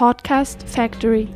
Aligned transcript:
Podcast 0.00 0.62
Factory. 0.66 1.28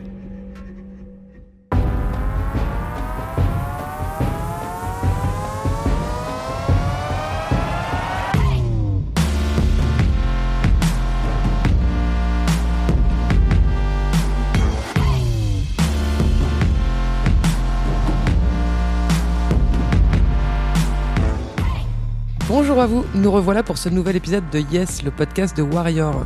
Bonjour 22.48 22.80
à 22.80 22.86
vous, 22.86 23.04
nous 23.14 23.30
revoilà 23.30 23.62
pour 23.62 23.76
ce 23.76 23.90
nouvel 23.90 24.16
épisode 24.16 24.48
de 24.50 24.60
Yes, 24.72 25.02
le 25.02 25.10
podcast 25.10 25.54
de 25.54 25.62
Warrior. 25.62 26.24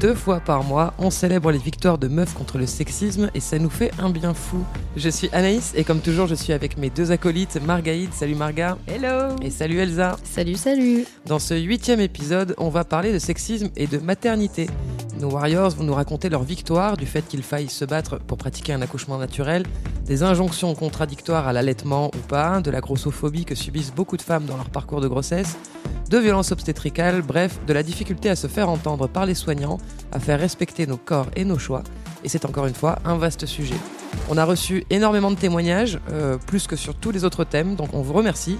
Deux 0.00 0.14
fois 0.14 0.38
par 0.38 0.62
mois, 0.62 0.94
on 0.98 1.10
célèbre 1.10 1.50
les 1.50 1.58
victoires 1.58 1.98
de 1.98 2.06
meufs 2.06 2.32
contre 2.32 2.56
le 2.56 2.66
sexisme 2.66 3.30
et 3.34 3.40
ça 3.40 3.58
nous 3.58 3.68
fait 3.68 3.90
un 3.98 4.10
bien 4.10 4.32
fou. 4.32 4.64
Je 4.96 5.08
suis 5.08 5.28
Anaïs 5.32 5.72
et 5.74 5.82
comme 5.82 6.00
toujours, 6.00 6.28
je 6.28 6.36
suis 6.36 6.52
avec 6.52 6.78
mes 6.78 6.88
deux 6.88 7.10
acolytes, 7.10 7.60
Margaïde, 7.60 8.14
salut 8.14 8.36
Marga. 8.36 8.78
Hello! 8.86 9.34
Et 9.42 9.50
salut 9.50 9.78
Elsa. 9.78 10.16
Salut, 10.22 10.54
salut 10.54 11.04
Dans 11.26 11.40
ce 11.40 11.54
huitième 11.54 11.98
épisode, 11.98 12.54
on 12.58 12.68
va 12.68 12.84
parler 12.84 13.12
de 13.12 13.18
sexisme 13.18 13.70
et 13.76 13.88
de 13.88 13.98
maternité. 13.98 14.68
Nos 15.20 15.30
Warriors 15.30 15.70
vont 15.70 15.82
nous 15.82 15.94
raconter 15.94 16.28
leur 16.28 16.44
victoire 16.44 16.96
du 16.96 17.04
fait 17.04 17.22
qu'il 17.22 17.42
faille 17.42 17.68
se 17.68 17.84
battre 17.84 18.18
pour 18.18 18.38
pratiquer 18.38 18.72
un 18.72 18.82
accouchement 18.82 19.18
naturel, 19.18 19.64
des 20.06 20.22
injonctions 20.22 20.72
contradictoires 20.76 21.48
à 21.48 21.52
l'allaitement 21.52 22.06
ou 22.14 22.18
pas, 22.28 22.60
de 22.60 22.70
la 22.70 22.80
grossophobie 22.80 23.44
que 23.44 23.56
subissent 23.56 23.92
beaucoup 23.92 24.16
de 24.16 24.22
femmes 24.22 24.44
dans 24.44 24.56
leur 24.56 24.70
parcours 24.70 25.00
de 25.00 25.08
grossesse, 25.08 25.56
de 26.08 26.18
violences 26.18 26.52
obstétricales, 26.52 27.22
bref, 27.22 27.58
de 27.66 27.72
la 27.72 27.82
difficulté 27.82 28.30
à 28.30 28.36
se 28.36 28.46
faire 28.46 28.68
entendre 28.68 29.08
par 29.08 29.26
les 29.26 29.34
soignants, 29.34 29.78
à 30.12 30.20
faire 30.20 30.38
respecter 30.38 30.86
nos 30.86 30.96
corps 30.96 31.26
et 31.34 31.44
nos 31.44 31.58
choix. 31.58 31.82
Et 32.22 32.28
c'est 32.28 32.44
encore 32.44 32.66
une 32.66 32.74
fois 32.74 33.00
un 33.04 33.16
vaste 33.16 33.44
sujet. 33.44 33.76
On 34.30 34.38
a 34.38 34.44
reçu 34.44 34.84
énormément 34.88 35.32
de 35.32 35.36
témoignages, 35.36 35.98
euh, 36.12 36.38
plus 36.38 36.68
que 36.68 36.76
sur 36.76 36.94
tous 36.94 37.10
les 37.10 37.24
autres 37.24 37.42
thèmes, 37.42 37.74
donc 37.74 37.88
on 37.92 38.02
vous 38.02 38.12
remercie. 38.12 38.58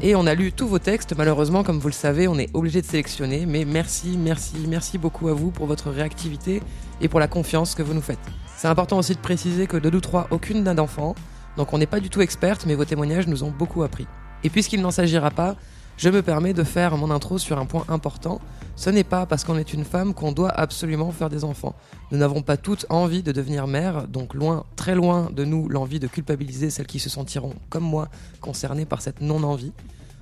Et 0.00 0.14
on 0.14 0.28
a 0.28 0.34
lu 0.36 0.52
tous 0.52 0.68
vos 0.68 0.78
textes, 0.78 1.16
malheureusement, 1.16 1.64
comme 1.64 1.80
vous 1.80 1.88
le 1.88 1.92
savez, 1.92 2.28
on 2.28 2.38
est 2.38 2.50
obligé 2.54 2.80
de 2.80 2.86
sélectionner, 2.86 3.46
mais 3.46 3.64
merci, 3.64 4.16
merci, 4.16 4.54
merci 4.68 4.96
beaucoup 4.96 5.26
à 5.28 5.32
vous 5.32 5.50
pour 5.50 5.66
votre 5.66 5.90
réactivité 5.90 6.62
et 7.00 7.08
pour 7.08 7.18
la 7.18 7.26
confiance 7.26 7.74
que 7.74 7.82
vous 7.82 7.94
nous 7.94 8.00
faites. 8.00 8.20
C'est 8.56 8.68
important 8.68 8.98
aussi 8.98 9.14
de 9.14 9.18
préciser 9.18 9.66
que 9.66 9.76
de 9.76 9.90
nous 9.90 10.00
trois, 10.00 10.28
aucune 10.30 10.62
n'a 10.62 10.74
d'enfant, 10.74 11.16
donc 11.56 11.72
on 11.72 11.78
n'est 11.78 11.86
pas 11.86 11.98
du 11.98 12.10
tout 12.10 12.20
experte, 12.20 12.64
mais 12.64 12.76
vos 12.76 12.84
témoignages 12.84 13.26
nous 13.26 13.42
ont 13.42 13.50
beaucoup 13.50 13.82
appris. 13.82 14.06
Et 14.44 14.50
puisqu'il 14.50 14.80
n'en 14.80 14.92
s'agira 14.92 15.32
pas, 15.32 15.56
je 15.98 16.08
me 16.10 16.22
permets 16.22 16.54
de 16.54 16.62
faire 16.62 16.96
mon 16.96 17.10
intro 17.10 17.38
sur 17.38 17.58
un 17.58 17.66
point 17.66 17.84
important. 17.88 18.40
Ce 18.76 18.88
n'est 18.88 19.02
pas 19.02 19.26
parce 19.26 19.42
qu'on 19.42 19.58
est 19.58 19.72
une 19.72 19.84
femme 19.84 20.14
qu'on 20.14 20.30
doit 20.30 20.50
absolument 20.50 21.10
faire 21.10 21.28
des 21.28 21.42
enfants. 21.42 21.74
Nous 22.12 22.18
n'avons 22.18 22.40
pas 22.40 22.56
toutes 22.56 22.86
envie 22.88 23.24
de 23.24 23.32
devenir 23.32 23.66
mère, 23.66 24.06
donc 24.06 24.32
loin, 24.32 24.64
très 24.76 24.94
loin 24.94 25.28
de 25.34 25.44
nous 25.44 25.68
l'envie 25.68 25.98
de 25.98 26.06
culpabiliser 26.06 26.70
celles 26.70 26.86
qui 26.86 27.00
se 27.00 27.10
sentiront, 27.10 27.54
comme 27.68 27.82
moi, 27.82 28.08
concernées 28.40 28.84
par 28.84 29.02
cette 29.02 29.20
non-envie. 29.20 29.72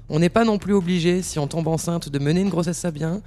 On 0.08 0.18
n'est 0.18 0.30
pas 0.30 0.44
non 0.44 0.56
plus 0.56 0.72
obligé, 0.72 1.20
si 1.20 1.38
on 1.38 1.46
tombe 1.46 1.68
enceinte, 1.68 2.08
de 2.08 2.18
mener 2.18 2.40
une 2.40 2.48
grossesse 2.48 2.84
à 2.86 2.90
bien. 2.90 3.20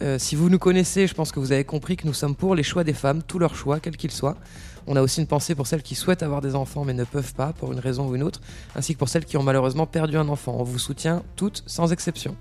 Euh, 0.00 0.16
si 0.16 0.36
vous 0.36 0.48
nous 0.48 0.60
connaissez, 0.60 1.08
je 1.08 1.14
pense 1.14 1.32
que 1.32 1.40
vous 1.40 1.50
avez 1.50 1.64
compris 1.64 1.96
que 1.96 2.06
nous 2.06 2.14
sommes 2.14 2.36
pour 2.36 2.54
les 2.54 2.62
choix 2.62 2.84
des 2.84 2.92
femmes, 2.92 3.22
tous 3.26 3.40
leurs 3.40 3.56
choix, 3.56 3.80
quels 3.80 3.96
qu'ils 3.96 4.12
soient. 4.12 4.36
On 4.86 4.96
a 4.96 5.02
aussi 5.02 5.20
une 5.20 5.26
pensée 5.26 5.54
pour 5.54 5.66
celles 5.66 5.82
qui 5.82 5.94
souhaitent 5.94 6.22
avoir 6.22 6.40
des 6.40 6.54
enfants 6.54 6.84
mais 6.84 6.94
ne 6.94 7.04
peuvent 7.04 7.34
pas, 7.34 7.52
pour 7.52 7.72
une 7.72 7.80
raison 7.80 8.08
ou 8.08 8.14
une 8.14 8.22
autre, 8.22 8.40
ainsi 8.74 8.94
que 8.94 8.98
pour 8.98 9.08
celles 9.08 9.24
qui 9.24 9.36
ont 9.36 9.42
malheureusement 9.42 9.86
perdu 9.86 10.16
un 10.16 10.28
enfant. 10.28 10.56
On 10.58 10.62
vous 10.62 10.78
soutient 10.78 11.22
toutes, 11.34 11.62
sans 11.66 11.92
exception. 11.92 12.36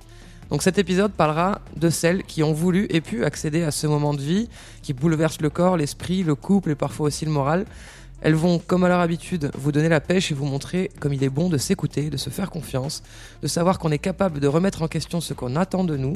Donc 0.49 0.61
cet 0.61 0.77
épisode 0.77 1.11
parlera 1.11 1.59
de 1.75 1.89
celles 1.89 2.23
qui 2.23 2.43
ont 2.43 2.53
voulu 2.53 2.85
et 2.89 3.01
pu 3.01 3.25
accéder 3.25 3.63
à 3.63 3.71
ce 3.71 3.87
moment 3.87 4.13
de 4.13 4.21
vie 4.21 4.47
qui 4.83 4.93
bouleverse 4.93 5.41
le 5.41 5.49
corps, 5.49 5.75
l'esprit, 5.75 6.23
le 6.23 6.35
couple 6.35 6.71
et 6.71 6.75
parfois 6.75 7.07
aussi 7.07 7.25
le 7.25 7.31
moral. 7.31 7.65
Elles 8.21 8.35
vont, 8.35 8.59
comme 8.59 8.83
à 8.83 8.87
leur 8.87 8.99
habitude, 8.99 9.51
vous 9.55 9.71
donner 9.71 9.89
la 9.89 9.99
pêche 9.99 10.31
et 10.31 10.35
vous 10.35 10.45
montrer 10.45 10.89
comme 10.99 11.13
il 11.13 11.23
est 11.23 11.29
bon 11.29 11.49
de 11.49 11.57
s'écouter, 11.57 12.09
de 12.09 12.17
se 12.17 12.29
faire 12.29 12.49
confiance, 12.49 13.03
de 13.41 13.47
savoir 13.47 13.77
qu'on 13.79 13.91
est 13.91 13.99
capable 13.99 14.39
de 14.39 14.47
remettre 14.47 14.81
en 14.83 14.87
question 14.87 15.19
ce 15.19 15.33
qu'on 15.33 15.55
attend 15.55 15.83
de 15.83 15.97
nous. 15.97 16.13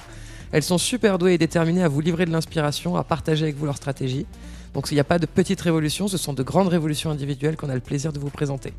Elles 0.51 0.63
sont 0.63 0.78
super 0.78 1.18
douées 1.18 1.34
et 1.34 1.38
déterminées 1.38 1.84
à 1.84 1.88
vous 1.88 2.01
livrer 2.01 2.25
de 2.25 2.31
l'inspiration, 2.31 2.95
à 2.95 3.03
partager 3.03 3.44
avec 3.44 3.57
vous 3.57 3.66
leur 3.66 3.78
stratégie. 3.78 4.25
Donc 4.74 4.91
il 4.91 4.94
n'y 4.94 5.00
a 5.00 5.06
pas 5.06 5.19
de 5.19 5.25
petites 5.25 5.62
révolutions, 5.62 6.07
ce 6.07 6.18
sont 6.18 6.34
de 6.34 6.44
grandes 6.44 6.68
révolutions 6.68 7.09
individuelles 7.09 7.57
qu'on 7.57 7.69
a 7.69 7.75
le 7.75 7.80
plaisir 7.80 8.13
de 8.13 8.19
vous 8.19 8.30
présenter. 8.30 8.74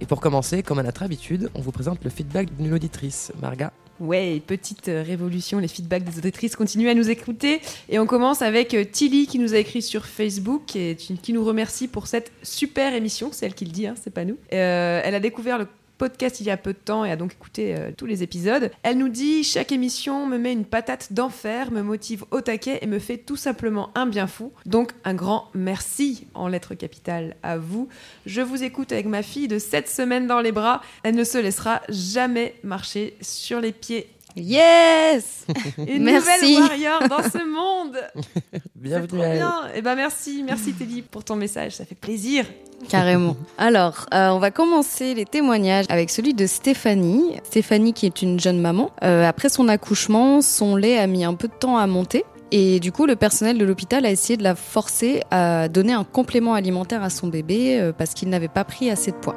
Et 0.00 0.06
pour 0.06 0.20
commencer, 0.20 0.62
comme 0.62 0.78
à 0.78 0.82
notre 0.82 1.02
habitude, 1.02 1.50
on 1.54 1.60
vous 1.60 1.72
présente 1.72 2.02
le 2.04 2.10
feedback 2.10 2.54
d'une 2.56 2.72
auditrice. 2.72 3.32
Marga 3.40 3.72
Ouais, 4.00 4.42
petite 4.44 4.88
euh, 4.88 5.04
révolution, 5.06 5.58
les 5.58 5.68
feedbacks 5.68 6.02
des 6.02 6.18
auditrices 6.18 6.56
continuent 6.56 6.88
à 6.88 6.94
nous 6.94 7.08
écouter. 7.08 7.60
Et 7.88 8.00
on 8.00 8.06
commence 8.06 8.42
avec 8.42 8.74
euh, 8.74 8.84
Tilly 8.84 9.28
qui 9.28 9.38
nous 9.38 9.54
a 9.54 9.58
écrit 9.58 9.80
sur 9.80 10.06
Facebook 10.06 10.74
et 10.74 10.96
qui 10.96 11.32
nous 11.32 11.44
remercie 11.44 11.86
pour 11.86 12.08
cette 12.08 12.32
super 12.42 12.94
émission. 12.94 13.30
C'est 13.30 13.46
elle 13.46 13.54
qui 13.54 13.64
le 13.64 13.70
dit, 13.70 13.86
hein, 13.86 13.94
c'est 14.02 14.12
pas 14.12 14.24
nous. 14.24 14.38
Euh, 14.52 15.00
elle 15.04 15.14
a 15.14 15.20
découvert 15.20 15.56
le 15.56 15.68
podcast 15.98 16.40
il 16.40 16.46
y 16.46 16.50
a 16.50 16.56
peu 16.56 16.72
de 16.72 16.78
temps 16.78 17.04
et 17.04 17.10
a 17.10 17.16
donc 17.16 17.32
écouté 17.32 17.74
euh, 17.76 17.90
tous 17.96 18.06
les 18.06 18.22
épisodes. 18.22 18.70
Elle 18.82 18.98
nous 18.98 19.08
dit 19.08 19.44
Chaque 19.44 19.72
émission 19.72 20.26
me 20.26 20.38
met 20.38 20.52
une 20.52 20.64
patate 20.64 21.12
d'enfer, 21.12 21.70
me 21.70 21.82
motive 21.82 22.24
au 22.30 22.40
taquet 22.40 22.78
et 22.82 22.86
me 22.86 22.98
fait 22.98 23.18
tout 23.18 23.36
simplement 23.36 23.90
un 23.94 24.06
bien 24.06 24.26
fou. 24.26 24.52
Donc 24.66 24.92
un 25.04 25.14
grand 25.14 25.48
merci 25.54 26.26
en 26.34 26.48
lettres 26.48 26.74
capitales 26.74 27.36
à 27.42 27.58
vous. 27.58 27.88
Je 28.26 28.40
vous 28.40 28.62
écoute 28.64 28.92
avec 28.92 29.06
ma 29.06 29.22
fille 29.22 29.48
de 29.48 29.58
7 29.58 29.88
semaines 29.88 30.26
dans 30.26 30.40
les 30.40 30.52
bras. 30.52 30.82
Elle 31.02 31.14
ne 31.14 31.24
se 31.24 31.38
laissera 31.38 31.82
jamais 31.88 32.54
marcher 32.62 33.16
sur 33.20 33.60
les 33.60 33.72
pieds. 33.72 34.08
Yes 34.36 35.46
Une 35.78 36.04
Merci. 36.04 36.56
nouvelle 36.56 36.62
warrior 36.62 37.08
dans 37.08 37.22
ce 37.22 37.44
monde 37.46 37.96
Bienvenue 38.76 39.08
trop 39.08 39.20
à 39.22 39.26
elle. 39.26 39.38
bien. 39.38 39.54
Et 39.74 39.82
ben 39.82 39.94
merci, 39.94 40.42
merci 40.44 40.72
Teddy 40.72 41.02
pour 41.02 41.24
ton 41.24 41.36
message, 41.36 41.72
ça 41.76 41.84
fait 41.84 41.94
plaisir. 41.94 42.44
Carrément. 42.88 43.36
Alors, 43.58 44.06
euh, 44.12 44.30
on 44.30 44.38
va 44.40 44.50
commencer 44.50 45.14
les 45.14 45.24
témoignages 45.24 45.84
avec 45.88 46.10
celui 46.10 46.34
de 46.34 46.46
Stéphanie. 46.46 47.36
Stéphanie 47.44 47.92
qui 47.92 48.06
est 48.06 48.22
une 48.22 48.40
jeune 48.40 48.58
maman. 48.60 48.90
Euh, 49.04 49.24
après 49.28 49.48
son 49.50 49.68
accouchement, 49.68 50.40
son 50.40 50.74
lait 50.74 50.98
a 50.98 51.06
mis 51.06 51.24
un 51.24 51.34
peu 51.34 51.46
de 51.46 51.52
temps 51.52 51.76
à 51.76 51.86
monter. 51.86 52.24
Et 52.50 52.80
du 52.80 52.90
coup, 52.90 53.06
le 53.06 53.14
personnel 53.16 53.56
de 53.56 53.64
l'hôpital 53.64 54.04
a 54.04 54.10
essayé 54.10 54.36
de 54.36 54.42
la 54.42 54.54
forcer 54.56 55.22
à 55.30 55.68
donner 55.68 55.92
un 55.92 56.04
complément 56.04 56.54
alimentaire 56.54 57.02
à 57.04 57.08
son 57.10 57.28
bébé 57.28 57.78
euh, 57.80 57.92
parce 57.96 58.14
qu'il 58.14 58.28
n'avait 58.30 58.48
pas 58.48 58.64
pris 58.64 58.90
assez 58.90 59.12
de 59.12 59.16
poids. 59.16 59.36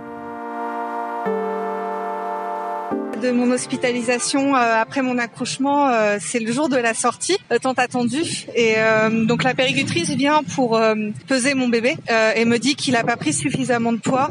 De 3.22 3.32
mon 3.32 3.52
hospitalisation 3.52 4.56
euh, 4.56 4.82
après 4.82 5.02
mon 5.02 5.18
accouchement, 5.18 5.90
euh, 5.90 6.18
c'est 6.20 6.40
le 6.40 6.52
jour 6.52 6.70
de 6.70 6.78
la 6.78 6.94
sortie, 6.94 7.38
euh, 7.52 7.58
tant 7.60 7.74
attendu. 7.74 8.24
Et 8.56 8.76
donc 9.26 9.44
la 9.44 9.54
péricultrice 9.54 10.10
vient 10.12 10.44
pour 10.44 10.80
peser 11.28 11.54
mon 11.54 11.68
bébé 11.68 11.96
et 12.36 12.46
me 12.46 12.58
dit 12.58 12.76
qu'il 12.76 12.94
n'a 12.94 13.04
pas 13.04 13.18
pris 13.18 13.34
suffisamment 13.34 13.92
de 13.92 13.98
poids 13.98 14.30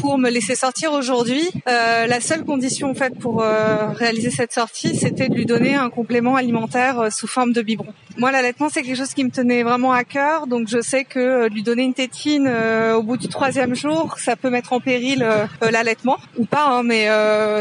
pour 0.00 0.18
me 0.18 0.30
laisser 0.30 0.54
sortir 0.54 0.92
aujourd'hui. 0.92 1.48
la 1.66 2.20
seule 2.20 2.44
condition 2.44 2.90
en 2.90 2.94
fait 2.94 3.18
pour 3.18 3.42
réaliser 3.42 4.30
cette 4.30 4.52
sortie, 4.52 4.96
c'était 4.96 5.28
de 5.28 5.34
lui 5.34 5.46
donner 5.46 5.74
un 5.74 5.90
complément 5.90 6.36
alimentaire 6.36 7.12
sous 7.12 7.26
forme 7.26 7.52
de 7.52 7.62
biberon. 7.62 7.92
Moi, 8.16 8.32
l'allaitement, 8.32 8.68
c'est 8.68 8.82
quelque 8.82 8.98
chose 8.98 9.14
qui 9.14 9.24
me 9.24 9.30
tenait 9.30 9.62
vraiment 9.62 9.92
à 9.92 10.04
cœur, 10.04 10.46
donc 10.46 10.68
je 10.68 10.80
sais 10.80 11.04
que 11.04 11.48
lui 11.48 11.62
donner 11.62 11.84
une 11.84 11.94
tétine 11.94 12.48
au 12.94 13.02
bout 13.02 13.16
du 13.16 13.28
troisième 13.28 13.74
jour, 13.74 14.18
ça 14.18 14.36
peut 14.36 14.50
mettre 14.50 14.72
en 14.72 14.80
péril 14.80 15.26
l'allaitement 15.62 16.18
ou 16.38 16.44
pas, 16.44 16.66
hein, 16.68 16.82
mais 16.82 17.08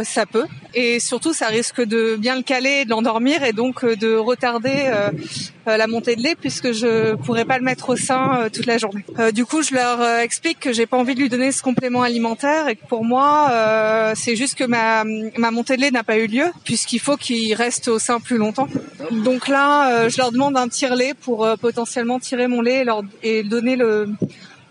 ça 0.03 0.25
peut 0.25 0.48
et 0.73 0.99
surtout 0.99 1.33
ça 1.33 1.47
risque 1.47 1.81
de 1.81 2.15
bien 2.15 2.35
le 2.35 2.43
caler, 2.43 2.85
de 2.85 2.91
l'endormir 2.91 3.43
et 3.43 3.53
donc 3.53 3.83
euh, 3.83 3.95
de 3.95 4.15
retarder 4.15 4.83
euh, 4.85 5.09
euh, 5.67 5.77
la 5.77 5.87
montée 5.87 6.15
de 6.15 6.21
lait 6.21 6.35
puisque 6.39 6.71
je 6.71 7.15
pourrais 7.15 7.45
pas 7.45 7.57
le 7.57 7.63
mettre 7.63 7.89
au 7.89 7.95
sein 7.95 8.47
toute 8.53 8.65
la 8.65 8.77
journée. 8.77 9.03
du 9.33 9.45
coup, 9.45 9.63
je 9.63 9.73
leur 9.73 10.19
explique 10.19 10.59
que 10.59 10.73
j'ai 10.73 10.85
pas 10.85 10.97
envie 10.97 11.15
de 11.15 11.21
lui 11.21 11.29
donner 11.29 11.51
ce 11.51 11.63
complément 11.63 12.03
alimentaire 12.03 12.67
et 12.67 12.75
que 12.75 12.85
pour 12.85 13.03
moi 13.03 13.51
c'est 14.15 14.35
juste 14.35 14.55
que 14.55 14.63
ma 14.63 15.03
ma 15.37 15.51
montée 15.51 15.75
de 15.75 15.81
lait 15.81 15.91
n'a 15.91 16.03
pas 16.03 16.17
eu 16.17 16.27
lieu 16.27 16.45
puisqu'il 16.63 16.99
faut 16.99 17.17
qu'il 17.17 17.53
reste 17.53 17.87
au 17.87 17.99
sein 17.99 18.19
plus 18.19 18.37
longtemps. 18.37 18.67
Donc 19.11 19.47
là, 19.47 20.07
je 20.09 20.17
leur 20.17 20.31
demande 20.31 20.57
un 20.57 20.67
tire-lait 20.67 21.13
pour 21.13 21.47
potentiellement 21.59 22.19
tirer 22.19 22.47
mon 22.47 22.61
lait 22.61 22.81
et, 22.81 22.83
leur, 22.83 23.03
et 23.23 23.43
donner 23.43 23.75
le 23.75 24.09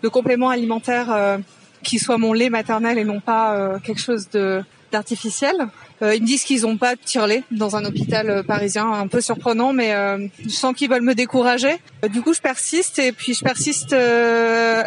le 0.01 0.09
complément 0.09 0.49
alimentaire 0.49 1.39
qui 1.83 1.99
soit 1.99 2.17
mon 2.17 2.33
lait 2.33 2.49
maternel 2.49 2.97
et 2.97 3.03
non 3.03 3.19
pas 3.19 3.79
quelque 3.83 4.01
chose 4.01 4.29
de 4.29 4.61
d'artificiel. 4.91 5.67
Euh, 6.01 6.15
ils 6.15 6.21
me 6.21 6.27
disent 6.27 6.43
qu'ils 6.43 6.61
n'ont 6.61 6.77
pas 6.77 6.95
de 6.95 7.01
tire-lait 7.03 7.43
dans 7.51 7.75
un 7.75 7.83
hôpital 7.83 8.29
euh, 8.29 8.43
parisien, 8.43 8.89
un 8.91 9.07
peu 9.07 9.21
surprenant, 9.21 9.73
mais 9.73 9.93
euh, 9.93 10.27
je 10.43 10.49
sens 10.49 10.73
qu'ils 10.75 10.89
veulent 10.89 11.01
me 11.01 11.15
décourager. 11.15 11.77
du 12.09 12.21
coup, 12.21 12.33
je 12.33 12.39
persiste 12.41 12.99
et 12.99 13.11
puis 13.11 13.33
je 13.33 13.43
persiste 13.43 13.95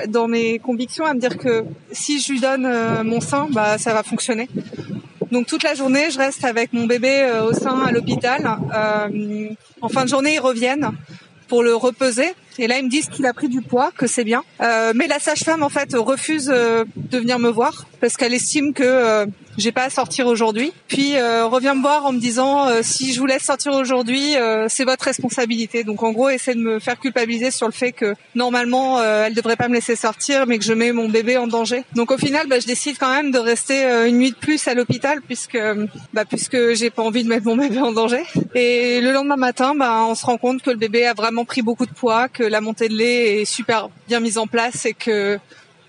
dans 0.09 0.29
mes 0.29 0.59
convictions 0.59 1.05
à 1.05 1.15
me 1.15 1.21
dire 1.21 1.37
que 1.37 1.65
si 1.91 2.21
je 2.21 2.33
lui 2.33 2.41
donne 2.41 2.67
mon 3.05 3.21
sein, 3.21 3.49
bah 3.51 3.79
ça 3.79 3.93
va 3.93 4.03
fonctionner. 4.03 4.49
Donc 5.31 5.47
toute 5.47 5.63
la 5.63 5.75
journée, 5.75 6.11
je 6.11 6.19
reste 6.19 6.45
avec 6.45 6.73
mon 6.73 6.87
bébé 6.87 7.31
au 7.47 7.53
sein 7.53 7.81
à 7.81 7.93
l'hôpital. 7.93 8.47
en 9.81 9.89
fin 9.89 10.05
de 10.05 10.09
journée, 10.09 10.35
ils 10.35 10.41
reviennent 10.41 10.91
pour 11.49 11.63
le 11.63 11.75
repeser. 11.75 12.35
Et 12.59 12.67
là, 12.67 12.79
ils 12.79 12.85
me 12.85 12.91
disent 12.91 13.09
qu'il 13.09 13.27
a 13.27 13.33
pris 13.33 13.49
du 13.49 13.63
poids, 13.63 13.91
que 13.97 14.07
c'est 14.07 14.25
bien. 14.25 14.45
Euh, 14.61 14.93
mais 14.95 15.07
la 15.07 15.19
sage-femme, 15.19 15.63
en 15.63 15.69
fait, 15.69 15.95
refuse 15.95 16.51
euh, 16.53 16.85
de 16.97 17.19
venir 17.19 17.39
me 17.39 17.49
voir 17.49 17.87
parce 18.01 18.17
qu'elle 18.17 18.35
estime 18.35 18.73
que 18.73 18.83
euh, 18.83 19.27
j'ai 19.59 19.71
pas 19.71 19.85
à 19.85 19.91
sortir 19.91 20.27
aujourd'hui. 20.27 20.73
Puis 20.89 21.17
euh, 21.17 21.47
revient 21.47 21.75
me 21.77 21.83
voir 21.83 22.07
en 22.07 22.13
me 22.13 22.19
disant 22.19 22.69
si 22.83 23.13
je 23.13 23.21
vous 23.21 23.27
laisse 23.27 23.43
sortir 23.43 23.73
aujourd'hui, 23.75 24.35
c'est 24.69 24.85
votre 24.85 25.05
responsabilité. 25.05 25.85
Donc 25.85 26.03
en 26.03 26.13
gros, 26.13 26.29
essaie 26.31 26.55
de 26.55 26.61
me 26.61 26.79
faire 26.79 26.99
culpabiliser 26.99 27.51
sur 27.51 27.67
le 27.67 27.73
fait 27.73 27.93
que 27.93 28.15
normalement, 28.35 29.03
elle 29.03 29.35
devrait 29.35 29.57
pas 29.57 29.69
me 29.69 29.75
laisser 29.75 29.95
sortir, 29.95 30.47
mais 30.47 30.59
que 30.59 30.65
je 30.65 30.73
mets 30.73 30.93
mon 30.93 31.09
bébé 31.09 31.37
en 31.37 31.47
danger. 31.47 31.85
Donc 31.95 32.11
au 32.11 32.19
final, 32.19 32.49
bah, 32.49 32.59
je 32.59 32.67
décide 32.67 32.97
quand 32.99 33.13
même 33.13 33.31
de 33.31 33.39
rester 33.39 33.85
une 34.09 34.19
nuit 34.19 34.31
de 34.31 34.37
plus 34.37 34.67
à 34.67 34.75
l'hôpital 34.75 35.21
puisque 35.21 35.59
bah, 36.15 36.25
puisque 36.25 36.73
j'ai 36.73 36.91
pas 36.91 37.03
envie 37.03 37.23
de 37.23 37.29
mettre 37.29 37.47
mon 37.47 37.57
bébé 37.57 37.79
en 37.79 37.93
danger. 37.93 38.23
Et 38.55 39.01
le 39.01 39.13
lendemain 39.13 39.37
matin, 39.37 39.75
bah, 39.77 40.03
on 40.07 40.15
se 40.15 40.25
rend 40.25 40.39
compte 40.39 40.63
que 40.63 40.71
le 40.71 40.77
bébé 40.77 41.07
a 41.07 41.13
vraiment 41.13 41.45
pris 41.45 41.63
beaucoup 41.63 41.87
de 41.87 41.93
poids, 41.93 42.29
la 42.45 42.61
montée 42.61 42.89
de 42.89 42.95
lait 42.95 43.41
est 43.41 43.45
super 43.45 43.89
bien 44.09 44.21
mise 44.21 44.39
en 44.39 44.47
place 44.47 44.87
et 44.87 44.95
que 44.95 45.39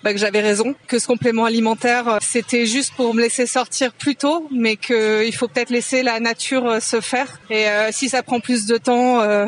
bah, 0.04 0.12
que 0.12 0.20
j'avais 0.20 0.42
raison, 0.42 0.76
que 0.88 1.00
ce 1.00 1.08
complément 1.08 1.46
alimentaire 1.46 2.08
euh, 2.10 2.18
c'était 2.22 2.66
juste 2.66 2.94
pour 2.96 3.14
me 3.14 3.22
laisser 3.22 3.46
sortir 3.46 3.94
plus 3.94 4.18
tôt, 4.18 4.48
mais 4.52 4.76
qu'il 4.76 5.34
faut 5.34 5.48
peut-être 5.48 5.70
laisser 5.70 6.04
la 6.04 6.20
nature 6.20 6.68
euh, 6.68 6.80
se 6.82 7.00
faire. 7.00 7.40
Et 7.50 7.70
euh, 7.70 7.90
si 7.92 8.10
ça 8.10 8.22
prend 8.22 8.42
plus 8.42 8.66
de 8.66 8.78
temps, 8.78 9.22
euh, 9.22 9.48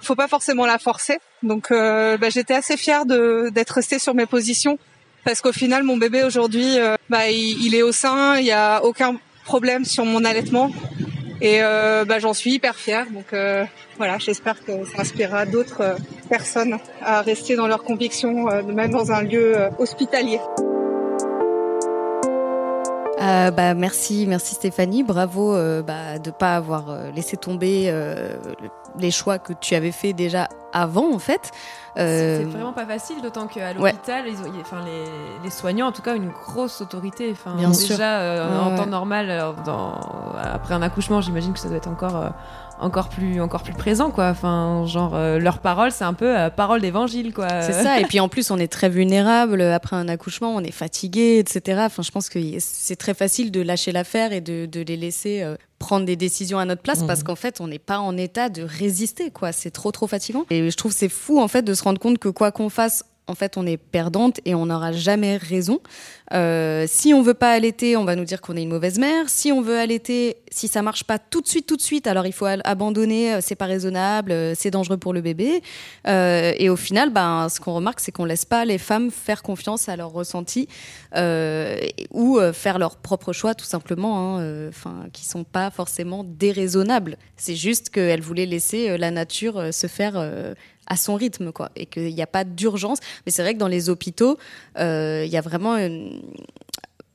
faut 0.00 0.14
pas 0.14 0.28
forcément 0.28 0.64
la 0.64 0.78
forcer. 0.78 1.18
Donc 1.42 1.70
bah, 1.70 2.30
j'étais 2.30 2.54
assez 2.54 2.76
fière 2.76 3.04
d'être 3.06 3.70
restée 3.70 3.98
sur 3.98 4.14
mes 4.14 4.26
positions 4.26 4.78
parce 5.24 5.40
qu'au 5.40 5.52
final 5.52 5.82
mon 5.82 5.96
bébé 5.96 6.22
aujourd'hui, 6.22 6.76
bah, 7.10 7.30
il, 7.30 7.74
est 7.74 7.82
au 7.82 7.92
sein, 7.92 8.36
il 8.38 8.46
y 8.46 8.52
a 8.52 8.82
aucun 8.84 9.16
problème 9.44 9.84
sur 9.84 10.04
mon 10.04 10.24
allaitement. 10.24 10.72
Et 11.40 11.62
euh, 11.62 12.04
j'en 12.18 12.34
suis 12.34 12.54
hyper 12.54 12.76
fière. 12.76 13.06
Donc 13.10 13.32
euh, 13.32 13.64
voilà, 13.96 14.18
j'espère 14.18 14.62
que 14.64 14.84
ça 14.84 15.00
inspirera 15.02 15.46
d'autres 15.46 15.80
euh, 15.80 15.94
personnes 16.26 16.78
à 17.02 17.22
rester 17.22 17.56
dans 17.56 17.66
leurs 17.66 17.82
convictions, 17.82 18.46
même 18.66 18.90
dans 18.90 19.12
un 19.12 19.22
lieu 19.22 19.56
hospitalier. 19.78 20.40
Euh, 23.18 23.50
bah, 23.50 23.72
merci, 23.74 24.26
merci 24.28 24.54
Stéphanie. 24.54 25.02
Bravo 25.02 25.54
euh, 25.54 25.82
bah, 25.82 26.18
de 26.18 26.30
pas 26.30 26.56
avoir 26.56 26.84
laissé 27.14 27.36
tomber 27.36 27.92
les 28.98 29.10
choix 29.10 29.38
que 29.38 29.52
tu 29.52 29.74
avais 29.74 29.92
fait 29.92 30.12
déjà 30.12 30.48
avant, 30.72 31.12
en 31.12 31.18
fait. 31.18 31.50
C'est 31.96 32.44
vraiment 32.44 32.74
pas 32.74 32.84
facile, 32.84 33.22
d'autant 33.22 33.46
qu'à 33.46 33.72
l'hôpital, 33.72 34.24
enfin, 34.60 34.80
les, 34.84 35.04
les, 35.42 35.50
soignants, 35.50 35.86
en 35.86 35.92
tout 35.92 36.02
cas, 36.02 36.14
une 36.14 36.28
grosse 36.28 36.82
autorité. 36.82 37.30
Enfin, 37.32 37.56
Bien 37.56 37.70
déjà, 37.70 38.46
en 38.60 38.76
temps 38.76 38.86
normal, 38.86 39.54
dans, 39.64 39.98
après 40.36 40.74
un 40.74 40.82
accouchement, 40.82 41.22
j'imagine 41.22 41.54
que 41.54 41.58
ça 41.58 41.68
doit 41.68 41.78
être 41.78 41.88
encore 41.88 42.32
encore 42.80 43.08
plus 43.08 43.40
encore 43.40 43.62
plus 43.62 43.72
présent 43.72 44.10
quoi. 44.10 44.28
Enfin 44.28 44.84
genre 44.86 45.14
euh, 45.14 45.38
leur 45.38 45.58
parole 45.58 45.90
c'est 45.90 46.04
un 46.04 46.14
peu 46.14 46.36
euh, 46.36 46.50
parole 46.50 46.80
d'évangile 46.80 47.32
quoi. 47.32 47.48
C'est 47.62 47.72
ça 47.72 48.00
et 48.00 48.04
puis 48.04 48.20
en 48.20 48.28
plus 48.28 48.50
on 48.50 48.58
est 48.58 48.70
très 48.70 48.88
vulnérable 48.88 49.60
après 49.62 49.96
un 49.96 50.08
accouchement 50.08 50.54
on 50.54 50.60
est 50.60 50.72
fatigué 50.72 51.38
etc 51.38 51.82
enfin 51.86 52.02
je 52.02 52.10
pense 52.10 52.28
que 52.28 52.38
c'est 52.58 52.96
très 52.96 53.14
facile 53.14 53.50
de 53.50 53.60
lâcher 53.60 53.92
l'affaire 53.92 54.32
et 54.32 54.40
de, 54.40 54.66
de, 54.66 54.80
les 54.80 54.96
laisser 54.96 55.42
euh, 55.42 55.56
prendre 55.78 56.06
des 56.06 56.16
décisions 56.16 56.58
à 56.58 56.64
notre 56.64 56.82
place 56.82 57.02
parce 57.02 57.20
mmh. 57.20 57.24
qu'en 57.24 57.36
fait 57.36 57.60
on 57.60 57.68
n'est 57.68 57.78
pas 57.78 57.98
en 57.98 58.16
état 58.16 58.48
de 58.48 58.62
résister 58.62 59.30
quoi. 59.30 59.52
C'est 59.52 59.70
trop 59.70 59.92
trop 59.92 60.06
fatigant. 60.06 60.44
Et 60.50 60.70
je 60.70 60.76
trouve 60.76 60.92
c'est 60.92 61.08
fou 61.08 61.40
en 61.40 61.48
fait 61.48 61.62
de 61.62 61.74
se 61.74 61.82
rendre 61.82 62.00
compte 62.00 62.18
que 62.18 62.28
quoi 62.28 62.52
qu'on 62.52 62.68
fasse 62.68 63.04
en 63.28 63.34
fait, 63.34 63.56
on 63.56 63.66
est 63.66 63.76
perdante 63.76 64.40
et 64.44 64.54
on 64.54 64.66
n'aura 64.66 64.92
jamais 64.92 65.36
raison. 65.36 65.80
Euh, 66.32 66.84
si 66.88 67.12
on 67.12 67.22
veut 67.22 67.34
pas 67.34 67.50
allaiter, 67.50 67.96
on 67.96 68.04
va 68.04 68.14
nous 68.14 68.24
dire 68.24 68.40
qu'on 68.40 68.56
est 68.56 68.62
une 68.62 68.68
mauvaise 68.68 68.98
mère. 68.98 69.28
Si 69.28 69.50
on 69.50 69.62
veut 69.62 69.78
allaiter, 69.78 70.36
si 70.50 70.68
ça 70.68 70.80
marche 70.80 71.02
pas 71.02 71.18
tout 71.18 71.40
de 71.40 71.46
suite, 71.48 71.66
tout 71.66 71.76
de 71.76 71.82
suite, 71.82 72.06
alors 72.06 72.26
il 72.26 72.32
faut 72.32 72.46
abandonner. 72.46 73.34
Euh, 73.34 73.38
c'est 73.40 73.56
pas 73.56 73.66
raisonnable, 73.66 74.30
euh, 74.30 74.54
c'est 74.56 74.70
dangereux 74.70 74.96
pour 74.96 75.12
le 75.12 75.22
bébé. 75.22 75.62
Et 76.06 76.68
au 76.70 76.76
final, 76.76 77.10
ben, 77.10 77.48
ce 77.48 77.60
qu'on 77.60 77.74
remarque, 77.74 78.00
c'est 78.00 78.12
qu'on 78.12 78.24
laisse 78.24 78.44
pas 78.44 78.64
les 78.64 78.78
femmes 78.78 79.10
faire 79.10 79.42
confiance 79.42 79.88
à 79.88 79.96
leurs 79.96 80.12
ressentis 80.12 80.68
euh, 81.16 81.78
ou 82.12 82.38
faire 82.52 82.78
leurs 82.78 82.96
propres 82.96 83.32
choix, 83.32 83.54
tout 83.54 83.64
simplement, 83.64 84.38
hein, 84.38 84.68
enfin, 84.68 85.06
qui 85.12 85.24
sont 85.24 85.44
pas 85.44 85.70
forcément 85.70 86.24
déraisonnables. 86.24 87.16
C'est 87.36 87.56
juste 87.56 87.90
qu'elles 87.90 88.20
voulaient 88.20 88.46
laisser 88.46 88.96
la 88.96 89.10
nature 89.10 89.74
se 89.74 89.86
faire 89.86 90.14
à 90.86 90.96
son 90.96 91.14
rythme, 91.14 91.52
quoi, 91.52 91.70
et 91.76 91.86
qu'il 91.86 92.14
n'y 92.14 92.22
a 92.22 92.26
pas 92.26 92.44
d'urgence. 92.44 92.98
Mais 93.24 93.32
c'est 93.32 93.42
vrai 93.42 93.54
que 93.54 93.58
dans 93.58 93.68
les 93.68 93.88
hôpitaux, 93.88 94.38
euh, 94.78 95.22
il 95.24 95.32
y 95.32 95.36
a 95.36 95.40
vraiment 95.40 95.76
une, 95.76 96.22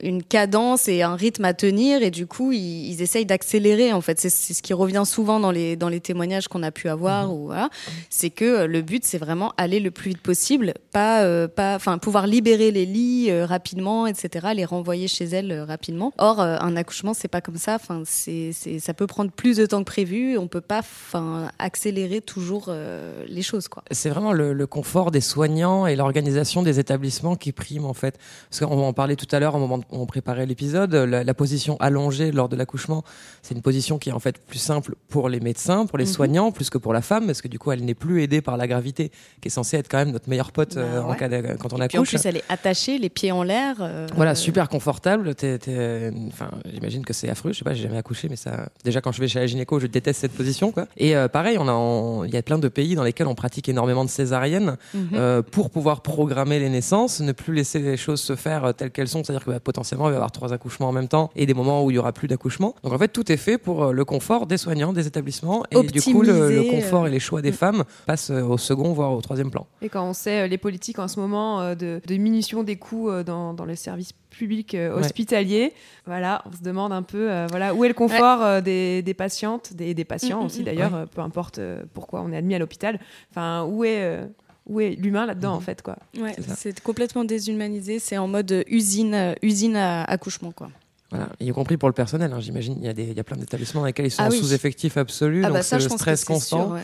une 0.04 0.24
cadence 0.24 0.88
et 0.88 1.02
un 1.02 1.16
rythme 1.16 1.46
à 1.46 1.54
tenir 1.54 2.04
et 2.04 2.12
du 2.12 2.28
coup 2.28 2.52
ils, 2.52 2.92
ils 2.92 3.02
essayent 3.02 3.26
d'accélérer 3.26 3.94
en 3.94 4.02
fait. 4.02 4.20
C'est 4.20 4.30
ce 4.30 4.62
qui 4.62 4.74
revient 4.74 5.04
souvent 5.06 5.40
dans 5.40 5.52
les 5.52 5.76
dans 5.76 5.90
les 5.90 6.00
témoignages 6.00 6.48
qu'on 6.48 6.64
a 6.64 6.72
pu 6.72 6.90
avoir 6.90 7.28
mhm. 7.28 7.34
ou 7.34 7.46
voilà. 7.46 7.70
C'est 8.10 8.30
que 8.30 8.46
euh, 8.46 8.68
le 8.68 8.82
but 8.82 9.04
c'est 9.06 9.18
vraiment 9.18 9.54
aller 9.58 9.80
le 9.80 9.92
plus 9.92 10.10
vite 10.10 10.22
possible 10.22 10.74
pas 10.92 11.24
euh, 11.24 11.48
pas 11.48 11.76
enfin 11.76 11.98
pouvoir 11.98 12.28
libérer 12.28 12.72
les 12.72 12.86
lits 12.86 13.30
euh, 13.30 13.46
rapidement 13.46 14.08
etc 14.08 14.50
les 14.56 14.66
renvoyer 14.66 15.08
chez 15.08 15.26
elles 15.26 15.62
rapidement. 15.62 16.14
Or 16.18 16.40
un 16.40 16.76
accouchement 16.76 17.14
c'est 17.14 17.28
pas 17.28 17.42
comme 17.42 17.58
ça. 17.58 17.76
Enfin 17.76 18.04
c'est 18.06 18.52
ça 18.80 18.94
peut 18.94 19.08
prendre 19.08 19.32
plus 19.32 19.58
de 19.58 19.66
temps 19.66 19.80
que 19.80 19.86
prévu. 19.86 20.38
On 20.38 20.48
peut 20.48 20.62
pas 20.62 20.80
enfin 20.80 21.50
accélérer 21.60 22.22
toujours 22.22 22.74
les 23.28 23.42
choses 23.42 23.68
quoi. 23.68 23.84
C'est 23.92 24.10
vraiment 24.10 24.34
le, 24.34 24.54
le, 24.54 24.68
confort 24.68 25.12
des 25.12 25.22
soignants 25.22 25.86
et 25.88 25.96
l'organisation 25.96 26.64
des 26.64 26.80
établissements 26.80 27.36
qui 27.36 27.52
prime 27.52 27.86
en 27.86 27.94
fait. 27.94 28.18
Parce 28.50 28.60
qu'on 28.60 28.84
en 28.84 28.94
parlait 28.94 29.16
tout 29.16 29.28
à 29.32 29.40
l'heure 29.40 29.56
au 29.56 29.60
moment 29.60 29.78
de 29.78 29.86
on 29.92 30.06
préparait 30.06 30.46
l'épisode, 30.46 30.94
la, 30.94 31.34
position 31.34 31.78
allongée 31.80 32.32
lors 32.32 32.50
de 32.50 32.56
l'accouchement, 32.56 33.04
c'est 33.42 33.56
une 33.56 33.62
position 33.62 33.98
qui 33.98 34.10
est 34.10 34.14
en 34.14 34.20
fait 34.20 34.38
plus 34.38 34.60
simple 34.60 34.96
pour 35.08 35.30
les 35.30 35.40
médecins, 35.40 35.86
pour 35.86 35.98
les 35.98 36.06
mhm. 36.06 36.12
soignants, 36.12 36.52
plus 36.52 36.70
que 36.70 36.78
pour 36.78 36.94
la 36.94 37.02
femme, 37.02 37.26
parce 37.26 37.42
que 37.42 37.48
du 37.48 37.60
coup, 37.60 37.72
elle 37.72 37.84
n'est 37.84 37.94
plus 37.94 38.24
aidée 38.24 38.42
par 38.42 38.58
la 38.58 38.68
gravité, 38.68 39.12
qui 39.42 39.48
est 39.48 39.52
censée 39.52 39.78
être 39.78 39.90
quand 39.90 39.98
même 39.98 40.12
notre 40.12 40.30
meilleure 40.30 40.52
pote 40.52 40.76
bah 40.76 40.82
euh, 40.82 41.02
en 41.02 41.14
cas 41.16 41.30
quand 41.58 41.74
on 41.74 41.78
Et 41.78 41.84
accouche. 41.84 41.90
Puis 41.90 41.98
en 42.00 42.04
plus, 42.04 42.26
elle 42.26 42.38
est 42.38 42.44
attachée, 42.50 42.98
les 42.98 43.10
pieds 43.10 43.32
en 43.32 43.44
l'air. 43.44 43.78
Euh, 43.80 44.08
voilà, 44.16 44.36
super 44.36 44.70
confortable. 44.70 45.34
Enfin, 46.28 46.50
j'imagine 46.72 47.06
que 47.06 47.14
c'est 47.14 47.30
affreux. 47.30 47.52
Je 47.54 47.60
sais 47.60 47.64
pas, 47.64 47.74
j'ai 47.74 47.84
jamais 47.84 47.98
accouché, 47.98 48.28
mais 48.30 48.36
ça. 48.36 48.70
Déjà, 48.84 49.02
quand 49.02 49.12
je 49.12 49.22
vais 49.22 49.28
chez 49.28 49.40
la 49.40 49.48
gynéco, 49.48 49.80
je 49.80 49.88
déteste 49.88 50.22
cette 50.22 50.34
position, 50.34 50.72
quoi. 50.72 50.88
Et 50.98 51.16
euh, 51.16 51.28
pareil, 51.28 51.58
on 51.60 51.68
a, 51.68 52.28
il 52.28 52.34
y 52.34 52.38
a 52.38 52.42
plein 52.42 52.60
de 52.60 52.68
pays 52.68 52.96
dans 52.96 53.04
lesquels 53.04 53.28
on 53.28 53.36
pratique 53.36 53.68
énormément 53.70 54.06
de 54.06 54.10
césariennes 54.10 54.78
mhm. 54.94 55.44
pour 55.52 55.70
pouvoir 55.70 56.02
programmer 56.02 56.60
les 56.60 56.70
naissances, 56.70 57.20
ne 57.20 57.32
plus 57.32 57.54
laisser 57.54 57.80
les 57.80 57.98
choses 57.98 58.22
se 58.22 58.36
faire 58.36 58.74
telles 58.76 58.92
qu'elles 58.92 59.08
sont, 59.08 59.24
c'est-à-dire 59.24 59.46
que 59.46 59.52
bah, 59.52 59.60
potentiellement 59.60 59.81
il 59.84 59.98
va 59.98 60.12
y 60.12 60.16
avoir 60.16 60.32
trois 60.32 60.54
accouchements 60.54 60.90
en 60.90 60.92
même 60.92 61.08
temps 61.08 61.30
et 61.36 61.46
des 61.46 61.54
moments 61.54 61.84
où 61.84 61.92
il 61.92 61.96
y 61.96 61.98
aura 61.98 62.12
plus 62.12 62.28
d'accouchement. 62.28 62.76
Donc 62.84 62.94
en 62.94 62.98
fait, 62.98 63.10
tout 63.10 63.32
est 63.32 63.38
fait 63.38 63.58
pour 63.58 63.84
euh, 63.86 63.92
le 63.92 64.06
confort 64.06 64.46
des 64.46 64.58
soignants, 64.58 64.94
des 64.94 65.08
établissements 65.08 65.64
et 65.72 65.84
du 65.84 66.02
coup 66.02 66.22
le, 66.22 66.64
confort 66.70 67.04
euh, 67.04 67.08
et 67.08 67.12
les 67.12 67.20
choix 67.20 67.42
des 67.42 67.52
mm. 67.52 67.54
femmes 67.54 67.84
passent 68.06 68.32
euh, 68.32 68.42
au 68.44 68.58
second 68.58 68.94
voire 68.94 69.14
au 69.14 69.22
troisième 69.22 69.52
plan. 69.52 69.68
Et 69.82 69.90
quand 69.90 70.04
on 70.08 70.14
sait 70.14 70.42
euh, 70.42 70.48
les 70.48 70.58
politiques 70.58 71.00
en 71.00 71.08
ce 71.08 71.20
moment 71.20 71.62
euh, 71.62 71.76
de, 71.76 72.02
diminution 72.06 72.64
des 72.64 72.76
coûts 72.78 73.10
euh, 73.10 73.24
dans, 73.24 73.54
dans 73.54 73.66
les 73.66 73.76
services 73.76 74.14
publics 74.30 74.76
euh, 74.76 74.92
Ouais. 74.96 75.00
hospitaliers, 75.02 75.74
voilà, 76.06 76.42
on 76.46 76.52
se 76.56 76.64
demande 76.64 76.92
un 76.94 77.04
peu 77.04 77.30
euh, 77.32 77.48
voilà, 77.50 77.74
où 77.74 77.84
est 77.84 77.88
le 77.90 77.94
confort 77.94 78.42
euh, 78.42 78.62
des, 78.62 79.02
des 79.02 79.14
patientes, 79.14 79.74
des, 79.74 79.94
des 79.94 80.06
patients 80.06 80.40
Mm, 80.40 80.44
mm, 80.44 80.46
aussi 80.46 80.64
d'ailleurs, 80.64 80.94
Ouais. 80.94 81.00
euh, 81.00 81.06
peu 81.06 81.22
importe 81.22 81.60
euh, 81.60 81.84
pourquoi 81.94 82.22
on 82.22 82.32
est 82.32 82.38
admis 82.38 82.56
à 82.56 82.60
l'hôpital. 82.60 83.00
Enfin, 83.32 83.66
où 83.66 83.84
est, 83.84 84.02
euh, 84.02 84.26
où 84.68 84.80
est 84.80 84.92
l'humain 84.92 85.26
là-dedans 85.26 85.52
Mhm. 85.52 85.58
en 85.58 85.62
fait 85.62 85.82
quoi. 85.82 85.98
Ouais, 86.20 86.36
C'est 86.56 86.80
complètement 86.82 87.24
déshumanisé. 87.24 88.00
C'est 88.00 88.18
en 88.18 88.28
mode 88.28 88.64
usine, 88.68 89.14
euh, 89.14 89.34
usine 89.42 89.76
à 89.76 90.04
accouchement, 90.04 90.52
quoi. 90.52 90.70
Voilà, 91.10 91.28
y 91.42 91.52
compris 91.52 91.76
pour 91.78 91.90
le 91.90 91.94
personnel. 91.94 92.32
hein, 92.32 92.40
J'imagine 92.40 92.78
il 92.80 92.86
y 92.86 92.88
a 92.88 92.94
des 92.94 93.04
il 93.04 93.18
y 93.18 93.20
a 93.20 93.24
plein 93.24 93.36
d'établissements 93.38 93.82
dans 93.82 93.88
lesquels 93.88 94.06
ils 94.06 94.12
sont 94.12 94.24
Ah 94.24 94.28
en 94.28 94.32
sous-effectif 94.32 94.96
absolu, 94.98 95.42
Ah 95.44 95.48
donc 95.48 95.58
bah 95.58 95.64
c'est 95.64 95.80
je 95.80 95.90
le 95.90 95.96
stress 95.98 96.24
constant. 96.24 96.66
sûr, 96.68 96.74
ouais. 96.76 96.84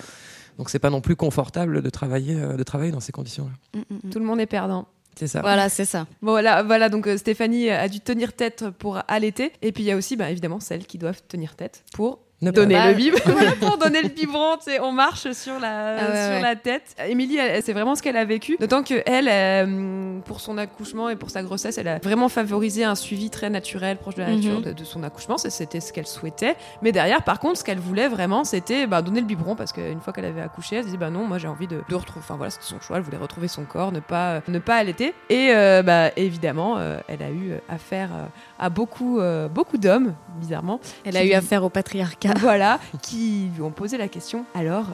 Donc 0.58 0.70
c'est 0.70 0.80
pas 0.80 0.90
non 0.90 1.02
plus 1.02 1.16
confortable 1.16 1.82
de 1.82 1.90
travailler 1.90 2.36
euh, 2.36 2.58
de 2.58 2.64
travailler 2.64 2.92
dans 2.92 3.00
ces 3.00 3.12
conditions-là. 3.14 3.52
Mm, 3.80 3.94
mm, 3.94 4.00
mm. 4.08 4.10
Tout 4.12 4.20
le 4.20 4.26
monde 4.26 4.40
est 4.42 4.48
perdant. 4.48 4.88
C'est 5.16 5.28
ça. 5.28 5.42
Voilà, 5.42 5.70
c'est 5.70 5.86
ça. 5.86 6.06
Bon, 6.22 6.32
voilà, 6.32 6.62
voilà 6.64 6.90
donc 6.90 7.08
euh, 7.08 7.16
Stéphanie 7.18 7.70
a 7.70 7.88
dû 7.88 8.00
tenir 8.02 8.34
tête 8.34 8.66
pour 8.80 9.00
allaiter. 9.08 9.52
Et 9.62 9.72
puis 9.72 9.84
il 9.84 9.88
y 9.88 9.92
a 9.92 9.96
aussi 9.98 10.16
bah, 10.16 10.30
évidemment 10.30 10.60
celles 10.60 10.86
qui 10.86 10.98
doivent 10.98 11.22
tenir 11.28 11.56
tête 11.56 11.84
pour 11.94 12.20
Ne 12.42 12.52
donner 12.52 12.76
le 12.76 12.94
biberon. 12.96 13.32
Voilà, 13.32 13.52
pour 13.54 13.78
donner 13.80 14.04
le 14.04 14.10
biberon, 14.10 14.58
tu 14.58 14.72
sais, 14.72 14.80
on 14.80 14.92
marche 14.92 15.32
sur 15.32 15.60
la, 15.60 15.90
Ah 15.90 15.94
ouais, 15.96 16.24
sur 16.26 16.34
ouais. 16.36 16.42
la 16.42 16.56
tête. 16.56 16.96
Émilie, 17.08 17.40
c'est 17.64 17.74
vraiment 17.74 17.96
ce 17.96 18.04
qu'elle 18.04 18.16
a 18.18 18.26
vécu. 18.26 18.58
D'autant 18.60 18.84
que 18.84 19.02
elle, 19.08 19.28
euh, 19.28 20.20
pour 20.24 20.40
son 20.40 20.60
accouchement 20.60 21.10
et 21.10 21.16
pour 21.16 21.32
sa 21.32 21.42
grossesse, 21.42 21.80
elle 21.80 21.88
a 21.88 21.98
vraiment 21.98 22.30
favorisé 22.30 22.84
un 22.84 22.94
suivi 22.94 23.32
très 23.32 23.50
naturel, 23.50 23.98
proche 23.98 24.14
de 24.16 24.22
la 24.22 24.30
nature 24.36 24.60
Mhm. 24.60 24.66
de, 24.66 24.72
de 24.74 24.84
son 24.84 25.02
accouchement. 25.02 25.38
C'était 25.40 25.80
ce 25.80 25.92
qu'elle 25.92 26.06
souhaitait. 26.06 26.56
Mais 26.84 26.92
derrière, 26.92 27.24
par 27.24 27.40
contre, 27.40 27.58
ce 27.58 27.64
qu'elle 27.64 27.80
voulait 27.80 28.08
vraiment, 28.08 28.44
c'était 28.44 28.86
bah, 28.86 29.02
donner 29.02 29.22
le 29.22 29.26
biberon 29.26 29.56
parce 29.56 29.72
qu'une 29.74 30.00
fois 30.00 30.14
qu'elle 30.14 30.26
avait 30.26 30.42
accouché, 30.42 30.76
elle 30.76 30.82
se 30.84 30.88
disait 30.90 30.98
bah 31.00 31.10
non, 31.10 31.26
moi 31.26 31.40
j'ai 31.40 31.48
envie 31.48 31.68
de, 31.68 31.82
de 31.90 31.96
retrouver. 31.96 32.24
Enfin 32.24 32.36
voilà, 32.38 32.52
c'était 32.52 32.66
son 32.66 32.80
choix. 32.80 32.98
Elle 32.98 33.04
voulait 33.04 33.18
retrouver 33.18 33.48
son 33.48 33.66
corps, 33.66 33.92
ne 33.92 34.00
pas 34.00 34.42
ne 34.48 34.60
pas 34.60 34.76
allaiter. 34.76 35.16
Et 35.30 35.50
euh, 35.56 35.82
bah 35.82 36.12
évidemment, 36.16 36.76
euh, 36.78 37.00
elle 37.08 37.24
a 37.24 37.32
eu 37.32 37.54
affaire 37.68 38.10
euh, 38.14 38.26
à 38.60 38.70
beaucoup 38.70 39.20
euh, 39.20 39.48
beaucoup 39.48 39.78
d'hommes, 39.78 40.14
bizarrement. 40.40 40.80
Elle 41.06 41.18
a 41.18 41.24
eu 41.26 41.34
affaire 41.34 41.64
au 41.64 41.70
patriarcat. 41.70 42.34
voilà, 42.40 42.80
qui 43.02 43.50
lui 43.56 43.62
ont 43.62 43.72
posé 43.72 43.98
la 43.98 44.08
question 44.08 44.46
alors, 44.54 44.86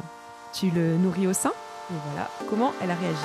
tu 0.53 0.69
le 0.71 0.97
nourris 0.97 1.27
au 1.27 1.33
sein? 1.33 1.51
Et 1.91 1.95
voilà, 2.11 2.29
comment 2.49 2.71
elle 2.81 2.91
a 2.91 2.95
réagi? 2.95 3.17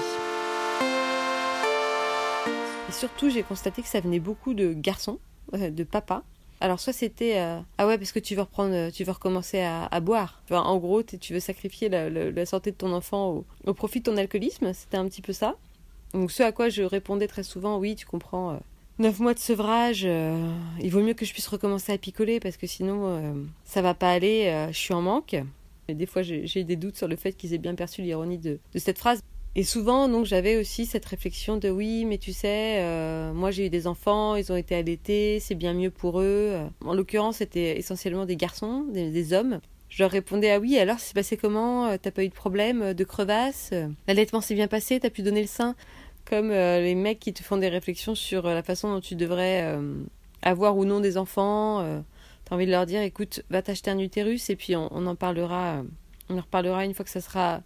Et 2.89 2.93
surtout, 2.93 3.29
j'ai 3.31 3.43
constaté 3.43 3.83
que 3.83 3.89
ça 3.89 4.01
venait 4.01 4.19
beaucoup 4.21 4.55
de 4.55 4.73
garçons, 4.73 5.19
euh, 5.55 5.71
de 5.71 5.85
papa. 5.85 6.23
Alors 6.61 6.81
soit 6.81 6.93
c'était 6.93 7.39
euh, 7.39 7.61
ah 7.77 7.87
ouais 7.87 7.99
parce 7.99 8.11
que 8.11 8.19
tu 8.19 8.35
veux 8.35 8.41
reprendre, 8.43 8.91
tu 8.91 9.05
veux 9.05 9.13
recommencer 9.13 9.61
à, 9.61 9.85
à 9.85 10.01
boire. 10.01 10.43
Enfin, 10.45 10.61
en 10.63 10.77
gros, 10.79 11.03
tu 11.05 11.33
veux 11.33 11.39
sacrifier 11.39 11.89
la, 11.89 12.11
la- 12.11 12.33
la 12.33 12.47
santé 12.47 12.73
de 12.73 12.77
ton 12.77 12.93
enfant 12.93 13.29
au, 13.29 13.45
au 13.67 13.75
profit 13.75 14.01
de 14.01 14.05
ton 14.11 14.17
alcoolisme. 14.17 14.73
C'était 14.73 14.97
un 14.97 15.05
petit 15.07 15.23
peu 15.23 15.33
ça. 15.33 15.55
Donc 16.15 16.33
ce 16.33 16.43
à 16.43 16.51
quoi 16.51 16.69
je 16.69 16.83
répondais 16.83 17.29
très 17.29 17.45
souvent, 17.45 17.79
oui, 17.79 17.95
tu 17.95 18.07
comprends. 18.07 18.53
euh, 18.55 18.57
Neuf 18.99 19.21
mois 19.21 19.33
de 19.33 19.39
sevrage, 19.39 20.03
euh, 20.05 20.37
il 20.81 20.91
vaut 20.91 21.03
mieux 21.03 21.15
que 21.15 21.25
je 21.25 21.33
puisse 21.33 21.47
recommencer 21.47 21.93
à 21.93 21.99
picoler 21.99 22.41
parce 22.41 22.57
que 22.57 22.67
sinon 22.67 23.07
euh, 23.07 23.33
ça 23.65 23.81
va 23.81 23.95
pas 23.95 24.11
aller. 24.11 24.47
euh, 24.47 24.73
je 24.73 24.77
suis 24.77 24.93
en 24.93 25.03
manque. 25.03 25.37
Et 25.87 25.95
des 25.95 26.07
fois, 26.07 26.23
j'ai 26.23 26.65
des 26.65 26.77
doutes 26.77 26.97
sur 26.97 27.07
le 27.07 27.15
fait 27.15 27.33
qu'ils 27.33 27.55
aient 27.55 27.59
bien 27.59 27.77
perçu 27.77 28.03
l'ironie 28.03 28.39
de, 28.39 28.59
cette 28.75 28.99
phrase. 28.99 29.23
Et 29.55 29.63
souvent, 29.63 30.09
donc, 30.09 30.27
j'avais 30.27 30.57
aussi 30.57 30.85
cette 30.85 31.07
réflexion 31.07 31.57
de 31.57 31.71
oui, 31.71 32.05
mais 32.05 32.19
tu 32.19 32.33
sais, 32.33 32.81
euh, 32.81 33.33
moi 33.33 33.51
j'ai 33.51 33.67
eu 33.67 33.71
des 33.71 33.87
enfants, 33.87 34.37
ils 34.37 34.53
ont 34.53 34.57
été 34.57 34.75
allaités, 34.75 35.41
c'est 35.41 35.55
bien 35.55 35.73
mieux 35.73 35.91
pour 35.91 36.21
eux. 36.21 36.57
En 36.85 36.93
l'occurrence, 36.93 37.37
c'était 37.37 37.79
essentiellement 37.79 38.27
des 38.27 38.37
garçons, 38.37 38.85
des, 38.93 39.11
des 39.11 39.33
hommes. 39.33 39.61
Je 39.89 40.03
leur 40.03 40.11
répondais 40.11 40.51
ah 40.51 40.59
oui, 40.59 40.77
alors 40.77 40.99
c'est 40.99 41.15
passé 41.15 41.37
comment? 41.39 41.97
T'as 41.97 42.11
pas 42.11 42.25
eu 42.25 42.29
de 42.29 42.35
problème 42.35 42.93
de 42.93 43.05
crevasse? 43.05 43.73
L'allaitement 44.07 44.43
s'est 44.43 44.55
bien 44.55 44.69
passé 44.69 45.01
T'as 45.01 45.09
pu 45.09 45.23
donner 45.23 45.41
le 45.41 45.47
sein? 45.47 45.77
Comme 46.29 46.51
euh, 46.51 46.81
les 46.81 46.95
mecs 46.95 47.21
qui 47.21 47.33
te 47.33 47.43
font 47.43 47.57
des 47.57 47.69
réflexions 47.69 48.15
sur 48.15 48.47
euh, 48.47 48.53
la 48.53 48.63
façon 48.63 48.93
dont 48.93 49.01
tu 49.01 49.15
devrais 49.15 49.63
euh, 49.65 49.95
avoir 50.43 50.77
ou 50.77 50.85
non 50.85 51.01
des 51.01 51.17
enfants. 51.17 51.81
euh, 51.81 52.01
T'as 52.45 52.55
envie 52.55 52.67
de 52.67 52.71
leur 52.71 52.85
dire 52.85 53.01
écoute, 53.01 53.43
va 53.49 53.63
t'acheter 53.63 53.91
un 53.91 53.99
utérus 53.99 54.51
et 54.51 54.57
puis 54.57 54.77
on, 54.77 55.07
en 55.07 55.15
parlera. 55.15 55.83
on 56.29 56.37
en 56.37 56.41
reparlera 56.41 56.85
une 56.85 56.93
fois 56.93 57.05
que 57.05 57.11
ça 57.11 57.21
sera 57.21 57.61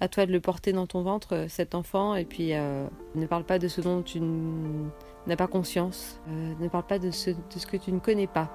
à 0.00 0.08
toi 0.08 0.26
de 0.26 0.32
le 0.32 0.40
porter 0.40 0.72
dans 0.72 0.86
ton 0.86 1.02
ventre, 1.02 1.46
cet 1.48 1.74
enfant, 1.74 2.14
et 2.14 2.24
puis 2.24 2.52
ne 2.52 3.26
parle 3.26 3.44
pas 3.44 3.60
de 3.60 3.68
ce 3.68 3.80
dont 3.80 4.02
tu 4.02 4.20
n'as 4.20 5.36
pas 5.36 5.46
conscience, 5.46 6.20
ne 6.26 6.66
parle 6.68 6.86
pas 6.86 6.98
de 6.98 7.12
ce 7.12 7.30
que 7.30 7.76
tu 7.76 7.92
ne 7.92 8.00
connais 8.00 8.26
pas. 8.26 8.50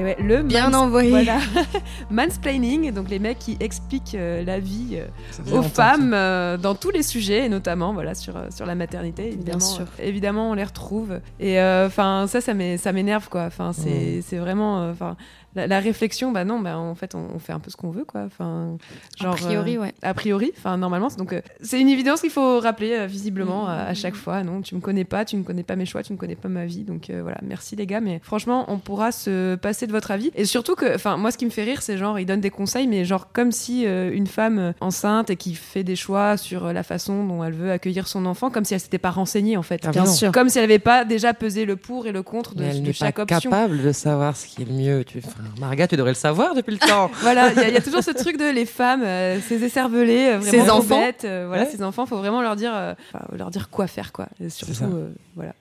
Et 0.00 0.04
ouais, 0.04 0.16
le 0.20 0.42
Bien 0.42 0.70
mans- 0.70 0.82
envoyé. 0.84 1.10
Voilà. 1.10 1.38
Mansplaining, 2.10 2.92
donc 2.92 3.08
les 3.10 3.18
mecs 3.18 3.38
qui 3.38 3.56
expliquent 3.60 4.14
euh, 4.14 4.44
la 4.44 4.58
vie 4.58 4.94
euh, 4.98 5.56
aux 5.58 5.62
femmes 5.62 6.12
euh, 6.14 6.56
dans 6.56 6.74
tous 6.74 6.90
les 6.90 7.02
sujets, 7.02 7.44
et 7.46 7.48
notamment 7.48 7.92
voilà 7.92 8.14
sur 8.14 8.36
euh, 8.36 8.46
sur 8.50 8.66
la 8.66 8.74
maternité. 8.74 9.28
Évidemment, 9.28 9.60
sûr. 9.60 9.86
euh, 10.00 10.04
évidemment, 10.04 10.50
on 10.50 10.54
les 10.54 10.64
retrouve. 10.64 11.20
Et 11.38 11.60
enfin, 11.60 12.26
ça, 12.28 12.40
ça 12.40 12.54
m'é- 12.54 12.78
ça 12.78 12.92
m'énerve 12.92 13.28
quoi. 13.28 13.44
Enfin, 13.46 13.72
c'est 13.72 14.22
c'est 14.22 14.38
vraiment, 14.38 14.80
euh, 14.82 14.92
enfin, 14.92 15.16
la, 15.54 15.66
la 15.66 15.80
réflexion, 15.80 16.30
bah 16.32 16.44
non, 16.44 16.60
bah 16.60 16.78
en 16.78 16.94
fait, 16.94 17.14
on, 17.14 17.26
on 17.34 17.38
fait 17.38 17.52
un 17.52 17.58
peu 17.60 17.70
ce 17.70 17.76
qu'on 17.76 17.90
veut 17.90 18.04
quoi. 18.04 18.22
Enfin, 18.26 18.76
genre. 19.20 19.34
a 19.34 19.36
priori, 19.36 19.76
euh, 19.76 19.80
ouais. 19.80 19.94
a 20.02 20.14
priori, 20.14 20.52
enfin 20.56 20.76
normalement, 20.76 21.10
c'est- 21.10 21.18
donc 21.18 21.32
euh, 21.32 21.40
c'est 21.60 21.80
une 21.80 21.88
évidence 21.88 22.20
qu'il 22.20 22.30
faut 22.30 22.60
rappeler 22.60 22.92
euh, 22.92 23.06
visiblement 23.06 23.66
à, 23.68 23.74
à 23.74 23.94
chaque 23.94 24.14
fois. 24.14 24.42
Non, 24.44 24.60
tu 24.62 24.74
me 24.74 24.80
connais 24.80 25.04
pas, 25.04 25.24
tu 25.24 25.36
ne 25.36 25.42
connais 25.42 25.62
pas 25.62 25.76
mes 25.76 25.86
choix, 25.86 26.02
tu 26.02 26.12
ne 26.12 26.18
connais 26.18 26.36
pas 26.36 26.48
ma 26.48 26.66
vie. 26.66 26.84
Donc 26.84 27.10
euh, 27.10 27.20
voilà, 27.22 27.38
merci 27.42 27.76
les 27.76 27.86
gars, 27.86 28.00
mais 28.00 28.20
franchement, 28.22 28.64
on 28.68 28.78
pourra 28.78 29.12
se 29.12 29.56
passer 29.56 29.86
de 29.86 29.92
votre 29.92 30.10
avis. 30.10 30.30
Et 30.34 30.44
surtout 30.44 30.74
que, 30.74 30.94
enfin 30.94 31.16
moi, 31.16 31.30
ce 31.30 31.38
qui 31.38 31.44
me 31.46 31.50
fait 31.50 31.64
rire, 31.64 31.82
c'est 31.82 31.98
genre 31.98 32.18
ils 32.18 32.26
donnent 32.26 32.40
des 32.40 32.50
conseils, 32.50 32.86
mais 32.86 33.04
genre 33.04 33.32
comme 33.32 33.52
si 33.52 33.86
euh, 33.86 34.10
une 34.12 34.26
femme 34.26 34.74
enceinte 34.80 35.30
et 35.30 35.36
qui 35.36 35.54
fait 35.54 35.82
des 35.84 35.96
choix 35.96 36.36
sur 36.36 36.72
la 36.72 36.82
façon 36.82 37.24
dont 37.26 37.42
elle 37.44 37.52
veut 37.54 37.70
accueillir 37.72 38.06
son 38.08 38.26
enfant, 38.26 38.50
comme 38.50 38.64
si 38.64 38.74
elle 38.74 38.80
s'était 38.80 38.98
pas 38.98 39.10
renseignée 39.10 39.56
en 39.56 39.62
fait. 39.62 39.80
Ah, 39.84 39.90
Bien 39.90 40.06
sûr. 40.06 40.32
Comme 40.32 40.48
si 40.48 40.58
elle 40.58 40.64
n'avait 40.64 40.78
pas 40.78 41.04
déjà 41.04 41.34
pesé 41.34 41.64
le 41.64 41.76
pour 41.76 42.06
et 42.06 42.12
le 42.12 42.22
contre 42.22 42.54
de, 42.54 42.62
Mais 42.62 42.68
elle 42.70 42.76
de 42.82 42.86
n'est 42.86 42.92
pas 42.92 43.06
chaque 43.06 43.18
option. 43.18 43.50
capable 43.50 43.82
de 43.82 43.92
savoir 43.92 44.36
ce 44.36 44.46
qui 44.46 44.62
est 44.62 44.64
le 44.64 44.72
mieux. 44.74 45.04
Tu... 45.04 45.18
Enfin, 45.18 45.39
Marga, 45.58 45.86
tu 45.88 45.96
devrais 45.96 46.12
le 46.12 46.14
savoir 46.16 46.54
depuis 46.54 46.72
le 46.72 46.78
temps. 46.78 47.10
Voilà, 47.20 47.52
il 47.52 47.56
y, 47.58 47.60
a- 47.64 47.68
il 47.68 47.74
y 47.74 47.76
a 47.76 47.80
toujours 47.80 48.02
ce 48.02 48.10
truc 48.22 48.36
de 48.38 48.50
les 48.50 48.66
femmes, 48.66 49.02
euh, 49.02 49.38
ces 49.48 49.62
écervelés, 49.62 50.30
euh, 50.34 50.38
vraiment 50.38 50.50
Ces 50.50 50.58
trop 50.68 50.78
enfants. 50.78 51.00
bêtes, 51.00 51.24
euh, 51.24 51.44
voilà, 51.48 51.64
Ouais. 51.64 51.70
ces 51.70 51.82
enfants, 51.82 52.06
faut 52.06 52.16
vraiment 52.18 52.42
leur 52.42 52.56
dire, 52.56 52.72
euh, 52.74 52.94
leur 53.36 53.50
dire 53.50 53.68
quoi 53.70 53.86
faire, 53.86 54.12
quoi. 54.12 54.26
Et 54.40 54.48
surtout, 54.50 54.74
ça. 54.74 54.84
euh, 54.84 55.10
voilà. 55.36 55.52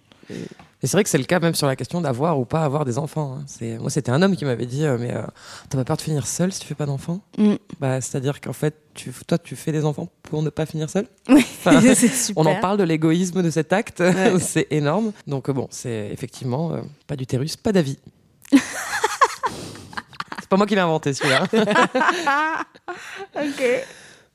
Et 0.81 0.87
c'est 0.87 0.91
vrai 0.93 1.03
que 1.03 1.09
c'est 1.09 1.17
le 1.17 1.23
cas 1.23 1.39
même 1.39 1.55
sur 1.55 1.65
la 1.67 1.75
question 1.75 1.99
d'avoir 2.01 2.39
ou 2.39 2.45
pas 2.45 2.63
avoir 2.63 2.85
des 2.85 2.99
enfants. 2.99 3.37
hein. 3.39 3.43
C'est 3.47 3.79
moi, 3.79 3.89
c'était 3.89 4.11
un 4.11 4.21
homme 4.21 4.35
qui 4.37 4.45
m'avait 4.45 4.67
dit, 4.67 4.85
euh, 4.85 4.95
mais 4.99 5.11
euh, 5.13 5.23
t'as 5.69 5.77
pas 5.79 5.83
peur 5.83 5.97
de 5.97 6.01
finir 6.03 6.25
seul 6.27 6.53
si 6.53 6.59
tu 6.59 6.67
fais 6.67 6.75
pas 6.75 6.85
d'enfants? 6.85 7.19
Mm. 7.39 7.55
Bah, 7.79 7.99
c'est-à-dire 7.99 8.39
qu'en 8.39 8.53
fait, 8.53 8.75
tu, 8.93 9.11
toi, 9.27 9.37
tu 9.39 9.55
fais 9.55 9.71
des 9.71 9.83
enfants 9.85 10.07
pour 10.23 10.41
ne 10.43 10.49
pas 10.51 10.65
finir 10.67 10.87
seul. 10.89 11.07
Oui, 11.29 11.43
Enfin, 11.65 11.81
c'est 11.81 11.95
super. 12.07 12.43
on 12.43 12.45
en 12.45 12.55
parle 12.61 12.77
de 12.77 12.83
l'égoïsme 12.83 13.41
de 13.41 13.49
cet 13.49 13.73
acte, 13.73 13.99
Ouais. 14.01 14.39
c'est 14.39 14.67
énorme. 14.71 15.11
Donc 15.27 15.49
euh, 15.49 15.53
bon, 15.53 15.67
c'est 15.71 16.09
effectivement 16.13 16.73
euh, 16.73 16.81
pas 17.07 17.15
d'utérus, 17.15 17.57
pas 17.57 17.71
d'avis. 17.73 17.97
C'est 20.49 20.55
pas 20.55 20.57
moi 20.57 20.65
qui 20.65 20.73
l'ai 20.73 20.81
inventé 20.81 21.13
celui-là. 21.13 21.43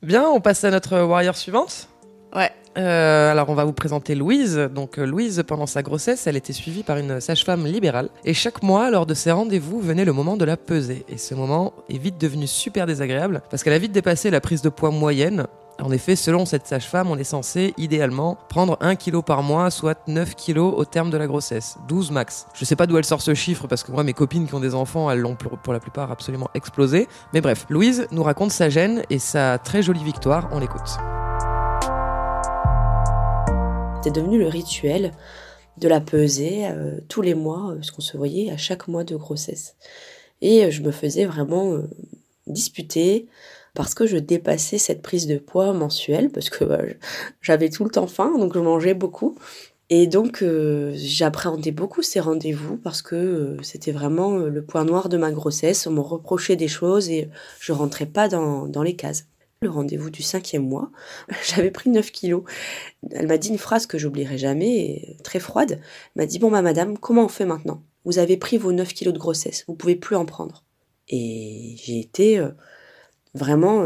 Bien, 0.01 0.23
on 0.23 0.39
passe 0.39 0.63
à 0.63 0.71
notre 0.71 1.01
warrior 1.01 1.35
suivante. 1.35 1.89
Ouais. 2.33 2.53
Euh, 2.77 3.33
alors, 3.33 3.49
on 3.49 3.53
va 3.53 3.65
vous 3.65 3.73
présenter 3.73 4.15
Louise. 4.15 4.55
Donc, 4.73 4.97
euh, 4.97 5.05
Louise, 5.05 5.43
pendant 5.45 5.65
sa 5.65 5.81
grossesse, 5.81 6.25
elle 6.25 6.37
était 6.37 6.53
suivie 6.53 6.83
par 6.83 6.95
une 6.95 7.19
sage-femme 7.19 7.65
libérale. 7.65 8.07
Et 8.23 8.33
chaque 8.33 8.63
mois, 8.63 8.89
lors 8.89 9.05
de 9.05 9.13
ses 9.13 9.31
rendez-vous, 9.31 9.81
venait 9.81 10.05
le 10.05 10.13
moment 10.13 10.37
de 10.37 10.45
la 10.45 10.55
peser. 10.55 11.05
Et 11.09 11.17
ce 11.17 11.35
moment 11.35 11.73
est 11.89 11.97
vite 11.97 12.17
devenu 12.17 12.47
super 12.47 12.85
désagréable 12.85 13.41
parce 13.49 13.61
qu'elle 13.61 13.73
a 13.73 13.77
vite 13.77 13.91
dépassé 13.91 14.29
la 14.29 14.39
prise 14.39 14.61
de 14.61 14.69
poids 14.69 14.91
moyenne. 14.91 15.47
En 15.81 15.91
effet, 15.91 16.15
selon 16.15 16.45
cette 16.45 16.65
sage-femme, 16.67 17.11
on 17.11 17.17
est 17.17 17.25
censé, 17.25 17.73
idéalement, 17.77 18.37
prendre 18.47 18.77
1 18.79 18.95
kg 18.95 19.21
par 19.21 19.43
mois, 19.43 19.69
soit 19.69 19.99
9 20.07 20.35
kg 20.35 20.59
au 20.59 20.85
terme 20.85 21.09
de 21.09 21.17
la 21.17 21.27
grossesse. 21.27 21.77
12 21.89 22.11
max. 22.11 22.47
Je 22.53 22.63
sais 22.63 22.77
pas 22.77 22.87
d'où 22.87 22.97
elle 22.97 23.03
sort 23.03 23.21
ce 23.21 23.33
chiffre, 23.33 23.67
parce 23.67 23.83
que 23.83 23.91
moi, 23.91 24.03
mes 24.03 24.13
copines 24.13 24.47
qui 24.47 24.55
ont 24.55 24.61
des 24.61 24.73
enfants, 24.73 25.11
elles 25.11 25.19
l'ont 25.19 25.35
pour 25.35 25.73
la 25.73 25.79
plupart 25.79 26.11
absolument 26.11 26.49
explosé. 26.53 27.07
Mais 27.33 27.41
bref, 27.41 27.65
Louise 27.69 28.07
nous 28.11 28.23
raconte 28.23 28.51
sa 28.51 28.69
gêne 28.69 29.03
et 29.09 29.19
sa 29.19 29.57
très 29.57 29.83
jolie 29.83 30.03
victoire. 30.03 30.47
On 30.53 30.59
l'écoute. 30.59 30.87
C'était 33.97 34.21
devenu 34.21 34.39
le 34.39 34.47
rituel 34.47 35.11
de 35.77 35.87
la 35.89 35.99
peser 35.99 36.67
euh, 36.67 36.99
tous 37.09 37.21
les 37.21 37.35
mois, 37.35 37.71
euh, 37.71 37.75
parce 37.75 37.91
qu'on 37.91 38.01
se 38.01 38.15
voyait 38.15 38.49
à 38.49 38.55
chaque 38.55 38.87
mois 38.87 39.03
de 39.03 39.17
grossesse. 39.17 39.75
Et 40.41 40.63
euh, 40.63 40.71
je 40.71 40.81
me 40.81 40.91
faisais 40.91 41.25
vraiment 41.25 41.73
euh, 41.73 41.89
disputer 42.47 43.27
parce 43.75 43.93
que 43.93 44.07
je 44.07 44.17
dépassais 44.17 44.77
cette 44.77 45.01
prise 45.01 45.27
de 45.27 45.37
poids 45.37 45.73
mensuelle, 45.73 46.31
parce 46.31 46.49
que 46.49 46.63
bah, 46.63 46.81
j'avais 47.41 47.69
tout 47.69 47.83
le 47.83 47.91
temps 47.91 48.07
faim, 48.07 48.33
donc 48.37 48.53
je 48.53 48.59
mangeais 48.59 48.93
beaucoup. 48.93 49.37
Et 49.91 50.07
donc, 50.07 50.41
euh, 50.41 50.93
j'appréhendais 50.95 51.71
beaucoup 51.71 52.01
ces 52.01 52.19
rendez-vous 52.19 52.77
parce 52.77 53.03
que 53.03 53.15
euh, 53.15 53.61
c'était 53.61 53.91
vraiment 53.91 54.39
euh, 54.39 54.49
le 54.49 54.65
point 54.65 54.83
noir 54.83 55.09
de 55.09 55.17
ma 55.17 55.31
grossesse. 55.31 55.85
On 55.85 55.91
me 55.91 55.99
reprochait 55.99 56.55
des 56.55 56.67
choses 56.67 57.09
et 57.09 57.29
je 57.59 57.71
rentrais 57.71 58.07
pas 58.07 58.27
dans, 58.27 58.67
dans 58.67 58.81
les 58.81 58.95
cases. 58.95 59.27
Le 59.61 59.69
rendez-vous 59.69 60.09
du 60.09 60.23
cinquième 60.23 60.67
mois, 60.67 60.91
j'avais 61.47 61.69
pris 61.69 61.91
9 61.91 62.11
kilos. 62.11 62.43
Elle 63.11 63.27
m'a 63.27 63.37
dit 63.37 63.49
une 63.49 63.59
phrase 63.59 63.85
que 63.85 63.99
j'oublierai 63.99 64.39
jamais, 64.39 65.17
très 65.23 65.39
froide. 65.39 65.79
Elle 66.15 66.23
m'a 66.23 66.25
dit, 66.25 66.39
bon, 66.39 66.49
bah, 66.49 66.63
madame, 66.63 66.97
comment 66.97 67.25
on 67.25 67.29
fait 67.29 67.45
maintenant? 67.45 67.83
Vous 68.05 68.17
avez 68.17 68.37
pris 68.37 68.57
vos 68.57 68.71
9 68.71 68.91
kilos 68.93 69.13
de 69.13 69.19
grossesse, 69.19 69.65
vous 69.67 69.75
pouvez 69.75 69.95
plus 69.95 70.15
en 70.15 70.25
prendre. 70.25 70.63
Et 71.07 71.75
j'ai 71.77 71.99
été 71.99 72.43
vraiment 73.35 73.85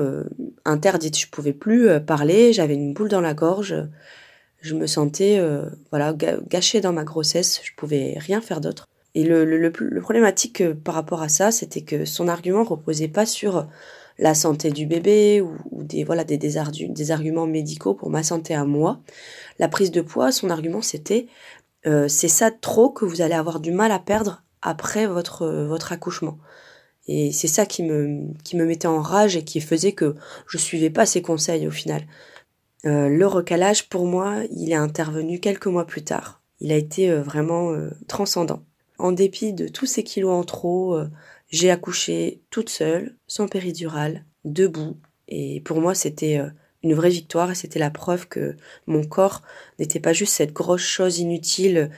interdite. 0.63 1.17
Je 1.17 1.27
pouvais 1.27 1.53
plus 1.53 1.89
parler, 2.05 2.53
j'avais 2.53 2.75
une 2.75 2.93
boule 2.93 3.09
dans 3.09 3.21
la 3.21 3.33
gorge 3.33 3.75
je 4.61 4.75
me 4.75 4.87
sentais 4.87 5.37
euh, 5.39 5.65
voilà 5.91 6.13
gâchée 6.13 6.81
dans 6.81 6.93
ma 6.93 7.03
grossesse, 7.03 7.61
je 7.63 7.71
pouvais 7.75 8.15
rien 8.17 8.41
faire 8.41 8.61
d'autre. 8.61 8.87
Et 9.15 9.23
le, 9.23 9.43
le, 9.43 10.01
problématique 10.01 10.61
euh, 10.61 10.75
par 10.75 10.93
rapport 10.93 11.21
à 11.21 11.29
ça, 11.29 11.51
c'était 11.51 11.81
que 11.81 12.05
son 12.05 12.27
argument 12.27 12.63
reposait 12.63 13.07
pas 13.07 13.25
sur 13.25 13.67
la 14.19 14.33
santé 14.35 14.69
du 14.69 14.85
bébé 14.85 15.41
ou, 15.41 15.83
des 15.83 16.03
voilà 16.03 16.23
des, 16.23 16.37
des, 16.37 17.11
arguments 17.11 17.47
médicaux 17.47 17.93
pour 17.93 18.09
ma 18.09 18.23
santé 18.23 18.53
à 18.53 18.65
moi. 18.65 18.99
La 19.59 19.67
prise 19.69 19.91
de 19.91 20.01
poids, 20.01 20.31
son 20.31 20.49
argument 20.49 20.81
c'était 20.81 21.27
euh, 21.87 22.07
c'est 22.09 22.27
ça 22.27 22.51
trop 22.51 22.89
que 22.89 23.05
vous 23.05 23.21
allez 23.21 23.33
avoir 23.33 23.61
du 23.61 23.71
mal 23.71 23.91
à 23.91 23.99
perdre 23.99 24.43
après 24.61 25.07
votre 25.07 25.47
votre 25.47 25.93
accouchement. 25.93 26.37
Et 27.07 27.31
c'est 27.31 27.47
ça 27.47 27.65
qui 27.65 27.83
me 27.83 28.27
qui 28.43 28.55
me 28.55 28.65
mettait 28.65 28.87
en 28.87 29.01
rage 29.01 29.35
et 29.35 29.43
qui 29.43 29.61
faisait 29.61 29.93
que 29.93 30.15
je 30.47 30.57
suivais 30.57 30.91
pas 30.91 31.05
ses 31.05 31.21
conseils 31.21 31.67
au 31.67 31.71
final. 31.71 32.05
Euh, 32.85 33.09
le 33.09 33.27
recalage, 33.27 33.89
pour 33.89 34.05
moi, 34.05 34.37
il 34.55 34.71
est 34.71 34.75
intervenu 34.75 35.39
quelques 35.39 35.67
mois 35.67 35.85
plus 35.85 36.03
tard. 36.03 36.41
Il 36.61 36.71
a 36.71 36.75
été 36.75 37.09
euh, 37.09 37.21
vraiment 37.21 37.73
euh, 37.73 37.89
transcendant. 38.07 38.63
En 38.97 39.11
dépit 39.11 39.53
de 39.53 39.67
tous 39.67 39.85
ces 39.85 40.03
kilos 40.03 40.31
en 40.31 40.43
trop, 40.43 40.99
j'ai 41.49 41.71
accouché 41.71 42.41
toute 42.49 42.69
seule, 42.69 43.15
sans 43.27 43.47
péridurale, 43.47 44.25
debout. 44.43 44.97
Et 45.29 45.61
pour 45.61 45.79
moi, 45.79 45.95
c'était 45.95 46.41
une 46.83 46.93
vraie 46.93 47.09
victoire 47.09 47.49
et 47.49 47.55
c'était 47.55 47.79
la 47.79 47.91
preuve 47.91 48.27
que 48.27 48.57
mon 48.87 49.05
corps 49.05 49.41
n'était 49.79 50.01
pas 50.01 50.11
juste 50.11 50.33
cette 50.33 50.51
grosse 50.51 50.81
chose 50.81 51.19
inutile 51.19 51.91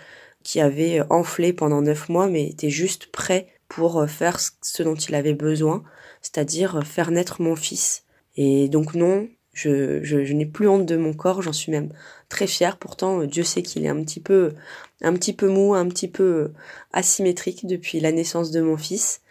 qui 0.44 0.62
avait 0.62 1.02
enflé 1.10 1.54
pendant 1.54 1.82
neuf 1.82 2.08
mois, 2.08 2.28
mais 2.28 2.48
était 2.48 2.70
juste 2.70 3.08
prêt 3.08 3.48
pour 3.72 4.06
faire 4.10 4.38
ce 4.62 4.84
dont 4.84 4.96
il 4.96 5.16
avait 5.16 5.34
besoin, 5.34 5.82
c'est-à-dire 6.22 6.86
faire 6.86 7.10
naître 7.10 7.42
mon 7.42 7.56
fils. 7.56 8.04
Et 8.36 8.68
donc 8.68 8.96
non, 8.96 9.30
je, 9.54 10.04
je, 10.04 10.34
n'ai 10.34 10.46
plus 10.46 10.68
honte 10.68 10.86
de 10.86 10.98
mon 10.98 11.14
corps, 11.14 11.42
j'en 11.42 11.54
suis 11.54 11.72
même 11.72 11.90
très 12.28 12.48
fière. 12.48 12.76
Pourtant, 12.76 13.24
Dieu 13.24 13.44
sait 13.44 13.62
qu'il 13.62 13.86
est 13.86 13.90
un 13.90 14.04
petit 14.04 14.20
peu, 14.20 14.56
un 15.02 15.14
petit 15.14 15.32
peu 15.32 15.48
mou, 15.48 15.74
un 15.74 15.88
petit 15.88 16.10
peu 16.10 16.52
asymétrique 16.92 17.66
depuis 17.66 18.02
la 18.02 18.12
naissance 18.12 18.52
de 18.52 18.60
mon 18.60 18.76
fils. 18.76 19.22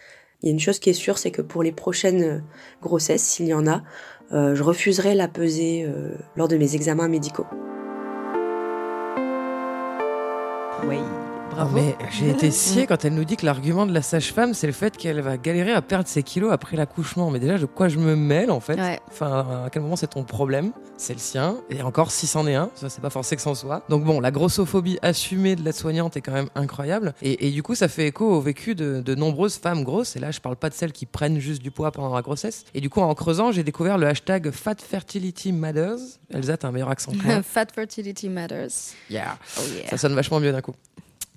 Il 0.42 0.47
y 0.47 0.49
a 0.49 0.52
une 0.52 0.61
chose 0.61 0.78
qui 0.78 0.88
est 0.88 0.94
sûre, 0.94 1.18
c'est 1.18 1.30
que 1.30 1.42
pour 1.42 1.62
les 1.62 1.73
prochaines 1.73 2.42
grossesses, 2.80 3.23
s'il 3.23 3.47
y 3.47 3.52
en 3.52 3.66
a, 3.66 3.82
euh, 4.32 4.54
je 4.54 4.62
refuserai 4.62 5.14
la 5.14 5.28
pesée 5.28 5.85
euh, 5.85 6.14
lors 6.35 6.49
de 6.49 6.56
mes 6.56 6.75
examens 6.76 7.09
médicaux. 7.09 7.47
Oui. 10.88 10.97
Ah, 11.62 11.69
mais 11.75 11.95
j'ai 12.11 12.31
été 12.31 12.50
sciée 12.50 12.87
quand 12.87 13.05
elle 13.05 13.12
nous 13.12 13.26
dit 13.26 13.37
que 13.37 13.45
l'argument 13.45 13.85
de 13.85 13.93
la 13.93 14.00
sage-femme, 14.00 14.55
c'est 14.55 14.67
le 14.67 14.73
fait 14.73 14.97
qu'elle 14.97 15.21
va 15.21 15.37
galérer 15.37 15.73
à 15.73 15.83
perdre 15.83 16.09
ses 16.09 16.23
kilos 16.23 16.50
après 16.52 16.75
l'accouchement. 16.75 17.31
Mais 17.31 17.38
déjà, 17.38 17.59
de 17.59 17.67
quoi 17.67 17.88
je 17.88 17.99
me 17.99 18.17
mêle 18.17 18.50
en 18.50 18.61
fait 18.61 18.81
Enfin, 19.11 19.64
à 19.67 19.69
quel 19.71 19.83
moment 19.83 19.97
c'est 19.97 20.07
ton 20.07 20.25
problème 20.25 20.73
C'est 20.97 21.12
le 21.12 21.19
sien. 21.19 21.59
Et 21.69 21.83
encore, 21.83 22.12
si 22.12 22.26
c'en 22.26 22.47
est 22.47 22.55
un, 22.55 22.71
ça 22.76 22.88
c'est 22.88 23.02
pas 23.02 23.11
forcé 23.11 23.37
que 23.37 23.43
c'en 23.43 23.55
soit. 23.55 23.83
Donc 23.90 24.05
bon, 24.05 24.21
la 24.21 24.31
grossophobie 24.31 24.99
assumée 25.02 25.55
de 25.55 25.62
l'aide-soignante 25.62 26.17
est 26.17 26.23
quand 26.23 26.33
même 26.33 26.49
incroyable. 26.55 27.12
Et, 27.21 27.50
du 27.50 27.62
coup, 27.62 27.75
ça 27.75 27.88
fait 27.88 28.07
écho 28.07 28.25
au 28.25 28.40
vécu 28.40 28.75
de, 28.75 29.02
de, 29.02 29.14
nombreuses 29.14 29.59
femmes 29.59 29.85
grosses. 29.85 30.17
Et 30.17 30.19
là, 30.19 30.31
je 30.31 30.40
parle 30.40 30.57
pas 30.57 30.71
de 30.71 30.75
celles 30.75 30.93
qui 30.93 31.05
prennent 31.05 31.40
juste 31.40 31.61
du 31.61 31.71
poids 31.71 31.93
pendant 31.93 32.14
la 32.14 32.23
grossesse. 32.23 32.64
Et 32.73 32.81
du 32.81 32.88
coup, 32.88 33.02
en 33.02 33.14
creusant, 33.14 33.52
j'ai 33.52 33.64
découvert 33.64 33.99
le 33.99 34.07
hashtag 34.07 34.50
Fat 34.50 34.76
Fertility 34.79 35.52
Matters. 35.52 35.99
Elsa, 36.31 36.57
t'as 36.57 36.69
un 36.69 36.73
meilleur 36.73 36.88
accent. 36.88 37.12
Fat 37.43 37.67
Fertility 37.75 38.31
Matters. 38.31 38.95
Yeah. 39.11 39.37
Oh 39.59 39.62
yeah. 39.75 39.90
Ça 39.90 39.99
sonne 39.99 40.14
vachement 40.14 40.40
mieux 40.40 40.52
d'un 40.52 40.62
coup. 40.62 40.73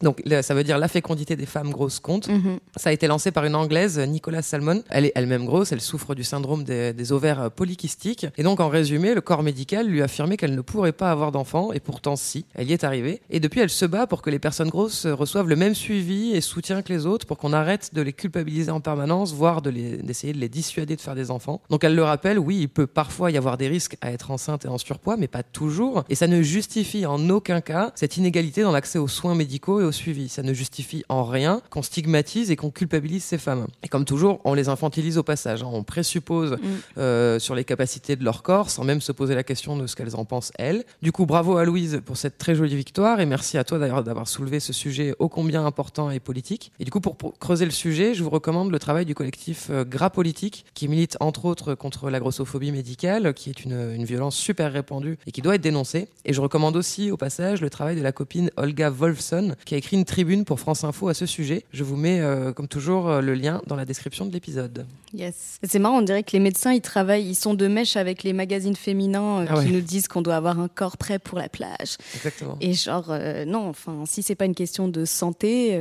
Donc 0.03 0.21
ça 0.41 0.53
veut 0.53 0.63
dire 0.63 0.77
la 0.77 0.87
fécondité 0.87 1.35
des 1.35 1.45
femmes 1.45 1.71
grosses 1.71 1.99
compte. 1.99 2.27
Mhm. 2.27 2.59
Ça 2.75 2.89
a 2.89 2.93
été 2.93 3.07
lancé 3.07 3.31
par 3.31 3.45
une 3.45 3.55
anglaise, 3.55 3.97
Nicolas 3.99 4.41
Salmon. 4.41 4.83
Elle 4.89 5.05
est 5.05 5.11
elle-même 5.15 5.45
grosse, 5.45 5.71
elle 5.71 5.81
souffre 5.81 6.13
du 6.13 6.23
syndrome 6.23 6.63
des, 6.63 7.11
ovaires 7.11 7.41
euh, 7.41 7.49
polykystiques. 7.49 8.27
Et 8.37 8.43
donc 8.43 8.59
en 8.59 8.69
résumé, 8.69 9.13
le 9.13 9.21
corps 9.21 9.43
médical 9.43 9.87
lui 9.87 10.01
a 10.01 10.05
affirmé 10.05 10.37
qu'elle 10.37 10.55
ne 10.55 10.61
pourrait 10.61 10.91
pas 10.91 11.11
avoir 11.11 11.31
d'enfant, 11.31 11.71
et 11.73 11.79
pourtant 11.79 12.15
si, 12.15 12.45
elle 12.55 12.69
y 12.69 12.73
est 12.73 12.83
arrivée. 12.83 13.21
Et 13.29 13.39
depuis, 13.39 13.61
elle 13.61 13.69
se 13.69 13.85
bat 13.85 14.07
pour 14.07 14.21
que 14.21 14.29
les 14.29 14.39
personnes 14.39 14.69
grosses 14.69 15.05
reçoivent 15.05 15.47
le 15.47 15.55
même 15.55 15.75
suivi 15.75 16.31
et 16.31 16.41
soutien 16.41 16.81
que 16.81 16.91
les 16.91 17.05
autres, 17.05 17.25
pour 17.25 17.37
qu'on 17.37 17.53
arrête 17.53 17.93
de 17.93 18.01
les 18.01 18.13
culpabiliser 18.13 18.71
en 18.71 18.81
permanence, 18.81 19.33
voire 19.33 19.61
d'essayer 19.61 20.33
de, 20.33 20.39
les 20.39 20.49
dissuader 20.49 20.95
de 20.95 21.01
faire 21.01 21.15
des 21.15 21.31
enfants. 21.31 21.61
Donc 21.69 21.83
elle 21.83 21.95
le 21.95 22.03
rappelle, 22.03 22.39
oui, 22.39 22.59
il 22.61 22.69
peut 22.69 22.87
parfois 22.87 23.31
y 23.31 23.37
avoir 23.37 23.57
des 23.57 23.67
risques 23.67 23.97
à 24.01 24.11
être 24.11 24.31
enceinte 24.31 24.65
et 24.65 24.67
en 24.67 24.77
surpoids, 24.77 25.17
mais 25.17 25.27
pas 25.27 25.43
toujours. 25.43 26.03
Et 26.09 26.15
ça 26.15 26.27
ne 26.27 26.41
justifie 26.41 27.05
en 27.05 27.29
aucun 27.29 27.61
cas 27.61 27.91
cette 27.95 28.17
inégalité 28.17 28.63
dans 28.63 28.71
l'accès 28.71 28.99
aux 28.99 29.07
soins 29.07 29.35
médicaux 29.35 29.79
et 29.79 29.83
aux 29.85 29.92
suivi. 29.93 30.29
Ça 30.29 30.43
ne 30.43 30.53
justifie 30.53 31.03
en 31.09 31.23
rien 31.23 31.61
qu'on 31.69 31.81
stigmatise 31.81 32.51
et 32.51 32.55
qu'on 32.55 32.71
culpabilise 32.71 33.23
ces 33.23 33.37
femmes. 33.37 33.67
Et 33.83 33.87
comme 33.87 34.05
toujours, 34.05 34.41
on 34.43 34.53
les 34.53 34.69
infantilise 34.69 35.17
au 35.17 35.23
passage. 35.23 35.63
Hein. 35.63 35.69
On 35.71 35.83
présuppose 35.83 36.53
mm. 36.53 36.57
euh, 36.97 37.39
sur 37.39 37.55
les 37.55 37.63
capacités 37.63 38.15
de 38.15 38.23
leur 38.23 38.43
corps 38.43 38.69
sans 38.69 38.83
même 38.83 39.01
se 39.01 39.11
poser 39.11 39.35
la 39.35 39.43
question 39.43 39.77
de 39.77 39.87
ce 39.87 39.95
qu'elles 39.95 40.15
en 40.15 40.25
pensent 40.25 40.51
elles. 40.57 40.83
Du 41.01 41.11
coup, 41.11 41.25
bravo 41.25 41.57
à 41.57 41.65
Louise 41.65 42.01
pour 42.05 42.17
cette 42.17 42.37
très 42.37 42.55
jolie 42.55 42.75
victoire 42.75 43.19
et 43.19 43.25
merci 43.25 43.57
à 43.57 43.63
toi 43.63 43.79
d'ailleurs 43.79 44.03
d'avoir 44.03 44.27
soulevé 44.27 44.59
ce 44.59 44.73
sujet 44.73 45.15
ô 45.19 45.29
combien 45.29 45.65
important 45.65 46.11
et 46.11 46.19
politique. 46.19 46.71
Et 46.79 46.85
du 46.85 46.91
coup, 46.91 46.99
pour, 46.99 47.37
creuser 47.39 47.65
le 47.65 47.71
sujet, 47.71 48.13
je 48.13 48.23
vous 48.23 48.29
recommande 48.29 48.71
le 48.71 48.79
travail 48.79 49.05
du 49.05 49.15
collectif 49.15 49.67
euh, 49.69 49.85
Gras 49.85 50.09
Politique 50.09 50.65
qui 50.73 50.87
milite 50.87 51.17
entre 51.19 51.45
autres 51.45 51.75
contre 51.75 52.09
la 52.09 52.19
grossophobie 52.19 52.71
médicale, 52.71 53.33
qui 53.33 53.49
est 53.49 53.63
une, 53.63 53.93
une 53.95 54.05
violence 54.05 54.35
super 54.35 54.71
répandue 54.71 55.17
et 55.27 55.31
qui 55.31 55.41
doit 55.41 55.55
être 55.55 55.61
dénoncée. 55.61 56.07
Et 56.25 56.33
je 56.33 56.41
recommande 56.41 56.75
aussi 56.75 57.11
au 57.11 57.17
passage 57.17 57.61
le 57.61 57.69
travail 57.69 57.95
de 57.95 58.01
la 58.01 58.11
copine 58.11 58.49
Olga 58.57 58.89
Wolfson 58.89 59.55
qui 59.65 59.72
a 59.75 59.77
écrit 59.77 59.97
une 59.97 60.05
tribune 60.05 60.45
pour 60.45 60.59
France 60.59 60.83
Info 60.83 61.07
à 61.07 61.13
ce 61.13 61.25
sujet. 61.25 61.65
Je 61.71 61.83
vous 61.83 61.95
mets, 61.95 62.19
euh, 62.19 62.51
comme 62.53 62.67
toujours, 62.67 63.09
euh, 63.09 63.21
le 63.21 63.33
lien 63.33 63.61
dans 63.67 63.75
la 63.75 63.85
description 63.85 64.25
de 64.25 64.31
l'épisode. 64.31 64.85
Yes. 65.13 65.59
C'est 65.63 65.79
marrant, 65.79 65.99
on 65.99 66.01
dirait 66.01 66.23
que 66.23 66.31
les 66.33 66.39
médecins, 66.39 66.73
ils 66.73 66.81
travaillent, 66.81 67.27
ils 67.27 67.35
sont 67.35 67.53
de 67.53 67.67
mèche 67.67 67.95
avec 67.95 68.23
les 68.23 68.33
magazines 68.33 68.75
féminins 68.75 69.41
euh, 69.41 69.45
ah 69.49 69.63
qui 69.63 69.71
nous 69.71 69.81
disent 69.81 70.07
qu'on 70.07 70.21
doit 70.21 70.35
avoir 70.35 70.59
un 70.59 70.67
corps 70.67 70.97
prêt 70.97 71.19
pour 71.19 71.37
la 71.37 71.49
plage. 71.49 71.97
Exactement. 72.15 72.57
Et 72.61 72.73
genre, 72.73 73.15
non, 73.47 73.69
enfin, 73.69 74.03
si 74.05 74.23
c'est 74.23 74.35
pas 74.35 74.45
une 74.45 74.55
question 74.55 74.87
de 74.87 75.05
santé, 75.05 75.79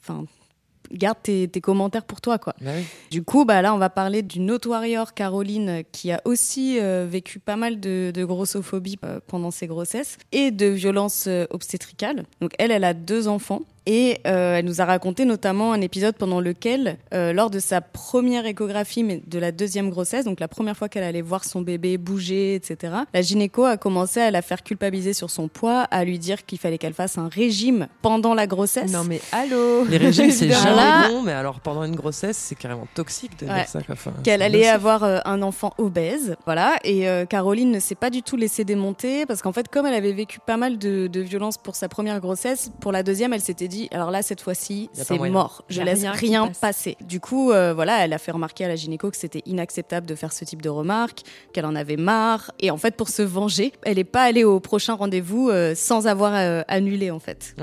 enfin 0.00 0.24
garde 0.92 1.18
tes, 1.22 1.48
commentaires 1.60 2.04
pour 2.04 2.20
toi, 2.20 2.38
quoi. 2.38 2.54
Bah 2.60 2.70
du 3.10 3.22
coup, 3.22 3.44
bah 3.44 3.62
là, 3.62 3.74
on 3.74 3.78
va 3.78 3.90
parler 3.90 4.22
d'une 4.22 4.50
autre 4.50 4.68
warrior, 4.68 5.14
Caroline, 5.14 5.82
qui 5.92 6.12
a 6.12 6.20
aussi 6.24 6.78
euh, 6.80 7.06
vécu 7.08 7.38
pas 7.38 7.56
mal 7.56 7.80
de, 7.80 8.12
grossophobie 8.24 8.98
euh, 9.04 9.20
pendant 9.26 9.50
ses 9.50 9.66
grossesses 9.66 10.18
et 10.32 10.50
de 10.50 10.66
violences 10.66 11.26
euh, 11.26 11.46
obstétricales. 11.50 12.24
Donc 12.40 12.52
elle, 12.58 12.70
elle 12.70 12.84
a 12.84 12.94
deux 12.94 13.28
enfants. 13.28 13.62
Et 13.86 14.20
euh, 14.26 14.58
elle 14.58 14.64
nous 14.64 14.80
a 14.80 14.84
raconté 14.84 15.24
notamment 15.24 15.72
un 15.72 15.80
épisode 15.80 16.14
pendant 16.14 16.40
lequel, 16.40 16.98
euh, 17.14 17.32
lors 17.32 17.50
de 17.50 17.58
sa 17.58 17.80
première 17.80 18.46
échographie, 18.46 19.02
mais 19.02 19.22
de 19.26 19.38
la 19.38 19.50
deuxième 19.50 19.90
grossesse, 19.90 20.24
donc 20.24 20.38
la 20.38 20.48
première 20.48 20.76
fois 20.76 20.88
qu'elle 20.88 21.02
allait 21.02 21.22
voir 21.22 21.44
son 21.44 21.62
bébé 21.62 21.98
bouger, 21.98 22.54
etc., 22.54 22.94
la 23.12 23.22
gynéco 23.22 23.64
a 23.64 23.76
commencé 23.76 24.20
à 24.20 24.30
la 24.30 24.40
faire 24.42 24.62
culpabiliser 24.62 25.14
sur 25.14 25.30
son 25.30 25.48
poids, 25.48 25.82
à 25.90 26.04
lui 26.04 26.18
dire 26.18 26.46
qu'il 26.46 26.58
fallait 26.58 26.78
qu'elle 26.78 26.92
fasse 26.94 27.18
un 27.18 27.28
régime 27.28 27.88
pendant 28.02 28.34
la 28.34 28.46
grossesse. 28.46 28.92
Non 28.92 29.04
mais 29.04 29.20
allô 29.32 29.84
Les 29.84 29.96
régimes, 29.98 30.30
c'est 30.30 30.50
jamais 30.50 31.08
bon, 31.08 31.22
mais 31.22 31.32
alors 31.32 31.58
pendant 31.58 31.82
une 31.82 31.96
grossesse, 31.96 32.36
c'est 32.36 32.54
carrément 32.54 32.86
toxique 32.94 33.38
de 33.40 33.46
dire 33.46 33.66
ça. 33.66 33.80
Qu'elle 34.22 34.42
allait 34.42 34.68
avoir 34.68 35.02
euh, 35.02 35.18
un 35.24 35.42
enfant 35.42 35.74
obèse, 35.78 36.36
voilà. 36.44 36.76
Et 36.84 37.06
Caroline 37.28 37.70
ne 37.70 37.80
s'est 37.80 37.94
pas 37.94 38.10
du 38.10 38.22
tout 38.22 38.36
laissée 38.36 38.64
démonter, 38.64 39.26
parce 39.26 39.42
qu'en 39.42 39.52
fait, 39.52 39.68
comme 39.68 39.86
elle 39.86 39.94
avait 39.94 40.12
vécu 40.12 40.38
pas 40.38 40.56
mal 40.56 40.78
de, 40.78 41.08
de 41.08 41.20
violences 41.20 41.58
pour 41.58 41.74
sa 41.74 41.88
première 41.88 42.20
grossesse, 42.20 42.70
pour 42.80 42.92
la 42.92 43.02
deuxième, 43.02 43.32
elle 43.32 43.40
s'était 43.40 43.68
alors 43.92 44.10
là 44.10 44.22
cette 44.22 44.40
fois-ci 44.40 44.90
c'est 44.92 45.18
mort, 45.18 45.64
je 45.68 45.82
laisse 45.82 46.04
rien, 46.04 46.50
passer. 46.60 46.96
Du 47.00 47.20
coup 47.20 47.52
euh, 47.52 47.72
voilà, 47.74 48.04
elle 48.04 48.12
a 48.12 48.18
fait 48.18 48.32
remarquer 48.32 48.64
à 48.64 48.68
la 48.68 48.76
gynéco 48.76 49.10
que 49.10 49.16
c'était 49.16 49.42
inacceptable 49.46 50.06
de 50.06 50.14
faire 50.14 50.32
ce 50.32 50.44
type 50.44 50.62
de 50.62 50.68
remarques, 50.68 51.22
qu'elle 51.52 51.66
en 51.66 51.74
avait 51.74 51.96
marre 51.96 52.52
et 52.60 52.70
en 52.70 52.76
fait 52.76 52.96
pour 52.96 53.08
se 53.08 53.22
venger, 53.22 53.72
elle 53.82 53.96
n'est 53.96 54.04
pas 54.04 54.22
allée 54.22 54.44
au 54.44 54.60
prochain 54.60 54.94
rendez-vous 54.94 55.48
euh, 55.48 55.74
sans 55.74 56.06
avoir 56.06 56.34
euh, 56.34 56.62
annulé 56.68 57.10
en 57.10 57.18
fait. 57.18 57.54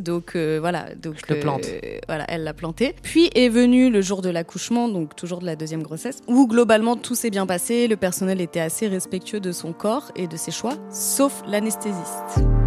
Donc 0.00 0.36
voilà, 0.36 0.94
donc 0.96 1.14
Je 1.28 1.34
plante. 1.34 1.66
voilà, 2.08 2.24
elle 2.28 2.42
l'a 2.42 2.54
planté. 2.54 2.96
Puis 3.02 3.30
est 3.36 3.48
venu 3.48 3.88
le 3.88 4.02
jour 4.02 4.20
de 4.20 4.30
l'accouchement, 4.30 4.88
donc 4.88 5.14
toujours 5.14 5.38
de 5.38 5.46
la 5.46 5.54
deuxième 5.54 5.82
grossesse, 5.82 6.22
où 6.26 6.48
globalement 6.48 6.96
tout 6.96 7.14
s'est 7.14 7.30
bien 7.30 7.46
passé, 7.46 7.86
le 7.86 7.96
personnel 7.96 8.40
était 8.40 8.58
assez 8.58 8.88
respectueux 8.88 9.38
de 9.38 9.52
son 9.52 9.72
corps 9.72 10.10
et 10.16 10.26
de 10.26 10.36
ses 10.36 10.50
choix, 10.50 10.74
sauf 10.90 11.40
l'anesthésiste. 11.46 12.65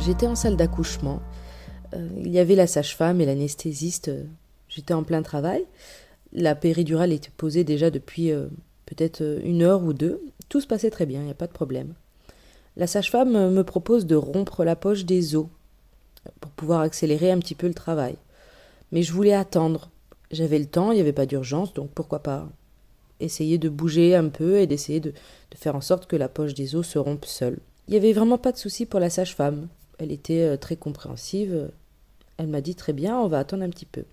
J'étais 0.00 0.26
en 0.26 0.36
salle 0.36 0.56
d'accouchement. 0.56 1.20
Euh, 1.94 2.08
il 2.18 2.30
y 2.30 2.38
avait 2.38 2.54
la 2.54 2.66
sage-femme 2.66 3.20
et 3.20 3.26
l'anesthésiste. 3.26 4.10
J'étais 4.68 4.94
en 4.94 5.02
plein 5.02 5.22
travail. 5.22 5.64
La 6.32 6.54
péridurale 6.54 7.12
était 7.12 7.32
posée 7.36 7.64
déjà 7.64 7.90
depuis 7.90 8.30
euh, 8.30 8.46
peut-être 8.86 9.22
une 9.44 9.62
heure 9.62 9.82
ou 9.82 9.92
deux. 9.92 10.22
Tout 10.48 10.60
se 10.60 10.66
passait 10.66 10.90
très 10.90 11.04
bien, 11.04 11.20
il 11.20 11.24
n'y 11.24 11.30
a 11.30 11.34
pas 11.34 11.46
de 11.46 11.52
problème. 11.52 11.94
La 12.76 12.86
sage-femme 12.86 13.50
me 13.50 13.64
propose 13.64 14.06
de 14.06 14.14
rompre 14.14 14.64
la 14.64 14.76
poche 14.76 15.04
des 15.04 15.34
os 15.34 15.46
pour 16.40 16.52
pouvoir 16.52 16.80
accélérer 16.80 17.32
un 17.32 17.38
petit 17.38 17.56
peu 17.56 17.66
le 17.66 17.74
travail. 17.74 18.16
Mais 18.92 19.02
je 19.02 19.12
voulais 19.12 19.34
attendre. 19.34 19.90
J'avais 20.30 20.58
le 20.58 20.66
temps, 20.66 20.92
il 20.92 20.96
n'y 20.96 21.00
avait 21.00 21.12
pas 21.12 21.26
d'urgence, 21.26 21.74
donc 21.74 21.90
pourquoi 21.90 22.20
pas 22.20 22.48
essayer 23.20 23.58
de 23.58 23.68
bouger 23.68 24.14
un 24.14 24.28
peu 24.28 24.58
et 24.58 24.66
d'essayer 24.68 25.00
de, 25.00 25.10
de, 25.10 25.56
faire 25.56 25.74
en 25.74 25.80
sorte 25.80 26.06
que 26.06 26.14
la 26.14 26.28
poche 26.28 26.54
des 26.54 26.76
os 26.76 26.86
se 26.86 26.98
rompe 26.98 27.24
seule. 27.24 27.58
Il 27.88 27.92
n'y 27.92 27.96
avait 27.96 28.12
vraiment 28.12 28.38
pas 28.38 28.52
de 28.52 28.58
souci 28.58 28.86
pour 28.86 29.00
la 29.00 29.10
sage-femme. 29.10 29.66
Elle 29.98 30.12
était 30.12 30.42
euh, 30.42 30.56
très 30.56 30.76
compréhensive. 30.76 31.70
Elle 32.36 32.46
m'a 32.46 32.60
dit 32.60 32.74
très 32.74 32.92
bien, 32.92 33.18
on 33.18 33.28
va 33.28 33.38
attendre 33.38 33.64
un 33.64 33.70
petit 33.70 33.86
peu. 33.86 34.04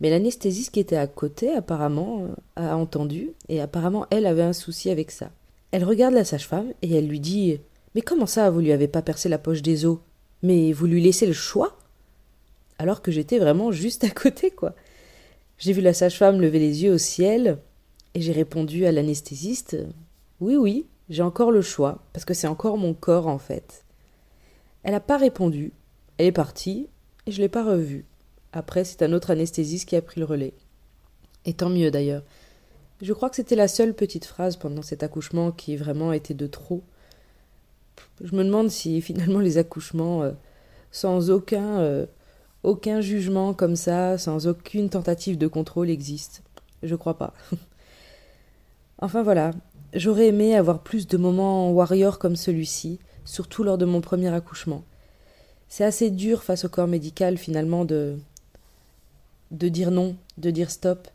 Mais 0.00 0.10
l'anesthésiste 0.10 0.72
qui 0.72 0.80
était 0.80 0.96
à 0.96 1.06
côté, 1.06 1.52
apparemment, 1.54 2.24
euh, 2.24 2.28
a 2.56 2.76
entendu, 2.76 3.32
et 3.48 3.60
apparemment, 3.60 4.06
elle 4.10 4.26
avait 4.26 4.42
un 4.42 4.52
souci 4.52 4.90
avec 4.90 5.10
ça. 5.10 5.30
Elle 5.70 5.84
regarde 5.84 6.14
la 6.14 6.24
sage-femme 6.24 6.72
et 6.82 6.94
elle 6.94 7.08
lui 7.08 7.20
dit 7.20 7.58
Mais 7.94 8.00
comment 8.00 8.26
ça, 8.26 8.50
vous 8.50 8.60
lui 8.60 8.72
avez 8.72 8.88
pas 8.88 9.02
percé 9.02 9.28
la 9.28 9.38
poche 9.38 9.62
des 9.62 9.84
os? 9.84 9.98
Mais 10.42 10.72
vous 10.72 10.86
lui 10.86 11.02
laissez 11.02 11.26
le 11.26 11.32
choix? 11.32 11.76
Alors 12.78 13.02
que 13.02 13.10
j'étais 13.10 13.38
vraiment 13.38 13.72
juste 13.72 14.04
à 14.04 14.10
côté, 14.10 14.50
quoi. 14.50 14.74
J'ai 15.58 15.72
vu 15.72 15.80
la 15.80 15.92
sage-femme 15.92 16.40
lever 16.40 16.60
les 16.60 16.84
yeux 16.84 16.92
au 16.92 16.98
ciel, 16.98 17.58
et 18.14 18.20
j'ai 18.20 18.32
répondu 18.32 18.86
à 18.86 18.92
l'anesthésiste 18.92 19.76
Oui, 20.40 20.54
oui, 20.56 20.86
j'ai 21.10 21.22
encore 21.22 21.50
le 21.50 21.62
choix, 21.62 21.98
parce 22.12 22.24
que 22.24 22.34
c'est 22.34 22.46
encore 22.46 22.78
mon 22.78 22.94
corps, 22.94 23.26
en 23.26 23.38
fait. 23.38 23.84
Elle 24.82 24.92
n'a 24.92 25.00
pas 25.00 25.16
répondu, 25.16 25.72
elle 26.16 26.26
est 26.26 26.32
partie, 26.32 26.88
et 27.26 27.32
je 27.32 27.40
l'ai 27.40 27.48
pas 27.48 27.64
revue. 27.64 28.04
Après, 28.52 28.84
c'est 28.84 29.02
un 29.02 29.12
autre 29.12 29.30
anesthésiste 29.30 29.88
qui 29.88 29.96
a 29.96 30.02
pris 30.02 30.20
le 30.20 30.26
relais. 30.26 30.54
Et 31.44 31.52
tant 31.52 31.70
mieux 31.70 31.90
d'ailleurs. 31.90 32.22
Je 33.00 33.12
crois 33.12 33.30
que 33.30 33.36
c'était 33.36 33.56
la 33.56 33.68
seule 33.68 33.94
petite 33.94 34.24
phrase 34.24 34.56
pendant 34.56 34.82
cet 34.82 35.02
accouchement 35.02 35.52
qui 35.52 35.76
vraiment 35.76 36.12
était 36.12 36.34
de 36.34 36.46
trop. 36.46 36.82
Je 38.22 38.34
me 38.34 38.42
demande 38.42 38.70
si 38.70 39.00
finalement 39.00 39.38
les 39.38 39.58
accouchements, 39.58 40.22
euh, 40.22 40.32
sans 40.90 41.30
aucun, 41.30 41.78
euh, 41.78 42.06
aucun 42.62 43.00
jugement 43.00 43.54
comme 43.54 43.76
ça, 43.76 44.18
sans 44.18 44.48
aucune 44.48 44.90
tentative 44.90 45.38
de 45.38 45.46
contrôle 45.46 45.90
existent. 45.90 46.40
Je 46.82 46.96
crois 46.96 47.18
pas. 47.18 47.34
enfin 48.98 49.22
voilà, 49.22 49.52
j'aurais 49.94 50.28
aimé 50.28 50.56
avoir 50.56 50.82
plus 50.82 51.06
de 51.06 51.16
moments 51.16 51.70
warrior 51.70 52.18
comme 52.18 52.36
celui-ci, 52.36 52.98
surtout 53.28 53.62
lors 53.62 53.76
de 53.76 53.84
mon 53.84 54.00
premier 54.00 54.32
accouchement. 54.32 54.82
C'est 55.68 55.84
assez 55.84 56.10
dur 56.10 56.42
face 56.42 56.64
au 56.64 56.68
corps 56.70 56.88
médical 56.88 57.36
finalement 57.36 57.84
de 57.84 58.16
de 59.50 59.68
dire 59.68 59.90
non, 59.90 60.16
de 60.36 60.50
dire 60.50 60.70
stop, 60.70 61.08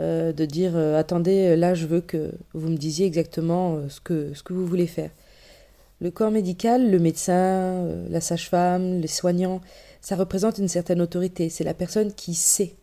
euh, 0.00 0.32
de 0.32 0.44
dire 0.44 0.72
euh, 0.74 0.98
attendez, 0.98 1.56
là 1.56 1.74
je 1.74 1.86
veux 1.86 2.00
que 2.00 2.32
vous 2.54 2.68
me 2.68 2.76
disiez 2.76 3.06
exactement 3.06 3.76
euh, 3.76 3.88
ce, 3.88 4.00
que, 4.00 4.34
ce 4.34 4.42
que 4.42 4.52
vous 4.52 4.66
voulez 4.66 4.86
faire. 4.86 5.10
Le 6.00 6.10
corps 6.10 6.30
médical, 6.30 6.90
le 6.90 6.98
médecin, 6.98 7.86
la 8.08 8.20
sage-femme, 8.20 9.00
les 9.00 9.08
soignants, 9.08 9.60
ça 10.00 10.16
représente 10.16 10.58
une 10.58 10.68
certaine 10.68 11.00
autorité. 11.00 11.50
C'est 11.50 11.64
la 11.64 11.74
personne 11.74 12.14
qui 12.14 12.34
sait, 12.34 12.74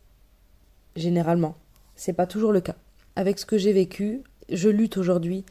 généralement. 0.95 1.55
C'est 1.95 2.13
pas 2.13 2.27
toujours 2.27 2.51
le 2.51 2.61
cas. 2.61 2.75
Avec 3.15 3.39
ce 3.39 3.45
que 3.45 3.57
j'ai 3.57 3.73
vécu, 3.73 4.21
je 4.49 4.69
lutte 4.69 4.97
aujourd'hui 4.97 5.45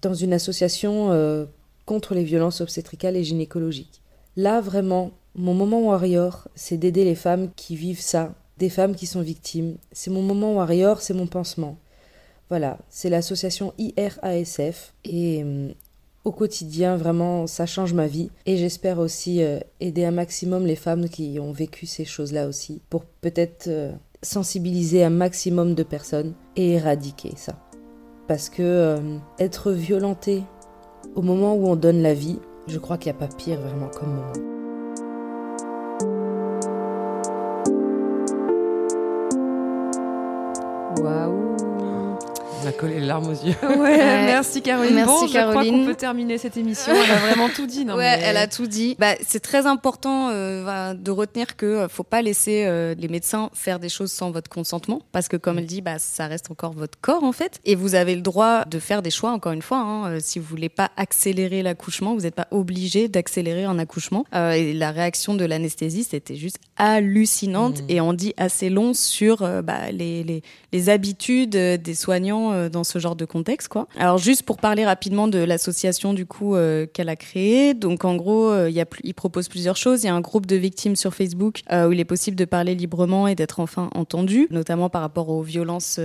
dans 0.00 0.14
une 0.14 0.32
association 0.32 1.10
contre 1.86 2.14
les 2.14 2.24
violences 2.24 2.60
obstétricales 2.60 3.16
et 3.16 3.24
gynécologiques. 3.24 4.02
Là, 4.36 4.60
vraiment, 4.60 5.12
mon 5.34 5.54
moment 5.54 5.82
warrior, 5.82 6.48
c'est 6.54 6.76
d'aider 6.76 7.04
les 7.04 7.14
femmes 7.14 7.50
qui 7.56 7.76
vivent 7.76 8.00
ça, 8.00 8.34
des 8.58 8.70
femmes 8.70 8.94
qui 8.94 9.06
sont 9.06 9.20
victimes. 9.20 9.76
C'est 9.92 10.10
mon 10.10 10.22
moment 10.22 10.54
warrior, 10.54 11.00
c'est 11.00 11.14
mon 11.14 11.26
pansement. 11.26 11.76
Voilà, 12.50 12.78
c'est 12.88 13.08
l'association 13.08 13.72
IRASF 13.78 14.94
et 15.04 15.42
euh, 15.42 15.72
au 16.24 16.32
quotidien, 16.32 16.96
vraiment, 16.96 17.46
ça 17.46 17.66
change 17.66 17.94
ma 17.94 18.06
vie. 18.06 18.30
Et 18.46 18.56
j'espère 18.56 18.98
aussi 18.98 19.42
euh, 19.42 19.58
aider 19.80 20.04
un 20.04 20.10
maximum 20.10 20.66
les 20.66 20.76
femmes 20.76 21.08
qui 21.08 21.38
ont 21.40 21.52
vécu 21.52 21.86
ces 21.86 22.04
choses-là 22.04 22.46
aussi, 22.46 22.80
pour 22.90 23.04
peut-être 23.04 23.66
euh, 23.68 23.92
sensibiliser 24.22 25.04
un 25.04 25.10
maximum 25.10 25.74
de 25.74 25.82
personnes 25.82 26.34
et 26.56 26.74
éradiquer 26.74 27.32
ça. 27.36 27.58
Parce 28.28 28.48
que 28.48 28.98
être 29.38 29.70
violenté 29.72 30.44
au 31.14 31.22
moment 31.22 31.54
où 31.54 31.68
on 31.68 31.76
donne 31.76 32.02
la 32.02 32.14
vie, 32.14 32.38
je 32.66 32.78
crois 32.78 32.98
qu'il 32.98 33.12
n'y 33.12 33.18
a 33.18 33.26
pas 33.26 33.34
pire 33.34 33.60
vraiment 33.60 33.88
comme 33.88 34.08
moment. 34.08 34.32
Waouh 41.00 41.43
On 42.64 42.68
a 42.68 42.72
collé 42.72 42.98
les 43.00 43.06
larmes 43.06 43.26
aux 43.28 43.32
yeux. 43.46 43.54
Ouais, 43.62 43.76
Ouais. 43.78 43.96
merci 44.24 44.62
Caroline. 44.62 44.94
Merci, 44.94 45.12
bon, 45.12 45.26
je 45.26 45.32
crois 45.32 45.52
Caroline. 45.52 45.80
qu'on 45.80 45.86
peut 45.86 45.94
terminer 45.94 46.38
cette 46.38 46.56
émission. 46.56 46.92
Elle 46.94 47.10
a 47.10 47.16
vraiment 47.16 47.48
tout 47.54 47.66
dit. 47.66 47.84
Non, 47.84 47.94
ouais, 47.96 48.16
mais- 48.16 48.22
elle 48.24 48.36
a 48.38 48.46
tout 48.46 48.66
dit. 48.66 48.96
Bah, 48.98 49.14
c'est 49.26 49.40
très 49.40 49.66
important 49.66 50.30
euh, 50.30 50.94
de 50.94 51.10
retenir 51.10 51.56
que 51.56 51.66
euh, 51.66 51.88
faut 51.88 52.04
pas 52.04 52.22
laisser 52.22 52.64
euh, 52.66 52.94
les 52.98 53.08
médecins 53.08 53.50
faire 53.52 53.78
des 53.78 53.88
choses 53.90 54.10
sans 54.12 54.30
votre 54.30 54.48
consentement, 54.48 55.02
parce 55.12 55.28
que 55.28 55.36
comme 55.36 55.58
elle 55.58 55.66
dit, 55.66 55.82
bah, 55.82 55.98
ça 55.98 56.26
reste 56.26 56.50
encore 56.50 56.72
votre 56.72 56.98
corps 57.00 57.22
en 57.24 57.32
fait, 57.32 57.60
et 57.66 57.74
vous 57.74 57.94
avez 57.94 58.14
le 58.14 58.22
droit 58.22 58.64
de 58.64 58.78
faire 58.78 59.02
des 59.02 59.10
choix. 59.10 59.32
Encore 59.32 59.52
une 59.52 59.62
fois, 59.62 59.78
hein, 59.78 60.18
si 60.20 60.38
vous 60.38 60.46
voulez 60.46 60.70
pas 60.70 60.90
accélérer 60.96 61.62
l'accouchement, 61.62 62.14
vous 62.14 62.22
n'êtes 62.22 62.34
pas 62.34 62.48
obligé 62.50 63.08
d'accélérer 63.08 63.64
un 63.64 63.78
accouchement. 63.78 64.24
Euh, 64.34 64.52
et 64.52 64.72
la 64.72 64.90
réaction 64.90 65.34
de 65.34 65.44
l'anesthésiste 65.44 66.14
était 66.14 66.36
juste 66.36 66.58
hallucinante 66.78 67.80
Mhm. 67.82 67.86
et 67.90 68.00
on 68.00 68.12
dit 68.14 68.32
assez 68.38 68.70
long 68.70 68.94
sur 68.94 69.42
euh, 69.42 69.60
bah, 69.60 69.90
les, 69.92 70.24
les, 70.24 70.42
les 70.72 70.88
habitudes 70.88 71.50
des 71.56 71.94
soignants 71.94 72.52
euh, 72.54 72.68
dans 72.68 72.84
ce 72.84 72.98
genre 72.98 73.16
de 73.16 73.24
contexte, 73.24 73.68
quoi. 73.68 73.86
Alors 73.98 74.18
juste 74.18 74.42
pour 74.42 74.56
parler 74.56 74.84
rapidement 74.84 75.28
de 75.28 75.38
l'association 75.38 76.14
du 76.14 76.26
coup 76.26 76.54
euh, 76.54 76.86
qu'elle 76.86 77.08
a 77.08 77.16
créée, 77.16 77.74
donc 77.74 78.04
en 78.04 78.16
gros, 78.16 78.48
euh, 78.50 78.70
il 78.70 78.76
y 78.76 79.12
propose 79.12 79.48
plusieurs 79.48 79.76
choses. 79.76 80.02
Il 80.02 80.06
y 80.06 80.08
a 80.08 80.14
un 80.14 80.20
groupe 80.20 80.46
de 80.46 80.56
victimes 80.56 80.96
sur 80.96 81.14
Facebook 81.14 81.62
où 81.70 81.92
il 81.92 82.00
est 82.00 82.04
possible 82.04 82.36
de 82.36 82.44
parler 82.44 82.74
librement 82.74 83.26
et 83.28 83.34
d'être 83.34 83.60
enfin 83.60 83.90
entendu, 83.94 84.46
notamment 84.50 84.88
par 84.88 85.02
rapport 85.02 85.28
aux 85.28 85.42
violences 85.42 85.98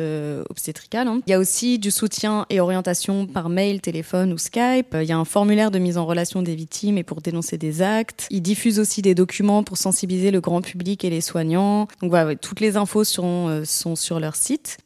obstétricales. 0.50 1.08
hein. 1.08 1.22
Il 1.28 1.32
y 1.32 1.34
a 1.34 1.40
aussi 1.40 1.80
du 1.80 1.92
soutien 1.92 2.46
et 2.50 2.60
orientation 2.60 3.26
par 3.26 3.50
mail, 3.50 3.82
téléphone 3.82 4.34
ou 4.34 4.38
Skype. 4.38 4.96
Il 5.00 5.08
y 5.08 5.12
a 5.12 5.18
un 5.18 5.26
formulaire 5.26 5.72
de 5.72 5.80
mise 5.80 5.98
en 5.98 6.06
relation 6.06 6.42
des 6.42 6.56
victimes 6.56 6.98
et 6.98 7.04
pour 7.04 7.22
dénoncer 7.22 7.58
des 7.58 7.82
actes. 7.82 8.28
Il 8.30 8.42
diffuse 8.42 8.80
aussi 8.80 9.02
des 9.02 9.16
documents 9.16 9.64
pour 9.64 9.78
sensibiliser 9.78 10.32
le 10.32 10.42
grand 10.42 10.62
public 10.62 11.04
et 11.04 11.10
les 11.10 11.22
soignants. 11.22 11.88
Donc 12.02 12.10
voilà, 12.10 12.36
toutes 12.36 12.60
les 12.60 12.78
infos 12.78 13.04
sont, 13.04 13.64
sont 13.66 13.96
sur 13.96 14.20
leur 14.20 14.36
site 14.36 14.78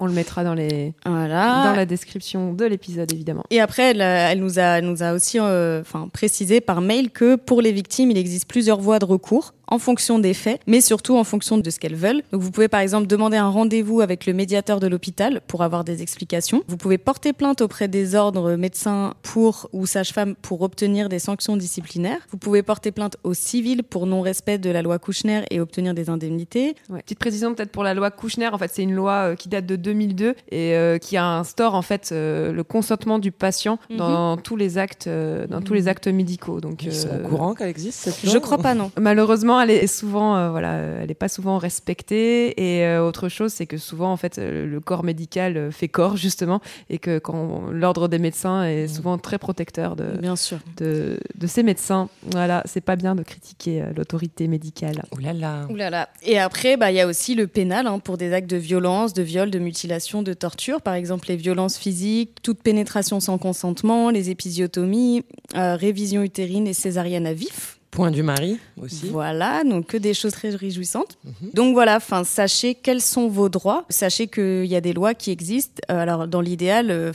On 0.00 0.06
le 0.06 0.12
mettra 0.12 0.44
dans, 0.44 0.54
les... 0.54 0.92
Voilà. 1.06 1.64
dans 1.64 1.76
la 1.76 1.86
description 1.86 2.52
de 2.52 2.64
l'épisode, 2.64 3.12
évidemment. 3.12 3.44
Et 3.50 3.60
après, 3.60 3.90
elle, 3.90 4.00
euh, 4.00 4.28
elle 4.30 4.40
nous 4.40 4.58
a, 4.58 4.80
nous 4.80 5.02
a 5.02 5.12
aussi 5.12 5.38
euh, 5.40 5.80
enfin, 5.80 6.08
précisé 6.12 6.60
par 6.60 6.80
mail 6.80 7.10
que 7.10 7.36
pour 7.36 7.62
les 7.62 7.72
victimes, 7.72 8.10
il 8.10 8.18
existe 8.18 8.48
plusieurs 8.48 8.80
voies 8.80 8.98
de 8.98 9.04
recours 9.04 9.54
en 9.66 9.78
fonction 9.78 10.18
des 10.18 10.34
faits, 10.34 10.60
mais 10.66 10.80
surtout 10.80 11.16
en 11.16 11.24
fonction 11.24 11.58
de 11.58 11.70
ce 11.70 11.78
qu'elles 11.78 11.94
veulent. 11.94 12.22
Donc 12.32 12.42
vous 12.42 12.50
pouvez 12.50 12.68
par 12.68 12.80
exemple 12.80 13.06
demander 13.06 13.36
un 13.36 13.48
rendez-vous 13.48 14.00
avec 14.00 14.26
le 14.26 14.32
médiateur 14.32 14.80
de 14.80 14.86
l'hôpital 14.86 15.40
pour 15.46 15.62
avoir 15.62 15.84
des 15.84 16.02
explications. 16.02 16.62
Vous 16.68 16.76
pouvez 16.76 16.98
porter 16.98 17.32
plainte 17.32 17.60
auprès 17.60 17.88
des 17.88 18.14
ordres 18.14 18.56
médecins 18.56 19.14
pour 19.22 19.68
ou 19.72 19.86
sages-femmes 19.86 20.34
pour 20.36 20.62
obtenir 20.62 21.08
des 21.08 21.18
sanctions 21.18 21.56
disciplinaires. 21.56 22.20
Vous 22.30 22.38
pouvez 22.38 22.62
porter 22.62 22.92
plainte 22.92 23.16
au 23.24 23.34
civil 23.34 23.82
pour 23.82 24.06
non-respect 24.06 24.58
de 24.58 24.70
la 24.70 24.82
loi 24.82 24.98
Kouchner 24.98 25.42
et 25.50 25.60
obtenir 25.60 25.94
des 25.94 26.10
indemnités. 26.10 26.74
Ouais. 26.88 27.02
Petite 27.02 27.18
précision 27.18 27.54
peut-être 27.54 27.72
pour 27.72 27.84
la 27.84 27.94
loi 27.94 28.10
Kouchner. 28.10 28.48
En 28.48 28.58
fait, 28.58 28.70
c'est 28.72 28.82
une 28.82 28.94
loi 28.94 29.33
euh, 29.34 29.36
qui 29.36 29.48
date 29.48 29.66
de 29.66 29.76
2002 29.76 30.34
et 30.50 30.74
euh, 30.74 30.98
qui 30.98 31.16
instaure 31.16 31.74
en 31.74 31.82
fait 31.82 32.10
euh, 32.12 32.52
le 32.52 32.64
consentement 32.64 33.18
du 33.18 33.30
patient 33.32 33.78
Mhm. 33.90 33.96
dans 33.98 34.36
tous 34.36 34.56
les 34.56 34.78
actes, 34.78 35.06
euh, 35.06 35.46
dans 35.46 35.60
tous 35.60 35.74
les 35.74 35.88
actes 35.88 36.08
médicaux. 36.08 36.60
Donc, 36.60 36.82
Ils 36.84 36.92
sont 36.94 37.08
au 37.08 37.28
courant 37.28 37.54
qu'elle 37.54 37.68
existe 37.68 37.98
cette 38.00 38.22
loi 38.22 38.32
Je 38.32 38.38
crois 38.38 38.58
pas 38.58 38.74
non. 38.74 38.90
Malheureusement, 38.98 39.60
elle 39.60 39.70
est 39.70 39.86
souvent, 39.86 40.36
euh, 40.36 40.50
voilà, 40.50 40.74
elle 41.02 41.10
est 41.10 41.14
pas 41.14 41.28
souvent 41.28 41.58
respectée. 41.58 42.54
Et 42.78 42.84
euh, 42.86 43.06
autre 43.06 43.28
chose, 43.28 43.52
c'est 43.52 43.66
que 43.66 43.76
souvent, 43.78 44.12
en 44.12 44.16
fait, 44.16 44.38
le 44.38 44.80
corps 44.80 45.04
médical 45.04 45.70
fait 45.72 45.88
corps 45.88 46.16
justement, 46.16 46.60
et 46.90 46.98
que 46.98 47.18
quand 47.18 47.62
l'ordre 47.70 48.08
des 48.08 48.18
médecins 48.18 48.64
est 48.64 48.88
souvent 48.88 49.18
très 49.18 49.38
protecteur 49.38 49.96
de, 49.96 50.04
Bien 50.20 50.36
sûr. 50.36 50.58
de, 50.76 51.18
de 51.36 51.46
ces 51.46 51.62
médecins. 51.62 52.08
Voilà, 52.30 52.62
c'est 52.66 52.80
pas 52.80 52.96
bien 52.96 53.14
de 53.14 53.22
critiquer 53.22 53.82
euh, 53.82 53.86
l'autorité 53.96 54.48
médicale. 54.48 55.02
Ouh 55.14 55.18
là 55.18 55.32
là. 55.32 55.66
Ouh 55.70 55.76
là 55.76 55.90
là. 55.90 56.08
Et 56.22 56.38
après, 56.38 56.76
bah, 56.76 56.90
il 56.90 56.96
y 56.96 57.00
a 57.00 57.06
aussi 57.06 57.34
le 57.34 57.46
pénal 57.46 57.86
hein, 57.86 57.98
pour 57.98 58.16
des 58.18 58.32
actes 58.32 58.50
de 58.50 58.56
violence, 58.56 59.12
de 59.14 59.22
viol, 59.24 59.50
de 59.50 59.58
mutilation, 59.58 60.22
de 60.22 60.32
torture. 60.32 60.80
Par 60.80 60.94
exemple, 60.94 61.28
les 61.28 61.36
violences 61.36 61.76
physiques, 61.76 62.42
toute 62.42 62.62
pénétration 62.62 63.20
sans 63.20 63.38
consentement, 63.38 64.10
les 64.10 64.30
épisiotomies, 64.30 65.24
euh, 65.56 65.76
révision 65.76 66.22
utérine 66.22 66.66
et 66.66 66.74
césarienne 66.74 67.26
à 67.26 67.34
vif. 67.34 67.78
Point 67.94 68.10
du 68.10 68.24
mari 68.24 68.58
aussi. 68.82 69.08
Voilà, 69.08 69.62
donc 69.62 69.86
que 69.86 69.96
des 69.96 70.14
choses 70.14 70.32
très 70.32 70.50
réjouissantes. 70.50 71.16
Mhm. 71.24 71.50
Donc 71.54 71.74
voilà, 71.74 71.96
enfin, 71.96 72.24
sachez 72.24 72.74
quels 72.74 73.00
sont 73.00 73.28
vos 73.28 73.48
droits. 73.48 73.84
Sachez 73.88 74.26
qu'il 74.26 74.66
y 74.66 74.74
a 74.74 74.80
des 74.80 74.92
lois 74.92 75.14
qui 75.14 75.30
existent. 75.30 75.80
Euh, 75.92 76.00
alors 76.00 76.26
dans 76.26 76.40
l'idéal, 76.40 76.90
euh, 76.90 77.12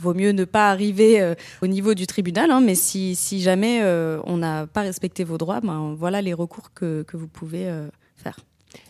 vaut 0.00 0.14
mieux 0.14 0.30
ne 0.30 0.46
pas 0.46 0.70
arriver 0.70 1.20
euh, 1.20 1.34
au 1.60 1.66
niveau 1.66 1.92
du 1.92 2.06
tribunal, 2.06 2.50
hein, 2.50 2.62
mais 2.62 2.74
si, 2.74 3.14
si 3.14 3.42
jamais 3.42 3.82
on 4.24 4.38
n'a 4.38 4.66
pas 4.66 4.80
respecté 4.80 5.24
vos 5.24 5.36
droits, 5.36 5.60
ben 5.60 5.94
voilà 5.98 6.22
les 6.22 6.32
recours 6.32 6.72
que, 6.72 7.02
que 7.02 7.18
vous 7.18 7.28
pouvez 7.28 7.70
faire. 8.16 8.38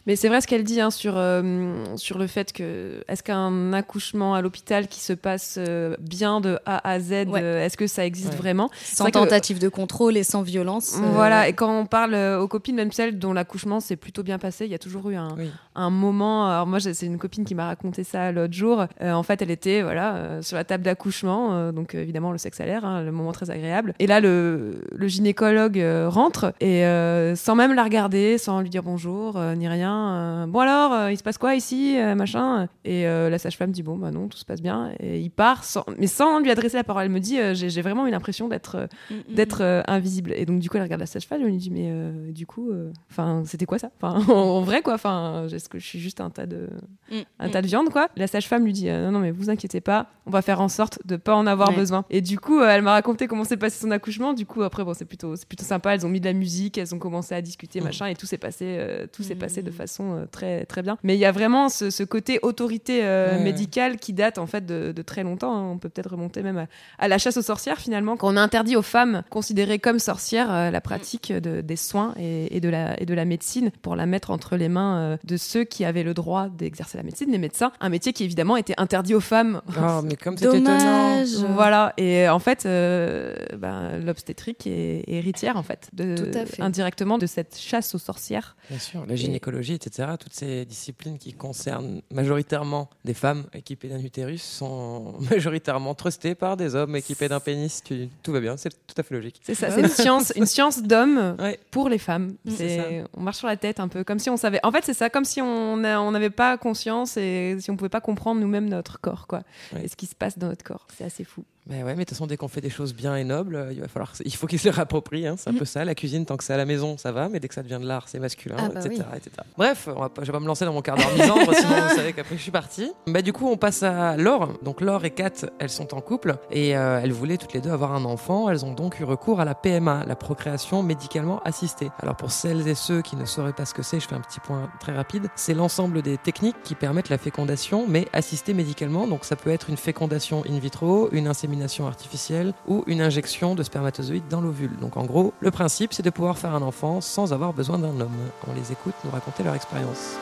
Mais 0.06 0.16
c'est 0.16 0.28
vrai 0.28 0.40
ce 0.40 0.48
qu'elle 0.48 0.64
dit 0.64 0.80
hein, 0.80 0.90
sur, 0.90 1.14
euh, 1.16 1.84
sur 1.96 2.18
le 2.18 2.26
fait 2.26 2.52
que 2.52 3.04
est-ce 3.06 3.22
qu'un 3.22 3.72
accouchement 3.72 4.34
à 4.34 4.42
l'hôpital 4.42 4.88
qui 4.88 4.98
se 4.98 5.12
passe 5.12 5.56
euh, 5.58 5.94
bien 6.00 6.40
de 6.40 6.58
A 6.66 6.88
à 6.90 6.98
Z, 6.98 7.12
Ouais. 7.28 7.40
euh, 7.40 7.64
est-ce 7.64 7.76
que 7.76 7.86
ça 7.86 8.04
existe 8.04 8.30
Ouais. 8.32 8.36
vraiment? 8.36 8.68
Sans 8.82 9.04
vrai 9.04 9.12
que- 9.12 9.18
tentative 9.18 9.60
de 9.60 9.68
contrôle 9.68 10.16
et 10.16 10.24
sans 10.24 10.42
violence. 10.42 10.96
euh, 11.00 11.06
Voilà, 11.12 11.46
et 11.48 11.52
quand 11.52 11.70
on 11.78 11.86
parle 11.86 12.14
aux 12.16 12.48
copines, 12.48 12.74
même 12.74 12.90
celles 12.90 13.16
dont 13.20 13.32
l'accouchement 13.32 13.78
s'est 13.78 13.94
plutôt 13.94 14.24
bien 14.24 14.38
passé, 14.38 14.64
il 14.64 14.72
y 14.72 14.74
a 14.74 14.78
toujours 14.78 15.08
eu 15.08 15.14
un, 15.14 15.36
Oui. 15.38 15.50
un 15.76 15.90
moment. 15.90 16.48
Alors 16.48 16.66
moi, 16.66 16.80
c'est 16.80 17.06
une 17.06 17.18
copine 17.18 17.44
qui 17.44 17.54
m'a 17.54 17.66
raconté 17.66 18.02
ça 18.02 18.32
l'autre 18.32 18.54
jour. 18.54 18.84
Euh, 19.02 19.12
en 19.12 19.22
fait, 19.22 19.40
elle 19.40 19.52
était 19.52 19.82
voilà 19.82 20.16
euh, 20.16 20.42
sur 20.42 20.56
la 20.56 20.64
table 20.64 20.82
d'accouchement, 20.82 21.52
euh, 21.52 21.70
donc 21.70 21.94
euh, 21.94 22.02
évidemment 22.02 22.32
le 22.32 22.38
sexe 22.38 22.60
à 22.60 22.66
l'air, 22.66 22.84
hein, 22.84 23.02
le 23.04 23.12
moment 23.12 23.30
très 23.30 23.50
agréable. 23.50 23.94
Et 24.00 24.08
là, 24.08 24.18
le, 24.18 24.80
le 24.90 25.06
gynécologue 25.06 25.78
euh, 25.78 26.08
rentre 26.08 26.52
et 26.60 26.84
euh, 26.86 27.36
sans 27.36 27.54
même 27.54 27.72
la 27.74 27.84
regarder, 27.84 28.36
sans 28.36 28.60
lui 28.62 28.68
dire 28.70 28.82
bonjour 28.82 29.36
euh, 29.36 29.54
ni 29.54 29.68
rien. 29.68 29.91
Euh, 29.92 30.46
bon 30.46 30.60
alors, 30.60 30.92
euh, 30.92 31.12
il 31.12 31.16
se 31.16 31.22
passe 31.22 31.38
quoi 31.38 31.54
ici, 31.54 31.98
euh, 31.98 32.14
machin. 32.14 32.68
Et 32.84 33.04
la 33.04 33.38
sage-femme 33.38 33.70
dit 33.72 33.82
bon 33.82 33.96
bah 33.96 34.10
non, 34.10 34.28
tout 34.28 34.38
se 34.38 34.44
passe 34.44 34.60
bien. 34.62 34.92
Et 35.00 35.20
il 35.20 35.30
part, 35.30 35.64
sans, 35.64 35.84
mais 35.98 36.06
sans 36.06 36.40
lui 36.40 36.50
adresser 36.50 36.76
la 36.76 36.84
parole. 36.84 37.04
Elle 37.04 37.10
me 37.10 37.20
dit 37.20 37.38
j'ai 37.54 37.82
vraiment 37.82 38.06
eu 38.06 38.10
l'impression 38.10 38.48
d'être 38.48 38.88
mm, 39.10 39.14
mm, 39.14 39.34
d'être 39.34 39.62
euh, 39.62 39.82
invisible. 39.86 40.32
Et 40.36 40.44
donc, 40.46 40.60
du 40.60 40.68
coup, 40.68 40.76
elle 40.76 40.82
regarde 40.84 41.00
la 41.00 41.06
sage-femme, 41.06 41.40
elle 41.42 41.48
lui 41.48 41.56
dit, 41.56 41.70
mais 41.70 41.92
du 42.32 42.46
coup, 42.46 42.70
enfin, 43.10 43.42
c'était 43.46 43.66
quoi 43.66 43.78
ça? 43.78 43.90
Enfin, 44.00 44.20
en 44.32 44.60
vrai, 44.62 44.82
quoi. 44.82 44.94
Enfin, 44.94 45.46
est-ce 45.52 45.68
que 45.68 45.78
je 45.78 45.86
suis 45.86 46.00
juste 46.00 46.20
un 46.20 46.30
tas 46.30 46.46
de, 46.46 46.68
mm, 47.10 47.16
un 47.38 47.48
mm. 47.48 47.50
tas 47.50 47.62
de 47.62 47.66
viande, 47.66 47.88
quoi? 47.90 48.08
La 48.16 48.26
sage-femme 48.26 48.64
lui 48.64 48.72
dit, 48.72 48.88
non, 48.90 49.12
non, 49.12 49.18
mais 49.20 49.30
vous 49.30 49.50
inquiétez 49.50 49.80
pas, 49.80 50.06
on 50.26 50.30
va 50.30 50.42
faire 50.42 50.60
en 50.60 50.68
sorte 50.68 50.98
de 51.04 51.16
pas 51.16 51.34
en 51.34 51.46
avoir 51.46 51.70
Ouais. 51.70 51.76
besoin. 51.76 52.04
Et 52.10 52.20
du 52.20 52.38
coup, 52.38 52.60
elle 52.60 52.82
m'a 52.82 52.92
raconté 52.92 53.26
comment 53.26 53.44
s'est 53.44 53.56
passé 53.56 53.80
son 53.80 53.90
accouchement. 53.90 54.32
Du 54.34 54.46
coup, 54.46 54.62
après, 54.62 54.84
bon, 54.84 54.94
c'est 54.94 55.04
plutôt, 55.04 55.36
c'est 55.36 55.46
plutôt 55.46 55.64
sympa. 55.64 55.94
Elles 55.94 56.04
ont 56.04 56.08
mis 56.08 56.20
de 56.20 56.26
la 56.26 56.32
musique, 56.32 56.76
elles 56.78 56.94
ont 56.94 56.98
commencé 56.98 57.34
à 57.34 57.40
discuter, 57.42 57.80
Mm. 57.80 57.84
machin, 57.84 58.06
et 58.06 58.14
tout 58.14 58.26
s'est 58.26 58.38
passé, 58.38 58.64
euh, 58.78 59.06
tout 59.12 59.22
s'est 59.22 59.34
Mm. 59.34 59.38
passé 59.38 59.62
de 59.62 59.70
façon 59.70 59.81
euh, 60.00 60.26
très, 60.30 60.64
très 60.66 60.82
bien. 60.82 60.98
Mais 61.02 61.14
il 61.16 61.18
y 61.20 61.24
a 61.24 61.32
vraiment 61.32 61.68
ce, 61.68 61.90
ce 61.90 62.02
côté 62.02 62.38
autorité 62.42 63.00
euh, 63.04 63.36
Ouais. 63.36 63.42
médicale 63.44 63.96
qui 63.98 64.12
date 64.12 64.38
en 64.38 64.46
fait 64.46 64.64
de, 64.66 64.92
de 64.92 65.02
très 65.02 65.22
longtemps. 65.22 65.54
hein. 65.56 65.70
On 65.72 65.78
peut 65.78 65.88
peut-être 65.88 66.10
remonter 66.10 66.42
même 66.42 66.58
à, 66.58 66.66
à 66.98 67.08
la 67.08 67.18
chasse 67.18 67.36
aux 67.36 67.42
sorcières 67.42 67.78
finalement, 67.78 68.16
quand 68.16 68.32
on 68.32 68.36
a 68.36 68.40
interdit 68.42 68.76
aux 68.76 68.82
femmes 68.82 69.22
considérées 69.30 69.78
comme 69.78 69.98
sorcières 69.98 70.52
euh, 70.52 70.70
la 70.70 70.80
pratique 70.80 71.32
de- 71.32 71.60
des 71.60 71.76
soins 71.76 72.14
et, 72.18 72.56
et 72.56 72.60
de 72.60 72.68
la, 72.68 73.00
et 73.00 73.06
de 73.06 73.14
la 73.14 73.24
médecine 73.24 73.70
pour 73.82 73.96
la 73.96 74.06
mettre 74.06 74.30
entre 74.30 74.56
les 74.56 74.68
mains 74.68 74.96
euh, 74.98 75.16
de 75.24 75.36
ceux 75.36 75.64
qui 75.64 75.84
avaient 75.84 76.02
le 76.02 76.14
droit 76.14 76.48
d'exercer 76.48 76.96
la 76.98 77.04
médecine, 77.04 77.30
les 77.30 77.38
médecins, 77.38 77.72
un 77.80 77.88
métier 77.88 78.12
qui 78.12 78.24
évidemment 78.24 78.56
était 78.56 78.74
interdit 78.78 79.14
aux 79.14 79.20
femmes. 79.20 79.60
Oh, 79.84 80.00
mais 80.04 80.16
comme 80.16 80.36
c'est 80.36 80.46
étonnant. 80.46 81.24
Voilà, 81.54 81.92
et 81.96 82.28
en 82.28 82.38
fait, 82.38 82.66
euh, 82.66 83.34
ben, 83.56 83.98
l'obstétrique 84.04 84.66
est, 84.66 85.00
est 85.08 85.14
héritière, 85.14 85.56
en 85.56 85.62
fait, 85.62 85.88
de, 85.92 86.14
Tout 86.16 86.38
à 86.38 86.46
fait. 86.46 86.62
indirectement 86.62 87.18
de 87.18 87.26
cette 87.26 87.58
chasse 87.58 87.94
aux 87.94 87.98
sorcières. 87.98 88.56
Bien 88.70 88.78
sûr, 88.78 89.04
la 89.06 89.16
gynécologie, 89.16 89.71
etc., 89.74 90.10
toutes 90.18 90.32
ces 90.34 90.64
disciplines 90.64 91.18
qui 91.18 91.32
concernent 91.32 92.02
majoritairement 92.10 92.88
des 93.04 93.14
femmes 93.14 93.44
équipées 93.52 93.88
d'un 93.88 93.98
utérus 94.00 94.42
sont 94.42 95.14
majoritairement 95.30 95.94
trustées 95.94 96.34
par 96.34 96.56
des 96.56 96.74
hommes 96.74 96.94
équipés 96.96 97.28
d'un 97.28 97.40
pénis. 97.40 97.82
Tu- 97.84 98.08
Tout 98.22 98.32
va 98.32 98.40
bien, 98.40 98.56
c'est 98.56 98.70
tout 98.70 98.94
à 98.96 99.02
fait 99.02 99.14
logique. 99.14 99.40
C'est 99.42 99.54
ça, 99.54 99.70
c'est 99.74 99.80
une 99.80 99.88
science, 99.88 100.32
une 100.36 100.46
science 100.46 100.82
d'homme 100.82 101.36
Ouais. 101.38 101.58
pour 101.70 101.88
les 101.88 101.98
femmes. 101.98 102.34
Mm. 102.44 102.50
C'est 102.56 103.04
on 103.16 103.20
marche 103.22 103.38
sur 103.38 103.48
la 103.48 103.56
tête 103.56 103.80
un 103.80 103.88
peu, 103.88 104.04
comme 104.04 104.18
si 104.18 104.30
on 104.30 104.36
savait. 104.36 104.60
En 104.62 104.72
fait, 104.72 104.84
c'est 104.84 104.94
ça, 104.94 105.10
comme 105.10 105.24
si 105.24 105.40
on 105.40 105.76
n'avait 105.76 106.30
pas 106.30 106.56
conscience 106.58 107.16
et 107.16 107.56
si 107.60 107.70
on 107.70 107.76
pouvait 107.76 107.88
pas 107.88 108.00
comprendre 108.00 108.40
nous-mêmes 108.40 108.68
notre 108.68 109.00
corps, 109.00 109.26
quoi, 109.26 109.42
Ouais. 109.72 109.84
et 109.84 109.88
ce 109.88 109.96
qui 109.96 110.06
se 110.06 110.14
passe 110.14 110.38
dans 110.38 110.48
notre 110.48 110.64
corps. 110.64 110.86
C'est 110.96 111.04
assez 111.04 111.24
fou. 111.24 111.44
Mais 111.68 111.84
ouais, 111.84 111.90
mais 111.94 111.98
de 111.98 111.98
toute 112.00 112.10
façon, 112.10 112.26
dès 112.26 112.36
qu'on 112.36 112.48
fait 112.48 112.60
des 112.60 112.70
choses 112.70 112.92
bien 112.92 113.14
et 113.14 113.22
nobles, 113.22 113.54
euh, 113.54 113.72
il 113.72 113.80
va 113.80 113.86
falloir, 113.86 114.12
il 114.24 114.34
faut 114.34 114.48
qu'ils 114.48 114.58
se 114.58 114.64
les 114.64 114.70
rapproprient. 114.70 115.28
hein. 115.28 115.36
C'est 115.38 115.48
un 115.50 115.52
Mhm. 115.52 115.58
peu 115.60 115.64
ça. 115.64 115.84
La 115.84 115.94
cuisine, 115.94 116.26
tant 116.26 116.36
que 116.36 116.42
c'est 116.42 116.52
à 116.52 116.56
la 116.56 116.64
maison, 116.64 116.98
ça 116.98 117.12
va, 117.12 117.28
mais 117.28 117.38
dès 117.38 117.46
que 117.46 117.54
ça 117.54 117.62
devient 117.62 117.78
de 117.80 117.86
l'art, 117.86 118.08
c'est 118.08 118.18
masculin, 118.18 118.56
Ah 118.58 118.68
bah 118.68 118.80
etc., 118.84 119.04
etc. 119.16 119.30
Bref, 119.56 119.88
on 119.94 120.00
va 120.00 120.08
pas, 120.08 120.22
je 120.22 120.26
vais 120.26 120.32
pas 120.32 120.40
me 120.40 120.46
lancer 120.48 120.64
dans 120.64 120.72
mon 120.72 120.82
quart 120.82 120.96
d'heure 120.96 121.12
misandre, 121.16 121.54
sinon 121.54 121.76
vous 121.88 121.94
savez 121.94 122.12
qu'après 122.14 122.36
je 122.36 122.42
suis 122.42 122.50
partie. 122.50 122.90
Bah 123.06 123.22
du 123.22 123.32
coup, 123.32 123.48
on 123.48 123.56
passe 123.56 123.84
à 123.84 124.16
Laure. 124.16 124.58
Donc 124.62 124.80
Laure 124.80 125.04
et 125.04 125.12
Kat, 125.12 125.30
elles 125.60 125.70
sont 125.70 125.94
en 125.94 126.00
couple 126.00 126.34
et 126.50 126.76
euh, 126.76 127.00
elles 127.00 127.12
voulaient 127.12 127.36
toutes 127.36 127.52
les 127.52 127.60
deux 127.60 127.70
avoir 127.70 127.92
un 127.94 128.04
enfant. 128.06 128.50
Elles 128.50 128.64
ont 128.64 128.72
donc 128.74 128.98
eu 128.98 129.04
recours 129.04 129.38
à 129.38 129.44
la 129.44 129.54
PMA, 129.54 130.04
la 130.04 130.16
procréation 130.16 130.82
médicalement 130.82 131.40
assistée. 131.44 131.90
Alors 132.00 132.16
pour 132.16 132.32
celles 132.32 132.66
et 132.66 132.74
ceux 132.74 133.02
qui 133.02 133.14
ne 133.14 133.24
sauraient 133.24 133.52
pas 133.52 133.66
ce 133.66 133.74
que 133.74 133.84
c'est, 133.84 134.00
je 134.00 134.08
fais 134.08 134.16
un 134.16 134.20
petit 134.20 134.40
point 134.40 134.68
très 134.80 134.92
rapide. 134.96 135.28
C'est 135.36 135.54
l'ensemble 135.54 136.02
des 136.02 136.18
techniques 136.18 136.56
qui 136.64 136.74
permettent 136.74 137.08
la 137.08 137.18
fécondation, 137.18 137.86
mais 137.88 138.08
assistée 138.12 138.52
médicalement. 138.52 139.06
Donc 139.06 139.24
ça 139.24 139.36
peut 139.36 139.50
être 139.50 139.70
une 139.70 139.76
fécondation 139.76 140.42
in 140.48 140.58
vitro, 140.58 141.08
une 141.12 141.28
insémination 141.28 141.51
artificielle 141.86 142.52
ou 142.66 142.84
une 142.86 143.00
injection 143.00 143.54
de 143.54 143.62
spermatozoïdes 143.62 144.28
dans 144.28 144.40
l'ovule. 144.40 144.76
Donc 144.80 144.96
en 144.96 145.04
gros, 145.04 145.32
le 145.40 145.50
principe, 145.50 145.92
c'est 145.92 146.02
de 146.02 146.10
pouvoir 146.10 146.38
faire 146.38 146.54
un 146.54 146.62
enfant 146.62 147.00
sans 147.00 147.32
avoir 147.32 147.52
besoin 147.52 147.78
d'un 147.78 148.00
homme. 148.00 148.16
On 148.48 148.54
les 148.54 148.72
écoute 148.72 148.94
nous 149.04 149.10
raconter 149.10 149.42
leur 149.42 149.54
expérience. 149.54 150.16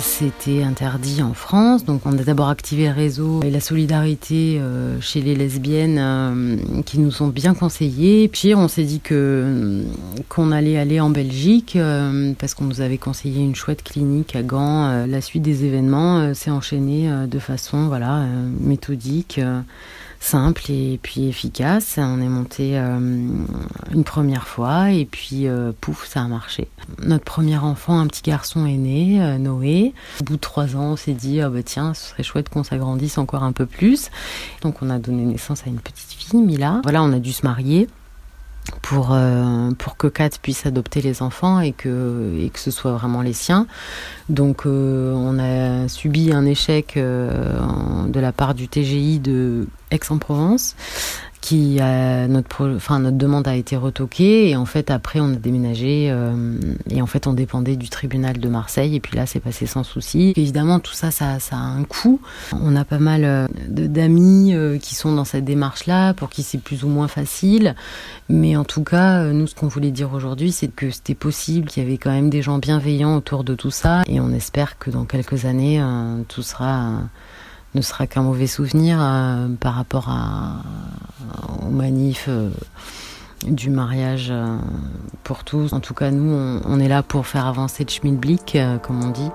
C'était 0.00 0.62
interdit 0.62 1.22
en 1.24 1.34
France, 1.34 1.84
donc 1.84 2.02
on 2.04 2.16
a 2.16 2.22
d'abord 2.22 2.48
activé 2.48 2.86
le 2.86 2.92
réseau 2.94 3.42
et 3.42 3.50
la 3.50 3.58
solidarité 3.58 4.58
euh, 4.60 5.00
chez 5.00 5.20
les 5.20 5.34
lesbiennes 5.34 5.98
euh, 5.98 6.82
qui 6.86 7.00
nous 7.00 7.20
ont 7.20 7.26
bien 7.26 7.52
conseillé. 7.52 8.28
Puis 8.28 8.54
on 8.54 8.68
s'est 8.68 8.84
dit 8.84 9.00
que 9.00 9.82
qu'on 10.28 10.52
allait 10.52 10.78
aller 10.78 11.00
en 11.00 11.10
Belgique 11.10 11.74
euh, 11.74 12.32
parce 12.38 12.54
qu'on 12.54 12.64
nous 12.64 12.80
avait 12.80 12.98
conseillé 12.98 13.42
une 13.42 13.56
chouette 13.56 13.82
clinique 13.82 14.36
à 14.36 14.42
Gand. 14.42 14.84
Euh, 14.84 15.06
la 15.06 15.20
suite 15.20 15.42
des 15.42 15.64
événements 15.64 16.18
euh, 16.18 16.34
s'est 16.34 16.52
enchaînée 16.52 17.10
euh, 17.10 17.26
de 17.26 17.40
façon 17.40 17.88
voilà 17.88 18.18
euh, 18.20 18.48
méthodique. 18.60 19.40
Simple 20.20 20.70
et 20.70 20.98
puis 21.02 21.28
efficace. 21.28 21.96
On 21.98 22.20
est 22.20 22.28
monté 22.28 22.78
euh, 22.78 22.98
une 22.98 24.04
première 24.04 24.46
fois 24.46 24.90
et 24.90 25.04
puis 25.04 25.46
euh, 25.46 25.72
pouf, 25.80 26.06
ça 26.06 26.22
a 26.22 26.28
marché. 26.28 26.68
Notre 27.02 27.24
premier 27.24 27.58
enfant, 27.58 27.98
un 27.98 28.06
petit 28.06 28.22
garçon 28.22 28.66
est 28.66 28.76
né, 28.76 29.22
euh, 29.22 29.38
Noé. 29.38 29.94
Au 30.20 30.24
bout 30.24 30.36
de 30.36 30.40
trois 30.40 30.76
ans, 30.76 30.92
on 30.92 30.96
s'est 30.96 31.12
dit, 31.12 31.40
ah 31.40 31.50
bah 31.50 31.62
tiens, 31.62 31.94
ce 31.94 32.10
serait 32.10 32.22
chouette 32.22 32.48
qu'on 32.48 32.64
s'agrandisse 32.64 33.18
encore 33.18 33.42
un 33.42 33.52
peu 33.52 33.66
plus. 33.66 34.10
Donc 34.62 34.82
on 34.82 34.90
a 34.90 34.98
donné 34.98 35.24
naissance 35.24 35.62
à 35.66 35.70
une 35.70 35.80
petite 35.80 36.12
fille, 36.12 36.40
Mila. 36.40 36.80
Voilà, 36.82 37.02
on 37.02 37.12
a 37.12 37.18
dû 37.18 37.32
se 37.32 37.46
marier 37.46 37.88
pour, 38.82 39.12
euh, 39.12 39.70
pour 39.78 39.96
que 39.96 40.06
Kat 40.06 40.30
puisse 40.40 40.66
adopter 40.66 41.00
les 41.00 41.22
enfants 41.22 41.60
et 41.60 41.72
que, 41.72 42.34
et 42.38 42.48
que 42.50 42.58
ce 42.58 42.70
soit 42.70 42.92
vraiment 42.92 43.22
les 43.22 43.32
siens. 43.32 43.66
Donc 44.28 44.66
euh, 44.66 45.12
on 45.14 45.38
a 45.38 45.88
subi 45.88 46.32
un 46.32 46.44
échec 46.44 46.96
euh, 46.96 47.58
de 48.06 48.20
la 48.20 48.32
part 48.32 48.54
du 48.54 48.68
TGI 48.68 49.18
de 49.18 49.66
Aix-en-Provence 49.90 50.76
a 51.80 52.28
notre 52.28 53.10
demande 53.10 53.48
a 53.48 53.54
été 53.56 53.76
retoquée 53.76 54.50
et 54.50 54.56
en 54.56 54.64
fait 54.64 54.90
après 54.90 55.20
on 55.20 55.32
a 55.32 55.36
déménagé 55.36 56.08
euh, 56.10 56.58
et 56.90 57.02
en 57.02 57.06
fait 57.06 57.26
on 57.26 57.32
dépendait 57.32 57.76
du 57.76 57.88
tribunal 57.88 58.38
de 58.38 58.48
Marseille 58.48 58.94
et 58.96 59.00
puis 59.00 59.16
là 59.16 59.26
c'est 59.26 59.40
passé 59.40 59.66
sans 59.66 59.84
souci. 59.84 60.32
Évidemment 60.36 60.80
tout 60.80 60.92
ça, 60.92 61.10
ça 61.10 61.38
ça 61.38 61.56
a 61.56 61.60
un 61.60 61.84
coût. 61.84 62.20
On 62.52 62.76
a 62.76 62.84
pas 62.84 62.98
mal 62.98 63.24
euh, 63.24 63.46
d'amis 63.68 64.54
euh, 64.54 64.78
qui 64.78 64.94
sont 64.94 65.12
dans 65.12 65.24
cette 65.24 65.44
démarche 65.44 65.86
là 65.86 66.14
pour 66.14 66.28
qui 66.28 66.42
c'est 66.42 66.58
plus 66.58 66.84
ou 66.84 66.88
moins 66.88 67.08
facile. 67.08 67.74
Mais 68.28 68.56
en 68.56 68.64
tout 68.64 68.84
cas 68.84 69.22
euh, 69.22 69.32
nous 69.32 69.46
ce 69.46 69.54
qu'on 69.54 69.68
voulait 69.68 69.90
dire 69.90 70.12
aujourd'hui 70.12 70.52
c'est 70.52 70.68
que 70.68 70.90
c'était 70.90 71.14
possible 71.14 71.68
qu'il 71.68 71.82
y 71.82 71.86
avait 71.86 71.98
quand 71.98 72.10
même 72.10 72.30
des 72.30 72.42
gens 72.42 72.58
bienveillants 72.58 73.16
autour 73.16 73.44
de 73.44 73.54
tout 73.54 73.70
ça. 73.70 74.02
Et 74.06 74.20
on 74.20 74.30
espère 74.32 74.78
que 74.78 74.90
dans 74.90 75.04
quelques 75.04 75.44
années 75.44 75.80
euh, 75.80 76.22
tout 76.28 76.42
sera 76.42 76.88
euh, 76.88 76.98
ne 77.74 77.80
sera 77.80 78.06
qu'un 78.06 78.22
mauvais 78.22 78.46
souvenir 78.46 78.98
euh, 79.00 79.48
par 79.60 79.74
rapport 79.74 80.08
à, 80.08 80.62
aux 81.66 81.70
manifs 81.70 82.26
euh, 82.28 82.50
du 83.46 83.70
mariage 83.70 84.28
euh, 84.30 84.56
pour 85.24 85.44
tous. 85.44 85.72
En 85.72 85.80
tout 85.80 85.94
cas, 85.94 86.10
nous, 86.10 86.32
on, 86.32 86.60
on 86.64 86.80
est 86.80 86.88
là 86.88 87.02
pour 87.02 87.26
faire 87.26 87.46
avancer 87.46 87.84
le 87.84 87.90
schmilblick, 87.90 88.56
euh, 88.56 88.78
comme 88.78 89.02
on 89.02 89.10
dit. 89.10 89.30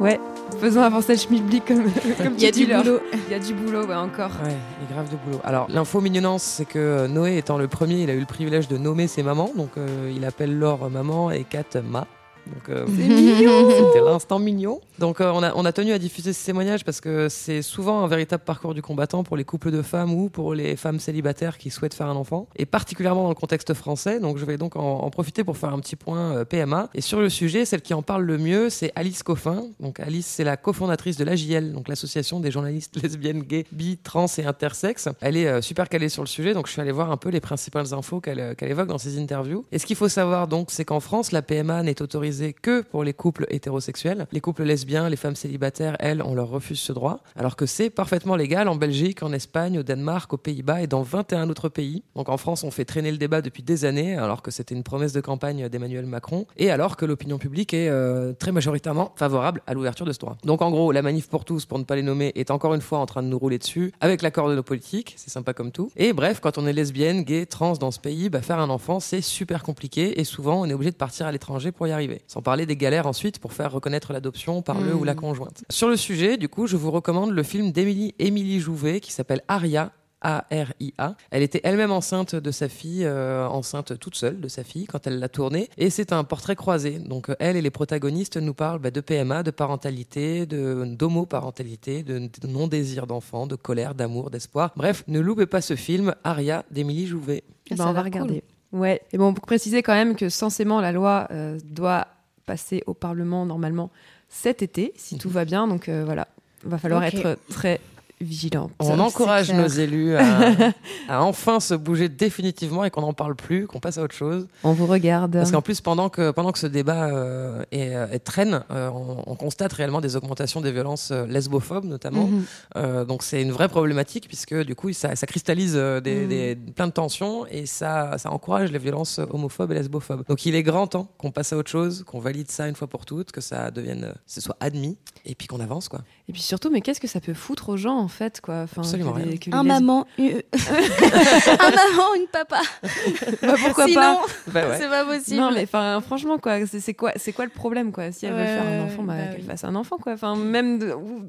Ouais, 0.00 0.18
faisons 0.60 0.82
avancer 0.82 1.12
le 1.12 1.18
schmilblick 1.18 1.64
comme, 1.66 1.82
comme 2.22 2.34
Il 2.36 2.42
y 2.42 2.46
a 2.46 2.52
tu 2.52 2.60
dis, 2.60 2.66
du 2.66 2.72
boulot. 2.74 3.00
Il 3.26 3.32
y 3.32 3.34
a 3.34 3.38
du 3.38 3.54
boulot, 3.54 3.86
ouais, 3.86 3.94
encore. 3.94 4.30
Ouais, 4.44 4.56
il 4.80 4.88
y 4.88 4.90
a 4.90 4.94
grave 4.94 5.10
de 5.10 5.16
boulot. 5.16 5.40
Alors, 5.44 5.66
l'info 5.68 6.00
mignonnance, 6.00 6.42
c'est 6.42 6.64
que 6.64 7.06
Noé 7.06 7.36
étant 7.38 7.58
le 7.58 7.68
premier, 7.68 8.02
il 8.02 8.10
a 8.10 8.14
eu 8.14 8.20
le 8.20 8.26
privilège 8.26 8.68
de 8.68 8.78
nommer 8.78 9.08
ses 9.08 9.22
mamans. 9.22 9.50
Donc, 9.56 9.70
euh, 9.76 10.12
il 10.14 10.24
appelle 10.24 10.58
Laure 10.58 10.88
maman 10.90 11.30
et 11.30 11.44
Kat 11.44 11.80
ma. 11.84 12.06
Donc, 12.54 12.68
euh, 12.68 12.86
C'était 13.90 14.00
l'instant 14.00 14.38
mignon. 14.38 14.80
Donc 14.98 15.20
euh, 15.20 15.30
on, 15.34 15.42
a, 15.42 15.54
on 15.54 15.64
a 15.64 15.72
tenu 15.72 15.92
à 15.92 15.98
diffuser 15.98 16.32
ce 16.32 16.44
témoignage 16.44 16.84
parce 16.84 17.00
que 17.00 17.28
c'est 17.28 17.62
souvent 17.62 18.04
un 18.04 18.06
véritable 18.06 18.44
parcours 18.44 18.74
du 18.74 18.82
combattant 18.82 19.22
pour 19.24 19.36
les 19.36 19.44
couples 19.44 19.70
de 19.70 19.82
femmes 19.82 20.12
ou 20.12 20.28
pour 20.28 20.54
les 20.54 20.76
femmes 20.76 21.00
célibataires 21.00 21.58
qui 21.58 21.70
souhaitent 21.70 21.94
faire 21.94 22.08
un 22.08 22.16
enfant, 22.16 22.48
et 22.56 22.66
particulièrement 22.66 23.22
dans 23.22 23.28
le 23.30 23.34
contexte 23.34 23.72
français. 23.74 24.20
Donc 24.20 24.38
je 24.38 24.44
vais 24.44 24.58
donc 24.58 24.76
en, 24.76 25.00
en 25.00 25.10
profiter 25.10 25.44
pour 25.44 25.56
faire 25.56 25.72
un 25.72 25.78
petit 25.78 25.96
point 25.96 26.36
euh, 26.36 26.44
PMA. 26.44 26.90
Et 26.94 27.00
sur 27.00 27.20
le 27.20 27.28
sujet, 27.28 27.64
celle 27.64 27.82
qui 27.82 27.94
en 27.94 28.02
parle 28.02 28.24
le 28.24 28.38
mieux, 28.38 28.70
c'est 28.70 28.92
Alice 28.94 29.22
Coffin. 29.22 29.64
Donc 29.80 30.00
Alice, 30.00 30.26
c'est 30.26 30.44
la 30.44 30.56
cofondatrice 30.56 31.16
de 31.16 31.24
l'AJL, 31.24 31.72
donc 31.72 31.88
l'association 31.88 32.40
des 32.40 32.50
journalistes 32.50 32.96
lesbiennes, 33.02 33.42
gays, 33.42 33.66
bi, 33.72 33.96
trans 33.96 34.26
et 34.38 34.44
intersexes. 34.44 35.08
Elle 35.20 35.36
est 35.36 35.48
euh, 35.48 35.60
super 35.62 35.88
calée 35.88 36.08
sur 36.08 36.22
le 36.22 36.28
sujet, 36.28 36.54
donc 36.54 36.66
je 36.66 36.72
suis 36.72 36.80
allé 36.80 36.92
voir 36.92 37.10
un 37.10 37.16
peu 37.16 37.30
les 37.30 37.40
principales 37.40 37.94
infos 37.94 38.20
qu'elle 38.20 38.54
qu'elle 38.56 38.70
évoque 38.70 38.88
dans 38.88 38.98
ses 38.98 39.18
interviews. 39.18 39.64
Et 39.72 39.78
ce 39.78 39.86
qu'il 39.86 39.96
faut 39.96 40.08
savoir 40.08 40.48
donc, 40.48 40.70
c'est 40.70 40.84
qu'en 40.84 41.00
France, 41.00 41.32
la 41.32 41.42
PMA 41.42 41.82
n'est 41.82 42.02
autorisée 42.02 42.39
que 42.52 42.82
pour 42.82 43.04
les 43.04 43.12
couples 43.12 43.46
hétérosexuels. 43.50 44.26
Les 44.32 44.40
couples 44.40 44.64
lesbiens, 44.64 45.08
les 45.08 45.16
femmes 45.16 45.36
célibataires, 45.36 45.96
elles, 45.98 46.22
on 46.22 46.34
leur 46.34 46.48
refuse 46.48 46.80
ce 46.80 46.92
droit, 46.92 47.20
alors 47.36 47.56
que 47.56 47.66
c'est 47.66 47.90
parfaitement 47.90 48.36
légal 48.36 48.68
en 48.68 48.76
Belgique, 48.76 49.22
en 49.22 49.32
Espagne, 49.32 49.78
au 49.78 49.82
Danemark, 49.82 50.32
aux 50.32 50.36
Pays-Bas 50.36 50.82
et 50.82 50.86
dans 50.86 51.02
21 51.02 51.48
autres 51.50 51.68
pays. 51.68 52.02
Donc 52.16 52.28
en 52.28 52.36
France, 52.36 52.64
on 52.64 52.70
fait 52.70 52.84
traîner 52.84 53.10
le 53.10 53.18
débat 53.18 53.42
depuis 53.42 53.62
des 53.62 53.84
années, 53.84 54.16
alors 54.16 54.42
que 54.42 54.50
c'était 54.50 54.74
une 54.74 54.82
promesse 54.82 55.12
de 55.12 55.20
campagne 55.20 55.68
d'Emmanuel 55.68 56.06
Macron, 56.06 56.46
et 56.56 56.70
alors 56.70 56.96
que 56.96 57.04
l'opinion 57.04 57.38
publique 57.38 57.74
est 57.74 57.88
euh, 57.88 58.32
très 58.32 58.52
majoritairement 58.52 59.12
favorable 59.16 59.62
à 59.66 59.74
l'ouverture 59.74 60.06
de 60.06 60.12
ce 60.12 60.18
droit. 60.18 60.36
Donc 60.44 60.62
en 60.62 60.70
gros, 60.70 60.92
la 60.92 61.02
manif 61.02 61.28
pour 61.28 61.44
tous, 61.44 61.66
pour 61.66 61.78
ne 61.78 61.84
pas 61.84 61.96
les 61.96 62.02
nommer, 62.02 62.32
est 62.34 62.50
encore 62.50 62.74
une 62.74 62.80
fois 62.80 62.98
en 62.98 63.06
train 63.06 63.22
de 63.22 63.28
nous 63.28 63.38
rouler 63.38 63.58
dessus, 63.58 63.92
avec 64.00 64.22
l'accord 64.22 64.48
de 64.48 64.54
nos 64.54 64.62
politiques, 64.62 65.14
c'est 65.16 65.30
sympa 65.30 65.52
comme 65.52 65.72
tout. 65.72 65.90
Et 65.96 66.12
bref, 66.12 66.40
quand 66.40 66.58
on 66.58 66.66
est 66.66 66.72
lesbienne, 66.72 67.22
gay, 67.22 67.46
trans 67.46 67.74
dans 67.74 67.90
ce 67.90 68.00
pays, 68.00 68.28
bah, 68.30 68.42
faire 68.42 68.58
un 68.58 68.70
enfant, 68.70 69.00
c'est 69.00 69.20
super 69.20 69.62
compliqué, 69.62 70.20
et 70.20 70.24
souvent 70.24 70.60
on 70.60 70.66
est 70.66 70.74
obligé 70.74 70.90
de 70.90 70.96
partir 70.96 71.26
à 71.26 71.32
l'étranger 71.32 71.72
pour 71.72 71.86
y 71.86 71.92
arriver. 71.92 72.22
Sans 72.32 72.42
parler 72.42 72.64
des 72.64 72.76
galères 72.76 73.08
ensuite 73.08 73.40
pour 73.40 73.52
faire 73.52 73.72
reconnaître 73.72 74.12
l'adoption 74.12 74.62
par 74.62 74.80
le 74.80 74.94
Mm. 74.94 74.98
ou 75.00 75.04
la 75.04 75.14
conjointe. 75.16 75.64
Sur 75.68 75.88
le 75.88 75.96
sujet, 75.96 76.36
du 76.36 76.48
coup, 76.48 76.68
je 76.68 76.76
vous 76.76 76.92
recommande 76.92 77.30
le 77.32 77.42
film 77.42 77.72
d'Émilie 77.72 78.14
Émilie 78.20 78.60
Jouvet 78.60 79.00
qui 79.00 79.10
s'appelle 79.12 79.42
Aria. 79.48 79.90
A-R-I-A. 80.22 81.16
Elle 81.30 81.42
était 81.42 81.62
elle-même 81.64 81.90
enceinte 81.90 82.34
de 82.34 82.50
sa 82.50 82.68
fille, 82.68 83.04
euh, 83.06 83.46
enceinte 83.48 83.98
toute 83.98 84.14
seule 84.16 84.38
de 84.38 84.48
sa 84.48 84.62
fille 84.64 84.84
quand 84.84 85.06
elle 85.06 85.18
l'a 85.18 85.30
tournée. 85.30 85.70
Et 85.78 85.88
c'est 85.88 86.12
un 86.12 86.24
portrait 86.24 86.56
croisé. 86.56 86.98
Donc 86.98 87.30
euh, 87.30 87.36
elle 87.40 87.56
et 87.56 87.62
les 87.62 87.70
protagonistes 87.70 88.36
nous 88.36 88.52
parlent 88.52 88.80
bah, 88.80 88.90
de 88.90 89.00
PMA, 89.00 89.42
de 89.42 89.50
parentalité, 89.50 90.44
de 90.44 90.84
d'homoparentalité, 90.84 92.02
de, 92.02 92.18
de 92.18 92.46
non-désir 92.46 93.06
d'enfant, 93.06 93.46
de 93.46 93.56
colère, 93.56 93.94
d'amour, 93.94 94.30
d'espoir. 94.30 94.72
Bref, 94.76 95.04
ne 95.08 95.20
loupez 95.20 95.46
pas 95.46 95.60
ce 95.62 95.74
film 95.74 96.14
Aria 96.24 96.64
d'Émilie 96.70 97.06
Jouvet. 97.06 97.42
Eh 97.66 97.70
ben, 97.70 97.76
Ça 97.78 97.84
a 97.84 97.90
on 97.90 97.92
va 97.94 98.02
l'air 98.02 98.12
cool. 98.12 98.20
regarder. 98.22 98.44
Ouais. 98.72 99.00
Et 99.12 99.18
bon, 99.18 99.32
pour 99.34 99.46
préciser 99.46 99.82
quand 99.82 99.94
même 99.94 100.16
que 100.16 100.28
censément, 100.28 100.80
la 100.80 100.92
loi 100.92 101.28
euh, 101.30 101.58
doit 101.64 102.06
passer 102.46 102.82
au 102.86 102.94
Parlement 102.94 103.46
normalement 103.46 103.90
cet 104.28 104.62
été, 104.62 104.92
si 104.96 105.18
tout 105.18 105.30
va 105.30 105.44
bien. 105.44 105.66
Donc 105.66 105.88
euh, 105.88 106.04
voilà, 106.04 106.28
va 106.64 106.78
falloir 106.78 107.02
être 107.04 107.38
très 107.48 107.80
vigilante. 108.20 108.70
On 108.80 108.98
encourage 108.98 109.52
nos 109.52 109.66
élus 109.66 110.14
à, 110.16 110.22
à 111.08 111.22
enfin 111.22 111.60
se 111.60 111.74
bouger 111.74 112.08
définitivement 112.08 112.84
et 112.84 112.90
qu'on 112.90 113.00
n'en 113.00 113.12
parle 113.14 113.34
plus, 113.34 113.66
qu'on 113.66 113.80
passe 113.80 113.98
à 113.98 114.02
autre 114.02 114.14
chose. 114.14 114.46
On 114.64 114.72
vous 114.72 114.86
regarde. 114.86 115.32
Parce 115.32 115.50
qu'en 115.52 115.62
plus, 115.62 115.80
pendant 115.80 116.08
que, 116.08 116.30
pendant 116.30 116.52
que 116.52 116.58
ce 116.58 116.66
débat 116.66 117.06
euh, 117.08 117.62
est, 117.72 117.94
euh, 117.94 118.06
est 118.10 118.18
traîne, 118.18 118.62
euh, 118.70 118.88
on, 118.90 119.22
on 119.26 119.34
constate 119.36 119.72
réellement 119.72 120.00
des 120.00 120.16
augmentations 120.16 120.60
des 120.60 120.72
violences 120.72 121.10
lesbophobes, 121.10 121.84
notamment. 121.86 122.28
Mhm. 122.28 123.04
Donc 123.06 123.22
c'est 123.22 123.42
une 123.42 123.52
vraie 123.52 123.68
problématique, 123.68 124.26
puisque 124.28 124.54
du 124.64 124.74
coup, 124.74 124.92
ça, 124.92 125.16
ça 125.16 125.26
cristallise 125.26 125.74
des, 125.74 126.26
des- 126.26 126.56
plein 126.74 126.86
de 126.86 126.92
tensions 126.92 127.46
et 127.46 127.66
ça, 127.66 128.18
ça 128.18 128.30
encourage 128.30 128.70
les 128.70 128.78
violences 128.78 129.18
homophobes 129.30 129.72
et 129.72 129.74
lesbophobes. 129.74 130.24
Donc 130.28 130.44
il 130.46 130.54
est 130.54 130.62
grand 130.62 130.86
temps 130.86 131.08
qu'on 131.18 131.30
passe 131.30 131.52
à 131.52 131.56
autre 131.56 131.70
chose, 131.70 132.04
qu'on 132.06 132.20
valide 132.20 132.50
ça 132.50 132.68
une 132.68 132.74
fois 132.74 132.88
pour 132.88 133.06
toutes, 133.06 133.32
que 133.32 133.40
ça 133.40 133.70
devienne, 133.70 134.12
ce 134.26 134.40
soit 134.40 134.56
admis, 134.60 134.98
et 135.24 135.34
puis 135.34 135.46
qu'on 135.46 135.60
avance, 135.60 135.88
quoi. 135.88 136.00
Et 136.30 136.32
puis 136.32 136.42
surtout, 136.42 136.70
mais 136.70 136.80
qu'est-ce 136.80 137.00
que 137.00 137.08
ça 137.08 137.18
peut 137.20 137.34
foutre 137.34 137.70
aux 137.70 137.76
gens 137.76 137.98
en 137.98 138.06
fait, 138.06 138.40
quoi? 138.40 138.60
Enfin, 138.62 138.82
Absolument 138.82 139.10
que 139.14 139.18
les- 139.18 139.24
rien. 139.30 139.36
que 139.36 139.50
les 139.50 139.52
Un 139.56 139.64
maman, 139.64 140.06
une... 140.16 140.28
un 140.30 141.70
maman, 141.70 142.14
une 142.16 142.26
papa. 142.30 142.60
Bah, 143.42 143.54
pourquoi 143.64 143.86
Sinon, 143.86 144.00
pas 144.00 144.20
Bah 144.52 144.68
ouais. 144.68 144.76
c'est 144.78 144.88
pas 144.88 145.04
possible. 145.04 145.36
Non, 145.40 145.50
mais 145.52 145.64
enfin, 145.64 146.00
franchement, 146.00 146.38
quoi, 146.38 146.64
c'est 146.66 146.78
c'est 146.78 146.94
quoi, 146.94 147.12
c'est 147.16 147.32
quoi 147.32 147.44
le 147.46 147.50
problème, 147.50 147.90
quoi? 147.90 148.12
Si 148.12 148.26
elle 148.26 148.34
veut 148.34 148.44
faire 148.44 148.62
un 148.64 148.84
enfant, 148.84 149.02
bah, 149.02 149.14
bah 149.16 149.26
qu'elle 149.32 149.40
oui. 149.40 149.46
fasse 149.46 149.64
un 149.64 149.74
enfant, 149.74 149.96
quoi. 149.98 150.12
Enfin, 150.12 150.36
même. 150.36 150.78
De... 150.78 150.92
ou- 150.92 151.24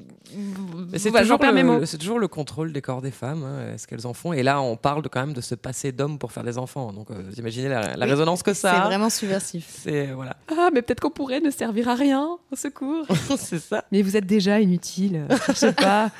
Mais 0.92 0.98
c'est 0.98 1.10
toujours, 1.10 1.38
perds 1.40 1.52
mes 1.52 1.62
le- 1.62 1.66
mots. 1.66 1.78
le- 1.80 1.86
c'est 1.86 1.98
toujours 1.98 2.20
le 2.20 2.28
contrôle 2.28 2.72
des 2.72 2.80
corps 2.80 3.02
des 3.02 3.10
femmes, 3.10 3.42
hein, 3.44 3.76
ce 3.76 3.86
qu'elles 3.88 4.06
en 4.06 4.14
font? 4.14 4.32
Et 4.32 4.44
là, 4.44 4.60
on 4.62 4.76
parle 4.76 5.02
de, 5.02 5.08
quand 5.08 5.20
même 5.20 5.32
de 5.34 5.40
se 5.40 5.56
passer 5.56 5.90
d'homme 5.90 6.18
pour 6.18 6.30
faire 6.30 6.44
des 6.44 6.58
enfants. 6.58 6.92
Donc, 6.92 7.10
euh, 7.10 7.14
vous 7.28 7.34
imaginez 7.40 7.68
la, 7.68 7.96
la 7.96 8.04
Oui, 8.06 8.10
résonance 8.12 8.42
que 8.44 8.54
ça 8.54 8.72
C'est 8.74 8.80
vraiment 8.88 9.10
subversif. 9.10 9.66
C'est 9.82 10.06
voilà, 10.12 10.36
Ah, 10.56 10.68
mais 10.72 10.82
peut-être 10.82 11.00
qu'on 11.00 11.10
pourrait 11.10 11.40
ne 11.40 11.50
servir 11.50 11.88
à 11.88 11.94
rien, 11.94 12.28
au 12.52 12.56
secours. 12.56 13.04
c'est 13.36 13.58
ça. 13.58 13.84
mais 13.90 14.02
vous 14.02 14.16
êtes 14.16 14.26
déjà 14.26 14.60
inutile. 14.60 14.91
Je 14.96 15.52
sais 15.54 15.72
pas. 15.72 16.10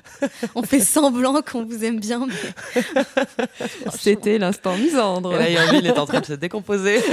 On 0.54 0.62
fait 0.62 0.80
semblant 0.80 1.40
qu'on 1.42 1.64
vous 1.64 1.84
aime 1.84 2.00
bien, 2.00 2.26
mais 2.26 2.82
C'était 3.98 4.38
l'instant 4.38 4.76
misandre. 4.76 5.34
Et 5.40 5.54
là, 5.54 5.64
Irvine 5.64 5.86
est 5.86 5.98
en 5.98 6.06
train 6.06 6.20
de 6.20 6.26
se 6.26 6.32
décomposer. 6.34 7.00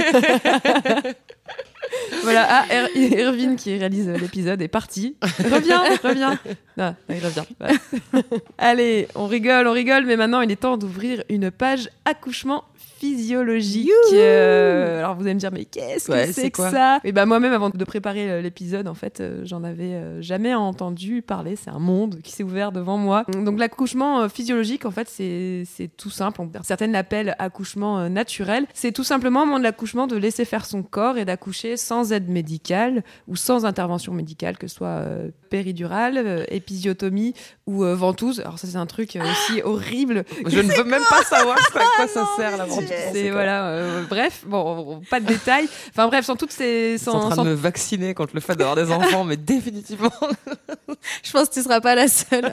Voilà, 2.22 2.46
ah, 2.48 2.64
Er- 2.70 3.20
Irvine 3.20 3.56
qui 3.56 3.76
réalise 3.76 4.08
l'épisode 4.08 4.60
est 4.62 4.68
parti. 4.68 5.16
Reviens, 5.22 5.82
reviens. 6.02 6.38
Non, 6.76 6.94
il 7.08 7.18
revient. 7.24 7.44
Voilà. 7.60 7.76
Allez, 8.58 9.06
on 9.14 9.26
rigole, 9.26 9.66
on 9.68 9.72
rigole, 9.72 10.04
mais 10.06 10.16
maintenant 10.16 10.40
il 10.40 10.50
est 10.50 10.56
temps 10.56 10.76
d'ouvrir 10.76 11.22
une 11.28 11.50
page 11.50 11.88
accouchement 12.04 12.64
physiologique. 12.98 13.90
Euh, 14.12 15.00
alors 15.00 15.14
vous 15.16 15.22
allez 15.22 15.34
me 15.34 15.40
dire, 15.40 15.50
mais 15.52 15.64
qu'est-ce 15.64 16.06
que 16.06 16.12
Ouais, 16.12 16.26
c'est 16.26 16.42
c'est 16.42 16.50
que 16.50 16.62
ça? 16.62 17.00
Et 17.04 17.12
ben 17.12 17.26
moi-même, 17.26 17.52
avant 17.52 17.70
de 17.70 17.84
préparer 17.84 18.30
euh, 18.30 18.40
l'épisode, 18.40 18.88
en 18.88 18.94
fait, 18.94 19.20
euh, 19.20 19.42
j'en 19.44 19.64
avais 19.64 19.94
euh, 19.94 20.22
jamais 20.22 20.54
entendu 20.54 21.22
parler. 21.22 21.56
C'est 21.56 21.70
un 21.70 21.78
monde 21.78 22.20
qui 22.22 22.32
s'est 22.32 22.42
ouvert 22.42 22.72
devant 22.72 22.96
moi. 22.96 23.24
Donc 23.32 23.58
l'accouchement 23.58 24.28
physiologique, 24.28 24.84
en 24.84 24.90
fait, 24.90 25.08
c'est 25.08 25.90
tout 25.96 26.10
simple. 26.10 26.40
Certaines 26.62 26.92
l'appellent 26.92 27.34
accouchement 27.38 28.08
naturel. 28.08 28.66
C'est 28.74 28.92
tout 28.92 29.04
simplement 29.04 29.42
au 29.42 29.46
moment 29.46 29.58
de 29.58 29.64
l'accouchement 29.64 30.06
de 30.06 30.16
laisser 30.16 30.44
faire 30.44 30.66
son 30.66 30.82
corps 30.82 31.18
et 31.18 31.24
d'accoucher 31.24 31.76
sans 31.76 32.12
aide 32.12 32.28
médicale 32.28 33.02
ou 33.28 33.36
sans 33.36 33.64
intervention 33.64 34.12
médicale, 34.12 34.58
que 34.58 34.66
ce 34.66 34.76
soit 34.76 35.02
péridurale, 35.50 36.46
épisiotomie 36.48 37.34
ou 37.66 37.84
ventouse. 37.84 38.40
Alors 38.40 38.58
ça, 38.58 38.66
c'est 38.66 38.76
un 38.76 38.86
truc 38.86 39.16
aussi 39.20 39.62
horrible. 39.62 40.24
Je 40.46 40.60
ne 40.60 40.72
veux 40.72 40.84
même 40.84 41.02
pas 41.10 41.22
savoir 41.22 41.56
à 41.74 41.80
quoi 41.96 42.08
ça 42.08 42.26
sert 42.36 42.56
la 42.56 42.64
ventouse. 42.64 42.83
C'est 43.12 43.30
voilà, 43.30 43.66
euh, 43.68 44.02
bref, 44.08 44.42
bon, 44.46 45.00
pas 45.10 45.20
de 45.20 45.26
détails. 45.26 45.68
Enfin 45.90 46.08
bref, 46.08 46.24
sans 46.24 46.36
toutes 46.36 46.52
ces, 46.52 46.92
Je 46.94 46.98
suis 46.98 47.08
en 47.10 47.12
sans, 47.20 47.26
train 47.28 47.36
sans- 47.36 47.44
de 47.44 47.50
me 47.50 47.54
vacciner 47.54 48.14
contre 48.14 48.34
le 48.34 48.40
fait 48.40 48.54
d'avoir 48.56 48.76
des 48.76 48.90
enfants, 48.92 49.24
mais 49.24 49.36
définitivement. 49.36 50.10
je 51.22 51.30
pense 51.32 51.48
que 51.48 51.54
tu 51.54 51.62
seras 51.62 51.80
pas 51.80 51.94
la 51.94 52.08
seule. 52.08 52.52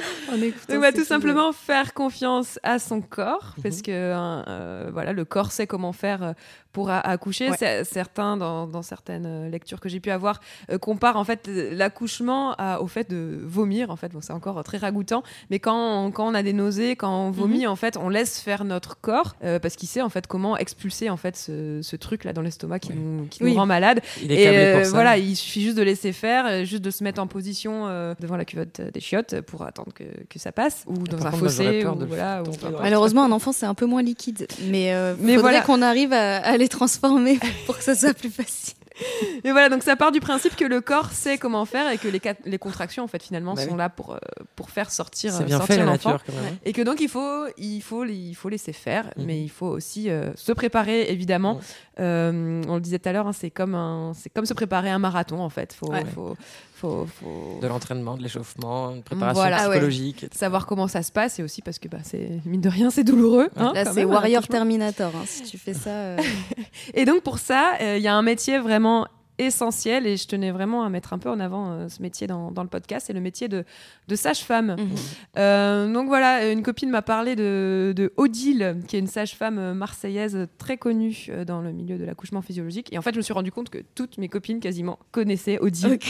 Donc, 0.30 0.54
cet 0.68 0.80
bah, 0.80 0.92
tout 0.92 1.04
simplement 1.04 1.52
faire 1.52 1.94
confiance 1.94 2.58
à 2.62 2.78
son 2.78 3.00
corps, 3.00 3.54
Mhm. 3.56 3.62
parce 3.62 3.82
que 3.82 4.12
hein, 4.12 4.44
euh, 4.48 4.90
voilà, 4.92 5.12
le 5.12 5.24
corps 5.24 5.52
sait 5.52 5.66
comment 5.66 5.92
faire 5.92 6.22
euh, 6.22 6.32
pour 6.72 6.88
accoucher. 6.90 7.50
Ouais. 7.50 7.82
Certains, 7.84 8.36
dans, 8.36 8.66
dans 8.68 8.82
certaines 8.82 9.26
euh, 9.26 9.48
lectures 9.48 9.80
que 9.80 9.88
j'ai 9.88 9.98
pu 9.98 10.10
avoir, 10.10 10.40
euh, 10.70 10.78
comparent 10.78 11.18
en 11.18 11.24
fait 11.24 11.48
l'accouchement 11.48 12.54
au 12.80 12.86
fait 12.86 13.10
de 13.10 13.38
vomir. 13.42 13.90
En 13.90 13.96
fait, 13.96 14.12
bon, 14.12 14.20
c'est 14.20 14.32
encore 14.32 14.62
très 14.62 14.78
ragoûtant, 14.78 15.22
mais 15.50 15.58
quand 15.58 16.04
on, 16.06 16.10
quand 16.12 16.28
on 16.28 16.34
a 16.34 16.42
des 16.42 16.52
nausées, 16.52 16.94
quand 16.96 17.26
on 17.26 17.30
vomit, 17.30 17.64
Mhm. 17.64 17.70
en 17.72 17.76
fait, 17.76 17.96
on 17.96 18.08
laisse 18.08 18.40
faire 18.40 18.64
notre 18.64 19.00
corps 19.00 19.34
euh, 19.42 19.58
parce 19.58 19.74
qu'il 19.76 19.88
sait 19.88 20.00
en 20.02 20.08
fait 20.10 20.26
comment 20.28 20.56
expulser 20.56 21.10
en 21.10 21.16
fait 21.16 21.36
ce, 21.36 21.80
ce 21.82 21.96
truc 21.96 22.22
là 22.24 22.32
dans 22.32 22.42
l'estomac 22.42 22.78
qui, 22.78 22.90
Ouais. 22.90 22.94
nous, 22.98 23.26
qui 23.26 23.42
Oui. 23.42 23.50
nous 23.52 23.56
rend 23.58 23.66
malade. 23.66 24.00
Il 24.22 24.30
est 24.30 24.40
Et 24.40 24.44
câblé 24.44 24.72
pour 24.76 24.84
ça. 24.84 24.90
voilà, 24.92 25.18
il 25.18 25.34
suffit 25.36 25.62
juste 25.62 25.76
de 25.76 25.82
laisser 25.82 26.12
faire, 26.12 26.64
juste 26.64 26.82
de 26.82 26.90
se 26.90 27.02
mettre 27.02 27.20
en 27.20 27.26
position 27.26 27.86
devant 28.20 28.36
la 28.36 28.44
culotte 28.44 28.80
des 28.80 29.00
chiottes 29.00 29.40
pour 29.40 29.62
attendre 29.62 29.89
que, 29.90 30.04
que 30.28 30.38
ça 30.38 30.52
passe, 30.52 30.84
ou 30.86 30.94
dans 30.98 31.18
un 31.26 31.30
contre, 31.30 31.38
fossé, 31.44 31.84
ou 31.84 32.06
voilà. 32.06 32.42
ou. 32.42 32.50
Malheureusement, 32.80 33.24
un 33.24 33.32
enfant, 33.32 33.52
c'est 33.52 33.66
un 33.66 33.74
peu 33.74 33.86
moins 33.86 34.02
liquide. 34.02 34.46
Mais, 34.68 34.92
euh, 34.94 35.14
Mais 35.18 35.34
faudrait 35.36 35.50
voilà. 35.52 35.60
qu'on 35.62 35.82
arrive 35.82 36.12
à, 36.12 36.38
à 36.38 36.56
les 36.56 36.68
transformer 36.68 37.38
pour 37.66 37.76
que 37.78 37.84
ça 37.84 37.94
soit 37.94 38.14
plus 38.14 38.30
facile. 38.30 38.74
Et 39.44 39.50
voilà, 39.52 39.70
donc 39.70 39.82
ça 39.82 39.96
part 39.96 40.12
du 40.12 40.20
principe 40.20 40.56
que 40.56 40.64
le 40.66 40.82
corps 40.82 41.10
sait 41.10 41.38
comment 41.38 41.64
faire 41.64 41.90
et 41.90 41.96
que 41.96 42.06
les, 42.06 42.20
les 42.44 42.58
contractions, 42.58 43.02
en 43.02 43.06
fait, 43.06 43.22
finalement, 43.22 43.54
Bah 43.54 43.64
sont 43.64 43.70
oui. 43.72 43.78
là 43.78 43.88
pour, 43.88 44.12
euh, 44.12 44.18
pour 44.56 44.68
faire 44.68 44.90
sortir, 44.90 45.34
euh, 45.36 45.44
bien 45.44 45.56
sortir 45.56 45.74
fait 45.76 45.80
la 45.80 45.86
l'enfant. 45.86 46.10
nature 46.12 46.24
quand 46.26 46.34
même. 46.34 46.52
hein. 46.52 46.56
Et 46.66 46.74
que 46.74 46.82
donc 46.82 47.00
il 47.00 47.08
faut, 47.08 47.44
il 47.56 47.80
faut, 47.80 48.04
il 48.04 48.34
faut 48.34 48.50
laisser 48.50 48.74
faire, 48.74 49.06
Mhm. 49.16 49.24
mais 49.24 49.40
il 49.40 49.48
faut 49.48 49.68
aussi 49.68 50.10
euh, 50.10 50.30
se 50.34 50.52
préparer 50.52 51.10
évidemment. 51.10 51.60
Euh, 52.00 52.62
on 52.68 52.74
le 52.76 52.80
disait 52.80 52.98
tout 52.98 53.08
à 53.08 53.12
l'heure, 53.12 53.26
hein, 53.26 53.32
c'est 53.32 53.50
comme 53.50 53.74
un, 53.74 54.12
c'est 54.14 54.30
comme 54.30 54.46
se 54.46 54.54
préparer 54.54 54.90
à 54.90 54.94
un 54.94 54.98
marathon 54.98 55.40
en 55.40 55.50
fait. 55.50 55.72
Faut, 55.72 55.90
Ouais. 55.90 56.04
faut, 56.14 56.34
faut, 56.74 57.06
faut 57.06 57.58
De 57.60 57.66
l'entraînement, 57.66 58.16
de 58.16 58.22
l'échauffement, 58.22 58.90
une 58.92 59.02
préparation 59.02 59.40
Voilà. 59.42 59.56
Ah 59.60 59.64
ouais. 59.68 59.74
psychologique. 59.76 60.26
savoir 60.32 60.64
comment 60.66 60.88
ça 60.88 61.02
se 61.02 61.12
passe 61.12 61.38
et 61.38 61.42
aussi 61.42 61.60
parce 61.62 61.78
que 61.78 61.88
bah, 61.88 61.98
c'est 62.02 62.40
mine 62.46 62.60
de 62.62 62.68
rien 62.70 62.90
c'est 62.90 63.04
douloureux. 63.04 63.50
hein, 63.56 63.72
Là, 63.74 63.84
c'est 63.92 64.04
Warrior. 64.04 64.46
Terminator. 64.48 65.12
hein. 65.14 65.24
Si 65.26 65.42
tu 65.42 65.58
fais 65.58 65.74
ça. 65.74 65.90
euh, 65.90 66.16
Et 66.94 67.04
donc 67.04 67.22
pour 67.22 67.38
ça, 67.38 67.74
euh, 67.82 67.96
il 67.98 68.02
y 68.02 68.08
a 68.08 68.14
un 68.14 68.22
métier 68.22 68.58
vraiment 68.58 69.06
essentiel 69.46 70.06
et 70.06 70.16
je 70.16 70.26
tenais 70.26 70.50
vraiment 70.50 70.84
à 70.84 70.88
mettre 70.88 71.12
un 71.12 71.18
peu 71.18 71.30
en 71.30 71.40
avant 71.40 71.70
euh, 71.70 71.88
ce 71.88 72.02
métier 72.02 72.26
dans, 72.26 72.50
dans 72.50 72.62
le 72.62 72.68
podcast, 72.68 73.06
c'est 73.06 73.12
le 73.12 73.20
métier 73.20 73.48
de, 73.48 73.64
de 74.08 74.16
sage-femme. 74.16 74.76
mhm. 74.78 74.88
Euh, 75.38 75.92
donc 75.92 76.08
voilà, 76.08 76.50
une 76.50 76.62
copine 76.62 76.90
m'a 76.90 77.02
parlé 77.02 77.36
de, 77.36 77.92
de 77.96 78.12
Odile, 78.16 78.76
qui 78.86 78.96
est 78.96 78.98
une 78.98 79.06
sage-femme 79.06 79.58
euh, 79.58 79.74
marseillaise 79.74 80.46
très 80.58 80.76
connue 80.76 81.28
dans 81.46 81.60
le 81.60 81.72
milieu 81.72 81.98
de 81.98 82.04
l'accouchement 82.04 82.42
physiologique. 82.42 82.92
Et 82.92 82.98
en 82.98 83.02
fait, 83.02 83.12
je 83.12 83.16
me 83.18 83.22
suis 83.22 83.32
rendu 83.32 83.52
compte 83.52 83.70
que 83.70 83.78
toutes 83.94 84.18
mes 84.18 84.28
copines 84.28 84.60
quasiment 84.60 84.98
connaissaient 85.12 85.58
Odile. 85.58 85.98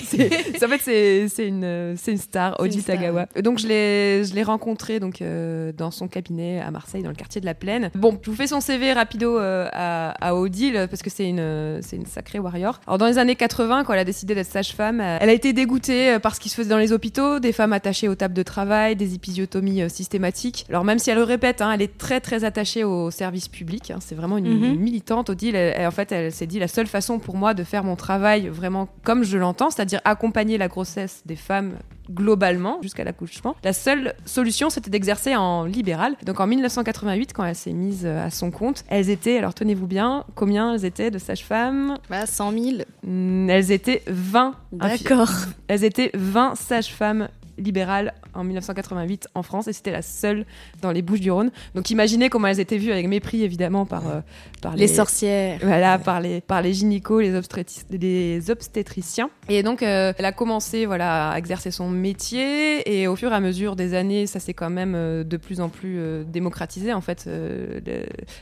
En 0.62 0.69
fait, 0.73 1.29
c'est 1.29 1.49
une, 1.49 1.64
une 1.64 2.16
star, 2.16 2.59
Odile 2.61 2.85
Tagawa. 2.85 3.27
Donc 3.43 3.59
je 3.59 3.66
l'ai 3.66 4.43
rencontrée 4.43 5.01
donc, 5.01 5.21
euh, 5.23 5.73
dans 5.73 5.90
son 5.90 6.07
cabinet 6.07 6.61
à 6.61 6.71
Marseille, 6.71 7.03
dans 7.03 7.09
le 7.09 7.14
quartier 7.16 7.40
de 7.40 7.47
la 7.47 7.55
Plaine. 7.55 7.90
Bon, 7.95 8.19
je 8.23 8.31
vous 8.31 8.37
fais 8.37 8.47
son 8.47 8.61
CV 8.61 8.93
rapido 8.93 9.38
à, 9.38 10.11
à 10.11 10.35
Odile, 10.35 10.87
parce 10.88 11.03
que 11.03 11.11
c'est 11.11 11.29
une, 11.29 11.81
une 11.93 12.07
sacrée 12.07 12.38
warrior. 12.38 12.81
Alors 12.87 12.99
dans 12.99 13.07
les 13.07 13.19
années 13.20 13.37
80, 13.37 13.85
quand 13.85 13.92
elle 13.92 13.98
a 14.00 14.04
décidé 14.04 14.35
d'être 14.35 14.50
sage-femme, 14.50 15.00
euh, 15.00 15.18
elle 15.20 15.28
a 15.28 15.33
été 15.33 15.52
dégoûtée 15.52 16.14
euh, 16.14 16.18
par 16.18 16.35
ce 16.35 16.40
qui 16.40 16.48
se 16.48 16.54
faisait 16.56 16.68
dans 16.70 16.78
les 16.78 16.92
hôpitaux, 16.92 17.38
des 17.38 17.52
femmes 17.52 17.72
attachées 17.72 18.09
aux 18.09 18.14
tables 18.16 18.35
de 18.35 18.42
travail, 18.42 18.96
des 18.96 19.14
épisiotomies 19.14 19.83
euh, 19.83 19.88
systématiques. 19.88 20.66
Alors 20.68 20.85
même 20.85 20.98
si 20.98 21.11
elle 21.11 21.18
le 21.18 21.22
répète, 21.24 21.61
hein, 21.62 21.70
elle 21.72 21.83
est 21.83 21.96
très 21.98 22.20
très 22.20 22.44
attachée 22.44 22.83
au 22.85 23.11
service 23.11 23.46
public. 23.48 23.90
hein, 23.90 23.98
c'est 24.00 24.14
vraiment 24.14 24.38
une, 24.38 24.48
Mhm. 24.59 24.64
une 24.74 24.80
militante. 24.80 25.30
Odile, 25.30 25.54
elle- 25.54 25.74
elle- 25.76 25.87
en 25.87 25.90
fait, 25.92 26.11
elle 26.12 26.33
s'est 26.33 26.46
dit 26.46 26.59
la 26.59 26.68
seule 26.68 26.87
façon 26.87 27.18
pour 27.18 27.37
moi 27.37 27.54
de 27.54 27.62
faire 27.62 27.85
mon 27.85 27.94
travail 27.96 28.48
vraiment 28.48 28.88
comme 29.04 29.22
je 29.22 29.38
l'entends, 29.38 29.70
c'est-à-dire 29.70 30.00
accompagner 30.04 30.59
la 30.59 30.68
grossesse 30.68 31.22
des 31.26 31.37
femmes 31.37 31.74
globalement 32.11 32.79
jusqu'à 32.83 33.05
l'accouchement. 33.05 33.57
La 33.64 33.73
seule 33.73 34.14
solution, 34.25 34.70
c'était 34.70 34.90
d'exercer 34.90 35.37
en 35.37 35.64
libéral. 35.64 36.16
Donc 36.25 36.40
en 36.40 36.46
1988, 36.46 37.33
quand 37.33 37.44
elle 37.44 37.55
s'est 37.55 37.73
mise 37.73 38.03
euh, 38.05 38.27
à 38.27 38.31
son 38.31 38.51
compte, 38.51 38.85
elles 38.88 39.11
étaient, 39.11 39.38
alors 39.38 39.55
tenez-vous 39.55 39.87
bien, 39.87 40.24
combien 40.34 40.74
elles 40.74 40.84
étaient 40.84 41.11
de 41.11 41.18
sages-femmes? 41.18 41.99
Bah, 42.09 42.26
100 42.26 42.53
000. 42.53 42.64
Mm, 43.05 43.49
Elles 43.51 43.70
étaient 43.70 44.03
20. 44.07 44.55
D'accord. 44.72 45.30
Elles 45.68 45.84
étaient 45.84 46.11
20 46.14 46.55
sages-femmes 46.57 47.28
libérales 47.61 48.14
en 48.34 48.42
1988 48.44 49.28
en 49.34 49.42
France 49.42 49.68
et 49.68 49.72
c'était 49.72 49.90
la 49.92 50.02
seule 50.02 50.44
dans 50.82 50.90
les 50.92 51.02
Bouches-du-Rhône. 51.02 51.50
Donc 51.74 51.90
imaginez 51.90 52.28
comment 52.28 52.48
elles 52.48 52.61
étaient 52.61 52.78
vues 52.78 52.92
avec 52.92 53.06
mépris 53.08 53.42
évidemment 53.42 53.86
par, 53.86 54.08
euh, 54.08 54.20
par 54.62 54.76
Les 54.76 54.88
sorcières. 54.88 55.58
Voilà, 55.62 55.98
par 55.98 56.20
les, 56.20 56.40
par 56.40 56.62
les 56.62 56.72
gynécos, 56.72 57.22
les, 57.22 57.34
obstétrici- 57.34 57.84
les 57.90 58.50
obstétriciens. 58.50 59.30
Et 59.48 59.62
donc 59.62 59.82
euh, 59.82 60.12
elle 60.18 60.24
a 60.24 60.32
commencé 60.32 60.86
voilà, 60.86 61.30
à 61.30 61.38
exercer 61.38 61.70
son 61.70 61.88
métier 61.90 63.00
et 63.00 63.06
au 63.06 63.16
fur 63.16 63.32
et 63.32 63.34
à 63.34 63.40
mesure 63.40 63.76
des 63.76 63.94
années, 63.94 64.26
ça 64.26 64.40
s'est 64.40 64.54
quand 64.54 64.70
même 64.70 64.94
euh, 64.94 65.24
de 65.24 65.36
plus 65.36 65.61
en 65.61 65.68
plus 65.68 65.98
démocratisé 66.26 66.92
en 66.92 67.00
fait, 67.00 67.28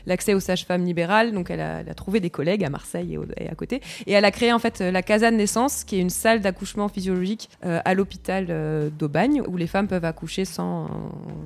l'accès 0.05 0.33
aux 0.33 0.39
sages-femmes 0.39 0.85
libérales. 0.85 1.31
Donc 1.31 1.49
elle 1.49 1.61
a, 1.61 1.81
elle 1.81 1.89
a 1.89 1.93
trouvé 1.93 2.19
des 2.19 2.29
collègues 2.29 2.63
à 2.63 2.69
Marseille 2.69 3.13
et, 3.13 3.17
au- 3.17 3.25
et 3.37 3.49
à 3.49 3.55
côté. 3.55 3.81
Et 4.07 4.13
elle 4.13 4.25
a 4.25 4.31
créé 4.31 4.53
en 4.53 4.59
fait 4.59 4.79
la 4.81 5.01
Casa 5.01 5.31
de 5.31 5.35
naissance, 5.35 5.83
qui 5.83 5.97
est 5.97 6.01
une 6.01 6.09
salle 6.09 6.41
d'accouchement 6.41 6.87
physiologique 6.89 7.49
à 7.63 7.93
l'hôpital 7.93 8.47
euh, 8.49 8.89
d'Aubagne, 9.09 9.41
où 9.47 9.57
les 9.57 9.65
femmes 9.67 9.87
peuvent 9.87 10.05
accoucher 10.05 10.45
sans, 10.45 10.87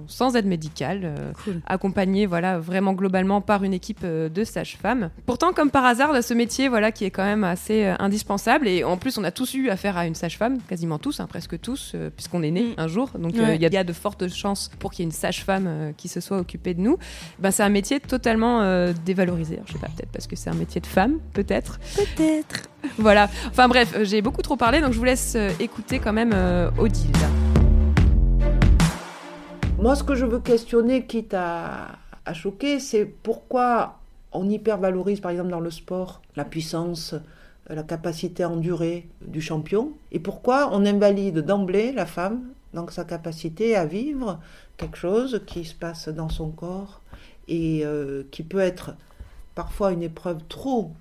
sans 0.07 0.35
aide 0.35 0.45
médicale, 0.45 0.99
euh, 1.03 1.31
accompagnées 1.65 2.25
voilà, 2.25 2.59
vraiment 2.59 2.91
globalement 2.93 3.39
par 3.39 3.63
une 3.63 3.73
équipe 3.73 4.01
euh, 4.03 4.27
de 4.27 4.43
sages-femmes. 4.43 5.09
Pourtant, 5.25 5.53
comme 5.53 5.71
par 5.71 5.85
hasard, 5.85 6.21
ce 6.21 6.33
métier 6.33 6.67
voilà, 6.67 6.91
qui 6.91 7.05
est 7.05 7.09
quand 7.11 7.23
même 7.23 7.43
assez 7.45 7.85
euh, 7.85 7.95
indispensable, 7.99 8.67
et 8.67 8.83
en 8.83 8.97
plus 8.97 9.17
on 9.17 9.23
a 9.23 9.31
tous 9.31 9.53
eu 9.53 9.69
affaire 9.69 9.95
à 9.97 10.05
une 10.07 10.15
sage-femme, 10.15 10.57
quasiment 10.67 10.99
tous, 10.99 11.21
hein, 11.21 11.27
presque 11.27 11.59
tous, 11.61 11.95
puisqu'on 12.17 12.43
est 12.43 12.51
né 12.51 12.73
un 12.77 12.87
jour, 12.87 13.09
donc 13.17 13.31
il 13.33 13.41
Ouais. 13.41 13.57
y, 13.57 13.65
a- 13.65 13.67
il 13.69 13.73
y 13.73 13.77
a 13.77 13.83
de 13.85 13.93
fortes 13.93 14.27
chances 14.27 14.69
pour 14.79 14.91
qu'il 14.91 15.03
y 15.03 15.03
ait 15.03 15.09
une 15.09 15.11
sage-femme 15.11 15.93
qui 15.95 16.07
se 16.09 16.19
soit 16.19 16.37
occupée 16.37 16.73
de 16.73 16.81
nous. 16.81 16.97
Ben, 17.39 17.51
c'est 17.51 17.63
un 17.63 17.69
métier 17.69 17.99
totalement 18.01 18.61
euh, 18.61 18.91
dévalorisé. 19.05 19.55
Alors, 19.55 19.67
je 19.67 19.73
sais 19.73 19.79
pas, 19.79 19.87
peut-être 19.87 20.11
parce 20.11 20.27
que 20.27 20.35
c'est 20.35 20.49
un 20.49 20.53
métier 20.55 20.81
de 20.81 20.85
femme, 20.87 21.19
peut-être. 21.33 21.79
Peut-être. 21.95 22.63
Voilà. 22.97 23.29
Enfin 23.47 23.67
bref, 23.69 23.95
j'ai 24.03 24.21
beaucoup 24.21 24.41
trop 24.41 24.57
parlé, 24.57 24.81
donc 24.81 24.91
je 24.93 24.97
vous 24.97 25.05
laisse 25.05 25.33
euh, 25.37 25.49
écouter 25.59 25.99
quand 25.99 26.13
même 26.13 26.31
euh, 26.33 26.69
Odile. 26.77 27.11
Moi, 29.83 29.97
ce 29.97 30.03
que 30.05 30.15
je 30.15 30.25
veux 30.25 30.39
questionner, 30.39 31.05
quitte 31.05 31.33
à, 31.33 31.99
choquer, 32.31 32.79
c'est 32.79 33.03
pourquoi 33.03 33.99
on 34.31 34.49
hypervalorise, 34.49 35.19
par 35.19 35.31
exemple, 35.31 35.49
dans 35.49 35.59
le 35.59 35.71
sport, 35.71 36.21
la 36.37 36.45
puissance, 36.45 37.11
euh, 37.11 37.75
la 37.75 37.83
capacité 37.83 38.43
à 38.43 38.49
endurer 38.49 39.09
du 39.19 39.41
champion, 39.41 39.91
et 40.13 40.19
pourquoi 40.19 40.69
on 40.71 40.85
invalide 40.85 41.39
d'emblée 41.39 41.91
la 41.91 42.05
femme 42.05 42.45
dans 42.73 42.87
sa 42.87 43.03
capacité 43.03 43.75
à 43.75 43.85
vivre 43.85 44.39
quelque 44.77 44.97
chose 44.97 45.41
qui 45.45 45.65
se 45.65 45.75
passe 45.75 46.07
dans 46.07 46.29
son 46.29 46.51
corps 46.51 47.01
et 47.49 47.81
euh, 47.83 48.23
qui 48.31 48.43
peut 48.43 48.59
être 48.59 48.95
parfois 49.53 49.91
une 49.91 50.03
épreuve 50.03 50.37
trop 50.47 50.93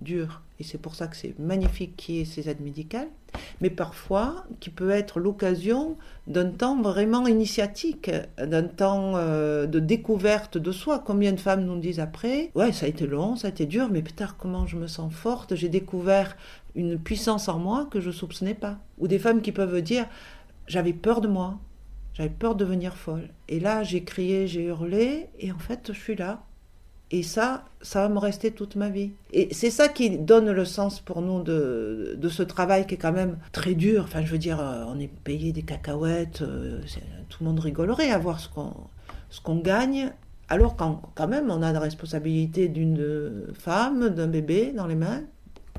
dure. 0.00 0.42
Et 0.60 0.64
c'est 0.64 0.78
pour 0.78 0.94
ça 0.94 1.08
que 1.08 1.16
c'est 1.16 1.36
magnifique 1.38 1.96
qu'il 1.96 2.14
y 2.16 2.20
ait 2.20 2.24
ces 2.24 2.48
aides 2.48 2.60
médicales, 2.60 3.08
mais 3.60 3.70
parfois 3.70 4.44
qui 4.60 4.70
peut 4.70 4.90
être 4.90 5.18
l'occasion 5.18 5.96
d'un 6.28 6.50
temps 6.50 6.80
vraiment 6.80 7.26
initiatique, 7.26 8.10
d'un 8.38 8.62
temps 8.62 9.14
euh, 9.16 9.66
de 9.66 9.80
découverte 9.80 10.56
de 10.56 10.70
soi. 10.70 11.02
Combien 11.04 11.32
de 11.32 11.40
femmes 11.40 11.64
nous 11.64 11.78
disent 11.78 11.98
après, 11.98 12.52
ouais, 12.54 12.70
ça 12.72 12.86
a 12.86 12.88
été 12.88 13.06
long, 13.06 13.34
ça 13.34 13.48
a 13.48 13.50
été 13.50 13.66
dur, 13.66 13.88
mais 13.90 14.02
putain, 14.02 14.28
comment 14.38 14.66
je 14.66 14.76
me 14.76 14.86
sens 14.86 15.12
forte, 15.12 15.56
j'ai 15.56 15.68
découvert 15.68 16.36
une 16.76 16.98
puissance 16.98 17.48
en 17.48 17.58
moi 17.58 17.88
que 17.90 18.00
je 18.00 18.12
soupçonnais 18.12 18.54
pas. 18.54 18.78
Ou 18.98 19.08
des 19.08 19.18
femmes 19.18 19.42
qui 19.42 19.50
peuvent 19.50 19.82
dire, 19.82 20.06
j'avais 20.68 20.92
peur 20.92 21.20
de 21.20 21.28
moi, 21.28 21.58
j'avais 22.14 22.30
peur 22.30 22.54
de 22.54 22.64
devenir 22.64 22.96
folle. 22.96 23.28
Et 23.48 23.58
là, 23.58 23.82
j'ai 23.82 24.04
crié, 24.04 24.46
j'ai 24.46 24.64
hurlé, 24.64 25.28
et 25.40 25.50
en 25.50 25.58
fait, 25.58 25.92
je 25.92 25.98
suis 25.98 26.14
là. 26.16 26.44
Et 27.10 27.22
ça, 27.22 27.64
ça 27.82 28.02
va 28.02 28.08
me 28.08 28.18
rester 28.18 28.50
toute 28.50 28.76
ma 28.76 28.88
vie. 28.88 29.12
Et 29.32 29.52
c'est 29.52 29.70
ça 29.70 29.88
qui 29.88 30.18
donne 30.18 30.50
le 30.50 30.64
sens 30.64 31.00
pour 31.00 31.22
nous 31.22 31.42
de, 31.42 32.28
ce 32.28 32.42
travail 32.42 32.86
qui 32.86 32.94
est 32.94 32.98
quand 32.98 33.12
même 33.12 33.38
très 33.52 33.74
dur. 33.74 34.04
Enfin, 34.04 34.24
je 34.24 34.32
veux 34.32 34.38
dire, 34.38 34.58
euh, 34.60 34.84
on 34.88 34.98
est 34.98 35.08
payé 35.08 35.52
des 35.52 35.62
cacahuètes, 35.62 36.42
euh, 36.42 36.80
tout 37.28 37.44
le 37.44 37.50
monde 37.50 37.60
rigolerait 37.60 38.10
à 38.10 38.18
voir 38.18 38.40
ce 38.40 38.48
qu'on 38.48 38.72
ce 39.30 39.40
qu'on 39.40 39.56
gagne. 39.56 40.12
Alors 40.48 40.76
quand, 40.76 41.02
quand 41.14 41.26
même, 41.26 41.50
on 41.50 41.62
a 41.62 41.72
la 41.72 41.80
responsabilité 41.80 42.68
d'une 42.68 43.46
femme, 43.54 44.10
d'un 44.10 44.28
bébé 44.28 44.72
dans 44.72 44.86
les 44.86 44.94
mains. 44.94 45.22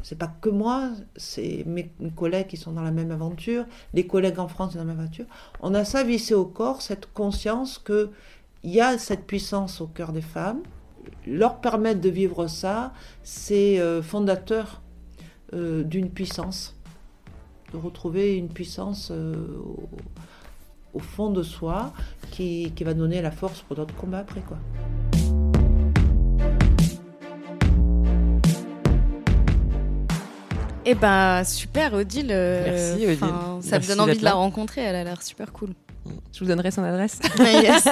C'est 0.04 0.18
pas 0.18 0.32
que 0.42 0.50
moi, 0.50 0.92
c'est 1.16 1.64
mes 1.66 1.92
collègues 2.16 2.48
qui 2.48 2.58
sont 2.58 2.74
dans 2.74 2.84
la 2.84 2.92
même 2.92 3.12
aventure, 3.12 3.66
les 3.94 4.06
collègues 4.06 4.40
en 4.40 4.48
France 4.48 4.74
dans 4.74 4.80
la 4.80 4.86
même 4.86 5.00
aventure. 5.00 5.26
On 5.62 5.74
a 5.74 5.84
ça 5.86 6.04
vissé 6.04 6.34
au 6.34 6.46
corps, 6.46 6.82
cette 6.82 7.12
conscience 7.14 7.80
que 7.80 8.12
il 8.64 8.72
y 8.72 8.82
a 8.82 8.98
cette 8.98 9.26
puissance 9.26 9.80
au 9.82 9.88
cœur 9.88 10.12
des 10.12 10.22
femmes. 10.22 10.62
Leur 11.28 11.60
permettre 11.60 12.02
de 12.02 12.10
vivre 12.10 12.48
ça, 12.48 12.94
c'est 13.24 13.80
euh, 13.80 14.02
fondateur 14.02 14.82
euh, 15.54 15.84
d'une 15.84 16.10
puissance, 16.10 16.76
de 17.74 17.78
retrouver 17.78 18.36
une 18.36 18.50
puissance 18.50 19.10
euh, 19.12 19.36
au, 19.64 19.90
au 20.94 21.00
fond 21.00 21.30
de 21.30 21.44
soi 21.44 21.94
qui, 22.32 22.72
qui 22.76 22.84
va 22.84 22.94
donner 22.94 23.22
la 23.22 23.32
force 23.32 23.62
pour 23.62 23.76
d'autres 23.76 23.96
combats 23.96 24.20
après 24.20 24.42
quoi. 24.42 24.58
Eh 30.88 30.94
ben, 30.94 31.44
super, 31.44 31.96
Odile. 31.96 32.28
Merci, 32.28 33.08
Odile. 33.08 33.18
enfin, 33.24 33.60
Ça 33.62 33.72
Merci 33.72 33.90
me 33.90 33.96
donne 33.96 34.08
envie 34.08 34.20
de 34.20 34.24
la 34.24 34.34
rencontrer, 34.34 34.82
elle 34.82 34.96
a 34.96 35.04
l'air 35.04 35.22
super 35.24 35.52
cool. 35.52 35.70
Je 36.34 36.40
vous 36.40 36.46
donnerai 36.46 36.72
son 36.72 36.84
adresse. 36.84 37.20
Yes. 37.40 37.88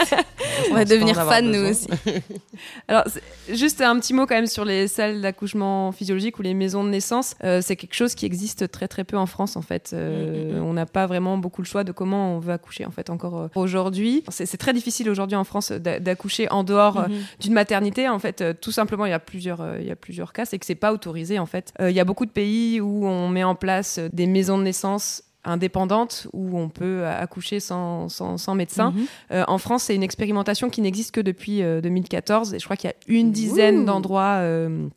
On 0.71 0.75
va 0.75 0.85
devenir 0.85 1.17
en 1.17 1.21
avoir 1.21 1.35
fan, 1.35 1.49
nous 1.51 1.69
aussi. 1.69 1.87
Alors, 2.87 3.03
juste 3.49 3.81
un 3.81 3.99
petit 3.99 4.13
mot 4.13 4.25
quand 4.25 4.35
même 4.35 4.45
sur 4.47 4.65
les 4.65 4.87
salles 4.87 5.21
d'accouchement 5.21 5.91
physiologique 5.91 6.37
ou 6.39 6.41
les 6.41 6.53
maisons 6.53 6.83
de 6.83 6.89
naissance. 6.89 7.35
Euh, 7.43 7.61
c'est 7.63 7.75
quelque 7.75 7.95
chose 7.95 8.13
qui 8.15 8.25
existe 8.25 8.69
très 8.71 8.87
très 8.87 9.03
peu 9.03 9.17
en 9.17 9.25
France 9.25 9.55
en 9.55 9.61
fait. 9.61 9.91
Euh, 9.93 10.59
On 10.61 10.73
n'a 10.73 10.85
pas 10.85 11.07
vraiment 11.07 11.37
beaucoup 11.37 11.61
le 11.61 11.67
choix 11.67 11.83
de 11.83 11.91
comment 11.91 12.35
on 12.35 12.39
veut 12.39 12.53
accoucher 12.53 12.85
en 12.85 12.91
fait 12.91 13.09
encore 13.09 13.39
euh, 13.39 13.47
aujourd'hui. 13.55 14.23
C'est 14.29 14.45
c'est 14.45 14.57
très 14.57 14.73
difficile 14.73 15.09
aujourd'hui 15.09 15.35
en 15.37 15.43
France 15.43 15.71
d'a- 15.71 15.99
d'accoucher 15.99 16.49
en 16.51 16.63
dehors 16.63 16.99
euh, 16.99 17.07
Mhm. 17.07 17.15
d'une 17.39 17.53
maternité. 17.53 18.07
En 18.09 18.19
fait, 18.19 18.41
euh, 18.41 18.53
tout 18.59 18.71
simplement, 18.71 19.05
il 19.05 19.09
y 19.09 19.13
a 19.13 19.19
plusieurs, 19.19 19.61
euh, 19.61 19.77
il 19.79 19.87
y 19.87 19.91
a 19.91 19.95
plusieurs 19.95 20.33
cas, 20.33 20.45
c'est 20.45 20.59
que 20.59 20.65
c'est 20.65 20.75
pas 20.75 20.93
autorisé 20.93 21.39
en 21.39 21.45
fait. 21.45 21.73
Euh, 21.81 21.89
Il 21.89 21.95
y 21.95 21.99
a 21.99 22.05
beaucoup 22.05 22.25
de 22.25 22.31
pays 22.31 22.79
où 22.81 23.05
on 23.07 23.27
met 23.29 23.43
en 23.43 23.55
place 23.55 23.99
des 24.11 24.27
maisons 24.27 24.57
de 24.57 24.63
naissance 24.63 25.23
indépendantes 25.45 26.27
où 26.33 26.57
on 26.57 26.69
peut 26.69 27.05
accoucher 27.05 27.59
sans, 27.59 28.09
sans, 28.09 28.37
sans 28.37 28.55
médecin. 28.55 28.91
Mhm. 28.91 29.05
Euh, 29.31 29.43
en 29.47 29.57
France, 29.57 29.83
c'est 29.83 29.95
une 29.95 30.03
expérimentation 30.03 30.69
qui 30.69 30.81
n'existe 30.81 31.11
que 31.11 31.21
depuis 31.21 31.61
euh, 31.61 31.81
2014 31.81 32.53
et 32.53 32.59
je 32.59 32.63
crois 32.63 32.77
qu'il 32.77 32.89
y 32.89 32.93
a 32.93 32.95
une 33.07 33.31
dizaine 33.31 33.85
d'endroits 33.85 34.37
euh, 34.39 34.87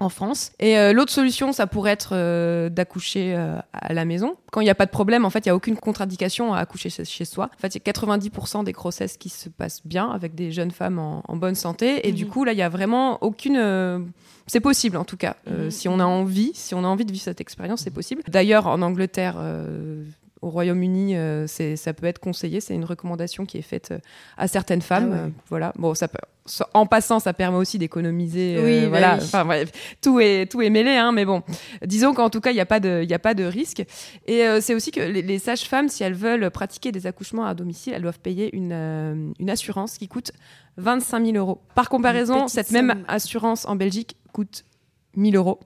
en 0.00 0.08
France. 0.08 0.50
Et 0.58 0.76
euh, 0.76 0.92
l'autre 0.92 1.12
solution, 1.12 1.52
ça 1.52 1.66
pourrait 1.66 1.92
être 1.92 2.10
euh, 2.12 2.68
d'accoucher 2.68 3.34
euh, 3.36 3.58
à 3.72 3.92
la 3.94 4.04
maison. 4.04 4.36
Quand 4.50 4.60
il 4.60 4.64
n'y 4.64 4.70
a 4.70 4.74
pas 4.74 4.86
de 4.86 4.90
problème, 4.90 5.24
en 5.24 5.30
fait, 5.30 5.46
il 5.46 5.48
n'y 5.48 5.52
a 5.52 5.56
aucune 5.56 5.76
contre-indication 5.76 6.52
à 6.52 6.58
accoucher 6.58 6.90
chez, 6.90 7.24
soi. 7.24 7.48
En 7.56 7.60
fait, 7.60 7.74
il 7.74 7.82
y 7.84 7.88
a 7.88 7.92
90% 7.92 8.64
des 8.64 8.72
grossesses 8.72 9.16
qui 9.16 9.28
se 9.28 9.48
passent 9.48 9.86
bien 9.86 10.10
avec 10.10 10.34
des 10.34 10.50
jeunes 10.52 10.72
femmes 10.72 10.98
en, 10.98 11.22
en 11.28 11.36
bonne 11.36 11.54
santé. 11.54 12.08
Et 12.08 12.12
du 12.12 12.24
Mhm. 12.24 12.30
coup, 12.30 12.44
là, 12.44 12.52
il 12.52 12.56
n'y 12.56 12.62
a 12.62 12.68
vraiment 12.68 13.22
aucune... 13.22 14.10
c'est 14.46 14.60
possible 14.60 14.96
en 14.96 15.04
tout 15.04 15.16
cas. 15.16 15.36
Euh, 15.48 15.66
Mhm. 15.66 15.70
Si 15.70 15.88
on 15.88 16.00
a 16.00 16.04
envie, 16.04 16.50
si 16.54 16.74
on 16.74 16.84
a 16.84 16.88
envie 16.88 17.04
de 17.04 17.12
vivre 17.12 17.24
cette 17.24 17.40
expérience, 17.40 17.82
c'est 17.82 17.90
possible. 17.90 18.22
D'ailleurs, 18.28 18.66
en 18.66 18.82
Angleterre, 18.82 19.36
euh, 19.38 20.02
au 20.44 20.50
Royaume-Uni, 20.50 21.16
euh, 21.16 21.46
ça 21.46 21.92
peut 21.94 22.06
être 22.06 22.18
conseillé. 22.18 22.60
C'est 22.60 22.74
une 22.74 22.84
recommandation 22.84 23.46
qui 23.46 23.58
est 23.58 23.62
faite 23.62 23.90
euh, 23.92 23.98
à 24.36 24.46
certaines 24.48 24.82
femmes. 24.82 25.10
Ah 25.12 25.14
ouais. 25.16 25.22
Euh, 25.22 25.30
voilà. 25.48 25.72
Bon, 25.76 25.94
ça 25.94 26.06
peut. 26.08 26.18
ça- 26.46 26.68
En 26.74 26.86
passant, 26.86 27.18
ça 27.20 27.32
permet 27.32 27.56
aussi 27.58 27.78
d'économiser. 27.78 28.60
Oui, 28.62 28.80
bah 28.82 28.88
voilà. 28.90 29.14
oui. 29.18 29.24
Enfin, 29.24 29.44
bref, 29.44 29.70
tout 30.02 30.20
est 30.20 30.46
tout 30.50 30.60
est 30.62 30.70
mêlé, 30.70 30.90
hein. 30.92 31.12
Mais 31.12 31.24
bon, 31.24 31.42
disons 31.84 32.12
qu'en 32.14 32.30
tout 32.30 32.40
cas, 32.40 32.50
il 32.50 32.54
n'y 32.54 32.60
a 32.60 32.66
pas 32.66 32.80
de 32.80 33.00
il 33.02 33.12
a 33.14 33.18
pas 33.18 33.34
de 33.34 33.44
risque. 33.44 33.82
Et 34.26 34.42
euh, 34.46 34.60
c'est 34.60 34.74
aussi 34.74 34.90
que 34.90 35.00
les, 35.00 35.22
les 35.22 35.38
sages-femmes, 35.38 35.88
si 35.88 36.02
elles 36.04 36.14
veulent 36.14 36.50
pratiquer 36.50 36.92
des 36.92 37.06
accouchements 37.06 37.44
à 37.46 37.54
domicile, 37.54 37.92
elles 37.94 38.02
doivent 38.02 38.20
payer 38.20 38.54
une 38.54 38.72
euh, 38.72 39.32
une 39.38 39.50
assurance 39.50 39.98
qui 39.98 40.08
coûte 40.08 40.32
25 40.76 41.24
000 41.26 41.36
euros. 41.38 41.60
Par 41.74 41.88
comparaison, 41.88 42.48
cette 42.48 42.70
même 42.70 43.04
assurance 43.08 43.64
en 43.66 43.76
Belgique 43.76 44.16
coûte 44.32 44.64
1000 45.16 45.36
euros. 45.36 45.60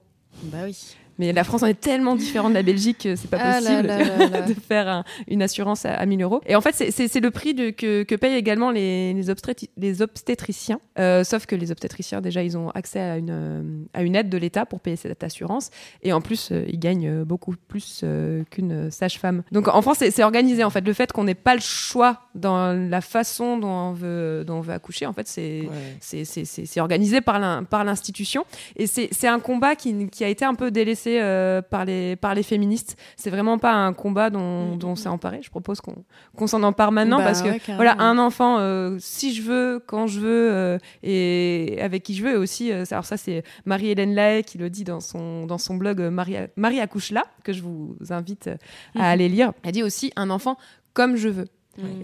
Bah 0.44 0.58
oui. 0.64 0.94
Mais 1.18 1.32
la 1.32 1.44
France 1.44 1.62
en 1.62 1.66
est 1.66 1.80
tellement 1.80 2.14
différente 2.16 2.50
de 2.50 2.54
la 2.54 2.62
Belgique 2.62 2.98
que 2.98 3.16
c'est 3.16 3.28
pas 3.28 3.38
Ah 3.40 3.58
possible 3.58 3.86
là 3.88 3.98
là 4.04 4.26
là. 4.30 4.42
de 4.42 4.54
faire 4.54 4.88
un- 4.88 5.04
une 5.26 5.42
assurance 5.42 5.84
à, 5.84 5.94
à 5.94 6.06
1000 6.06 6.22
euros. 6.22 6.40
Et 6.46 6.54
en 6.56 6.60
fait, 6.60 6.72
c'est- 6.74 7.18
le 7.18 7.30
prix 7.32 7.52
de, 7.54 7.70
que, 7.70 8.04
que 8.04 8.14
payent 8.14 8.36
également 8.36 8.70
les, 8.70 9.12
les, 9.12 9.28
obstétri- 9.30 9.70
les 9.76 10.02
obstétriciens. 10.02 10.78
Euh, 11.00 11.24
sauf 11.24 11.46
que 11.46 11.56
les 11.56 11.72
obstétriciens, 11.72 12.20
déjà, 12.20 12.42
ils 12.44 12.56
ont 12.56 12.70
accès 12.70 13.00
à 13.00 13.16
une, 13.18 13.86
à 13.94 14.02
une 14.02 14.14
aide 14.14 14.28
de 14.28 14.38
l'État 14.38 14.66
pour 14.66 14.78
payer 14.80 14.96
cette 14.96 15.24
assurance. 15.24 15.70
Et 16.02 16.12
en 16.12 16.20
plus, 16.20 16.50
euh, 16.52 16.64
ils 16.68 16.78
gagnent 16.78 17.08
euh, 17.08 17.24
beaucoup 17.24 17.54
plus 17.66 18.02
euh, 18.04 18.44
qu'une 18.50 18.90
sage-femme. 18.90 19.42
Donc 19.50 19.66
en 19.68 19.82
France, 19.82 19.98
c'est 19.98 20.22
organisé. 20.22 20.62
En 20.62 20.70
fait, 20.70 20.82
le 20.86 20.92
fait 20.92 21.10
qu'on 21.10 21.24
n'ait 21.24 21.34
pas 21.34 21.54
le 21.56 21.60
choix 21.60 22.20
dans 22.36 22.72
la 22.72 23.00
façon 23.00 23.58
dont 23.58 23.68
on 23.68 23.92
veut, 23.92 24.44
dont 24.46 24.58
on 24.58 24.60
veut 24.60 24.72
accoucher, 24.74 25.06
en 25.06 25.12
fait, 25.12 25.26
c'est 25.26 26.80
organisé 26.80 27.20
par 27.20 27.38
l'in- 27.38 27.64
par 27.64 27.82
l'institution. 27.84 28.44
Et 28.76 28.86
c'est 28.86 29.08
c'est 29.10 29.28
un 29.28 29.40
combat 29.40 29.74
qui, 29.74 30.08
qui 30.08 30.22
a 30.24 30.28
été 30.28 30.44
un 30.44 30.54
peu 30.54 30.70
délaissé 30.70 31.07
euh, 31.20 31.62
par, 31.62 31.84
les, 31.86 32.16
par 32.16 32.34
les 32.34 32.42
féministes. 32.42 32.96
C'est 33.16 33.30
vraiment 33.30 33.58
pas 33.58 33.72
un 33.72 33.92
combat 33.94 34.28
dont, 34.30 34.76
dont 34.76 34.90
on 34.90 34.96
s'est 34.96 35.08
emparé. 35.08 35.40
Je 35.42 35.50
propose 35.50 35.80
qu'on 35.80 36.04
qu'on 36.36 36.46
s'en 36.46 36.62
empare 36.62 36.92
maintenant 36.92 37.18
Bah 37.18 37.24
parce 37.24 37.42
que 37.42 37.48
ouais, 37.48 37.60
voilà, 37.76 37.96
un 38.00 38.18
enfant, 38.18 38.58
euh, 38.58 38.96
si 39.00 39.34
je 39.34 39.42
veux, 39.42 39.82
quand 39.86 40.06
je 40.06 40.20
veux 40.20 40.50
euh, 40.52 40.78
et 41.02 41.78
avec 41.80 42.02
qui 42.02 42.14
je 42.14 42.22
veux. 42.24 42.32
Et 42.32 42.36
aussi, 42.36 42.70
euh, 42.72 42.84
alors 42.90 43.04
ça, 43.04 43.16
c'est 43.16 43.42
Marie-Hélène 43.64 44.14
Lahaye 44.14 44.44
qui 44.44 44.58
le 44.58 44.68
dit 44.70 44.84
dans 44.84 45.00
son, 45.00 45.46
dans 45.46 45.58
son 45.58 45.76
blog 45.76 46.00
Marie, 46.00 46.36
Marie 46.56 46.80
accouche 46.80 47.10
là, 47.10 47.24
que 47.44 47.52
je 47.52 47.62
vous 47.62 47.96
invite 48.10 48.48
à 48.48 48.98
Mhm. 48.98 49.00
aller 49.04 49.28
lire. 49.28 49.52
Elle 49.64 49.72
dit 49.72 49.82
aussi 49.82 50.12
un 50.16 50.30
enfant 50.30 50.56
comme 50.92 51.16
je 51.16 51.28
veux. 51.28 51.46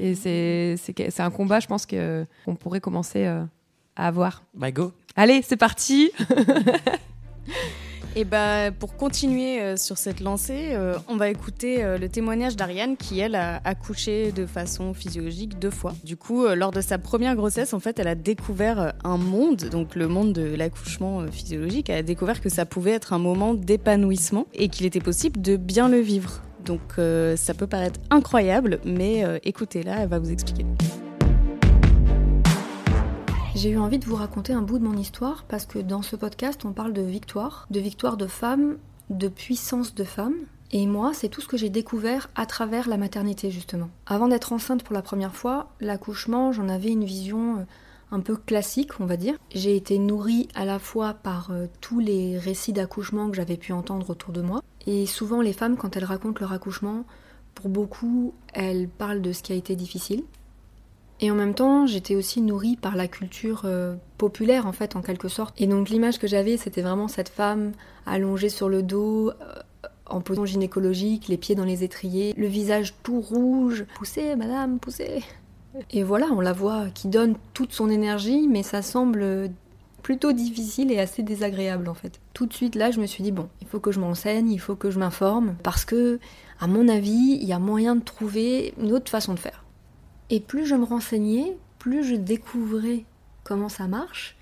Et 0.00 0.14
c'est 0.14 0.76
c'est 0.78 0.92
que- 0.94 1.10
c'est 1.10 1.22
un 1.22 1.30
combat, 1.30 1.58
je 1.58 1.66
pense, 1.66 1.84
que- 1.84 2.24
qu'on 2.44 2.54
pourrait 2.54 2.80
commencer 2.80 3.26
euh, 3.26 3.42
à 3.96 4.06
avoir. 4.06 4.44
Bah 4.54 4.70
go. 4.70 4.92
Allez, 5.16 5.42
c'est 5.42 5.56
parti 5.56 6.12
Et 8.16 8.24
bah, 8.24 8.70
pour 8.70 8.96
continuer 8.96 9.60
euh, 9.60 9.76
sur 9.76 9.98
cette 9.98 10.20
lancée, 10.20 10.68
euh, 10.70 10.94
on 11.08 11.16
va 11.16 11.30
écouter 11.30 11.82
euh, 11.82 11.98
le 11.98 12.08
témoignage 12.08 12.54
d'Ariane 12.54 12.96
qui, 12.96 13.18
elle, 13.18 13.34
a 13.34 13.60
accouché 13.64 14.30
de 14.30 14.46
façon 14.46 14.94
physiologique 14.94 15.58
deux 15.58 15.72
fois. 15.72 15.94
Du 16.04 16.16
coup, 16.16 16.46
lors 16.46 16.70
de 16.70 16.80
sa 16.80 16.98
première 16.98 17.34
grossesse, 17.34 17.74
en 17.74 17.80
fait, 17.80 17.98
elle 17.98 18.06
a 18.06 18.14
découvert 18.14 18.92
un 19.02 19.16
monde, 19.16 19.68
donc 19.68 19.96
le 19.96 20.06
monde 20.06 20.32
de 20.32 20.54
l'accouchement 20.54 21.26
physiologique. 21.26 21.90
Elle 21.90 21.98
a 21.98 22.02
découvert 22.02 22.40
que 22.40 22.48
ça 22.48 22.66
pouvait 22.66 22.92
être 22.92 23.12
un 23.12 23.18
moment 23.18 23.52
d'épanouissement 23.52 24.46
et 24.54 24.68
qu'il 24.68 24.86
était 24.86 25.00
possible 25.00 25.40
de 25.40 25.56
bien 25.56 25.88
le 25.88 25.98
vivre. 25.98 26.42
Donc, 26.64 26.80
ça 27.36 27.54
peut 27.54 27.66
paraître 27.66 28.00
incroyable, 28.10 28.80
mais 28.84 29.24
écoutez-la, 29.42 30.02
elle 30.02 30.08
va 30.08 30.18
vous 30.18 30.30
expliquer. 30.30 30.64
J'ai 33.54 33.70
eu 33.70 33.78
envie 33.78 34.00
de 34.00 34.04
vous 34.04 34.16
raconter 34.16 34.52
un 34.52 34.62
bout 34.62 34.80
de 34.80 34.84
mon 34.84 34.96
histoire 34.96 35.44
parce 35.44 35.64
que 35.64 35.78
dans 35.78 36.02
ce 36.02 36.16
podcast, 36.16 36.64
on 36.64 36.72
parle 36.72 36.92
de 36.92 37.02
victoire, 37.02 37.68
de 37.70 37.78
victoire 37.78 38.16
de 38.16 38.26
femmes, 38.26 38.78
de 39.10 39.28
puissance 39.28 39.94
de 39.94 40.02
femmes. 40.02 40.34
Et 40.72 40.88
moi, 40.88 41.12
c'est 41.14 41.28
tout 41.28 41.40
ce 41.40 41.46
que 41.46 41.56
j'ai 41.56 41.70
découvert 41.70 42.30
à 42.34 42.46
travers 42.46 42.88
la 42.88 42.96
maternité, 42.96 43.52
justement. 43.52 43.90
Avant 44.06 44.26
d'être 44.26 44.52
enceinte 44.52 44.82
pour 44.82 44.92
la 44.92 45.02
première 45.02 45.36
fois, 45.36 45.68
l'accouchement, 45.80 46.50
j'en 46.50 46.68
avais 46.68 46.90
une 46.90 47.04
vision 47.04 47.58
euh, 47.58 47.64
un 48.10 48.18
peu 48.18 48.34
classique, 48.34 48.98
on 48.98 49.06
va 49.06 49.16
dire. 49.16 49.36
J'ai 49.54 49.76
été 49.76 49.98
nourrie 49.98 50.48
à 50.56 50.64
la 50.64 50.80
fois 50.80 51.14
par 51.14 51.52
euh, 51.52 51.66
tous 51.80 52.00
les 52.00 52.36
récits 52.36 52.72
d'accouchement 52.72 53.30
que 53.30 53.36
j'avais 53.36 53.56
pu 53.56 53.72
entendre 53.72 54.10
autour 54.10 54.32
de 54.32 54.42
moi. 54.42 54.62
Et 54.88 55.06
souvent, 55.06 55.40
les 55.40 55.52
femmes, 55.52 55.76
quand 55.76 55.96
elles 55.96 56.04
racontent 56.04 56.40
leur 56.40 56.52
accouchement, 56.52 57.04
pour 57.54 57.68
beaucoup, 57.68 58.34
elles 58.52 58.88
parlent 58.88 59.22
de 59.22 59.32
ce 59.32 59.44
qui 59.44 59.52
a 59.52 59.56
été 59.56 59.76
difficile. 59.76 60.24
Et 61.24 61.30
en 61.30 61.34
même 61.34 61.54
temps, 61.54 61.86
j'étais 61.86 62.16
aussi 62.16 62.42
nourrie 62.42 62.76
par 62.76 62.96
la 62.96 63.08
culture 63.08 63.62
euh, 63.64 63.94
populaire, 64.18 64.66
en 64.66 64.72
fait, 64.72 64.94
en 64.94 65.00
quelque 65.00 65.28
sorte. 65.28 65.58
Et 65.58 65.66
donc, 65.66 65.88
l'image 65.88 66.18
que 66.18 66.26
j'avais, 66.26 66.58
c'était 66.58 66.82
vraiment 66.82 67.08
cette 67.08 67.30
femme 67.30 67.72
allongée 68.04 68.50
sur 68.50 68.68
le 68.68 68.82
dos, 68.82 69.30
euh, 69.30 69.32
en 70.04 70.20
position 70.20 70.44
gynécologique, 70.44 71.28
les 71.28 71.38
pieds 71.38 71.54
dans 71.54 71.64
les 71.64 71.82
étriers, 71.82 72.34
le 72.36 72.46
visage 72.46 72.92
tout 73.02 73.22
rouge. 73.22 73.86
Poussez, 73.94 74.36
madame, 74.36 74.78
poussez 74.78 75.24
Et 75.92 76.02
voilà, 76.02 76.26
on 76.26 76.42
la 76.42 76.52
voit 76.52 76.88
qui 76.92 77.08
donne 77.08 77.36
toute 77.54 77.72
son 77.72 77.88
énergie, 77.88 78.46
mais 78.46 78.62
ça 78.62 78.82
semble 78.82 79.48
plutôt 80.02 80.32
difficile 80.32 80.92
et 80.92 80.98
assez 80.98 81.22
désagréable, 81.22 81.88
en 81.88 81.94
fait. 81.94 82.20
Tout 82.34 82.44
de 82.44 82.52
suite, 82.52 82.74
là, 82.74 82.90
je 82.90 83.00
me 83.00 83.06
suis 83.06 83.22
dit, 83.22 83.32
bon, 83.32 83.48
il 83.62 83.66
faut 83.66 83.80
que 83.80 83.92
je 83.92 83.98
m'enseigne, 83.98 84.50
il 84.50 84.60
faut 84.60 84.76
que 84.76 84.90
je 84.90 84.98
m'informe, 84.98 85.54
parce 85.62 85.86
que, 85.86 86.18
à 86.60 86.66
mon 86.66 86.86
avis, 86.86 87.38
il 87.40 87.48
y 87.48 87.54
a 87.54 87.58
moyen 87.58 87.96
de 87.96 88.02
trouver 88.02 88.74
une 88.78 88.92
autre 88.92 89.10
façon 89.10 89.32
de 89.32 89.38
faire. 89.38 89.63
Et 90.30 90.40
plus 90.40 90.66
je 90.66 90.74
me 90.74 90.84
renseignais, 90.84 91.56
plus 91.78 92.04
je 92.04 92.14
découvrais 92.14 93.04
comment 93.42 93.68
ça 93.68 93.86
marche, 93.86 94.36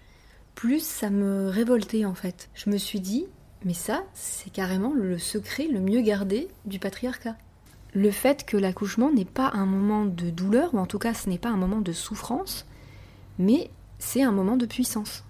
plus 0.54 0.84
ça 0.84 1.10
me 1.10 1.48
révoltait 1.48 2.04
en 2.04 2.14
fait. 2.14 2.48
Je 2.54 2.70
me 2.70 2.76
suis 2.76 3.00
dit, 3.00 3.26
mais 3.64 3.74
ça, 3.74 4.04
c'est 4.14 4.52
carrément 4.52 4.92
le 4.94 5.18
secret 5.18 5.66
le 5.66 5.80
mieux 5.80 6.00
gardé 6.00 6.48
du 6.64 6.78
patriarcat. 6.78 7.36
Le 7.94 8.10
fait 8.10 8.44
que 8.46 8.56
l'accouchement 8.56 9.12
n'est 9.12 9.24
pas 9.24 9.50
un 9.54 9.66
moment 9.66 10.04
de 10.04 10.30
douleur, 10.30 10.74
ou 10.74 10.78
en 10.78 10.86
tout 10.86 10.98
cas 10.98 11.14
ce 11.14 11.28
n'est 11.28 11.38
pas 11.38 11.50
un 11.50 11.56
moment 11.56 11.80
de 11.80 11.92
souffrance, 11.92 12.66
mais 13.38 13.70
c'est 13.98 14.22
un 14.22 14.32
moment 14.32 14.56
de 14.56 14.66
puissance. 14.66 15.24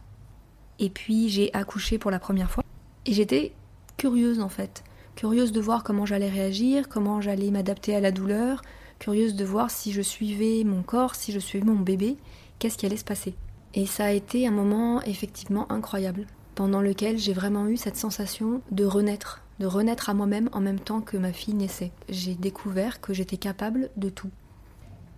Et 0.78 0.90
puis 0.90 1.28
j'ai 1.28 1.53
accouché 1.55 1.98
pour 1.98 2.11
la 2.11 2.18
première 2.18 2.50
fois, 2.50 2.64
et 3.07 3.12
j'étais 3.12 3.53
curieuse 3.96 4.40
en 4.40 4.48
fait. 4.48 4.84
Curieuse 5.16 5.53
de 5.53 5.61
voir 5.61 5.82
comment 5.82 6.07
j'allais 6.07 6.30
réagir, 6.30 6.88
comment 6.88 7.20
j'allais 7.20 7.50
m'adapter 7.50 7.94
à 7.94 8.00
la 8.00 8.12
douleur, 8.12 8.62
curieuse 9.03 9.34
de 9.34 9.44
voir 9.44 9.68
si 9.68 9.90
je 9.90 10.00
suivais 10.00 10.62
mon 10.62 10.84
corps, 10.84 11.16
si 11.16 11.32
je 11.32 11.40
suivais 11.40 11.66
mon 11.66 11.74
bébé, 11.74 12.16
qu'est-ce 12.61 12.78
qui 12.78 12.86
allait 12.86 12.96
se 12.96 13.05
passer. 13.05 13.34
Et 13.74 13.84
ça 13.84 14.05
a 14.05 14.12
été 14.12 14.46
un 14.46 14.53
moment 14.53 15.03
effectivement 15.03 15.70
incroyable, 15.72 16.24
pendant 16.55 16.80
lequel 16.80 17.18
j'ai 17.18 17.32
vraiment 17.32 17.66
eu 17.66 17.76
cette 17.76 17.96
sensation 17.96 18.62
de 18.70 18.84
renaître, 18.84 19.42
de 19.59 19.66
renaître 19.66 20.09
à 20.09 20.14
moi-même 20.14 20.48
en 20.53 20.61
même 20.61 20.78
temps 20.78 21.00
que 21.00 21.16
ma 21.16 21.32
fille 21.32 21.55
naissait. 21.55 21.90
J'ai 22.09 22.36
découvert 22.36 23.00
que 23.00 23.12
j'étais 23.12 23.38
capable 23.38 23.90
de 23.96 24.09
tout. 24.09 24.30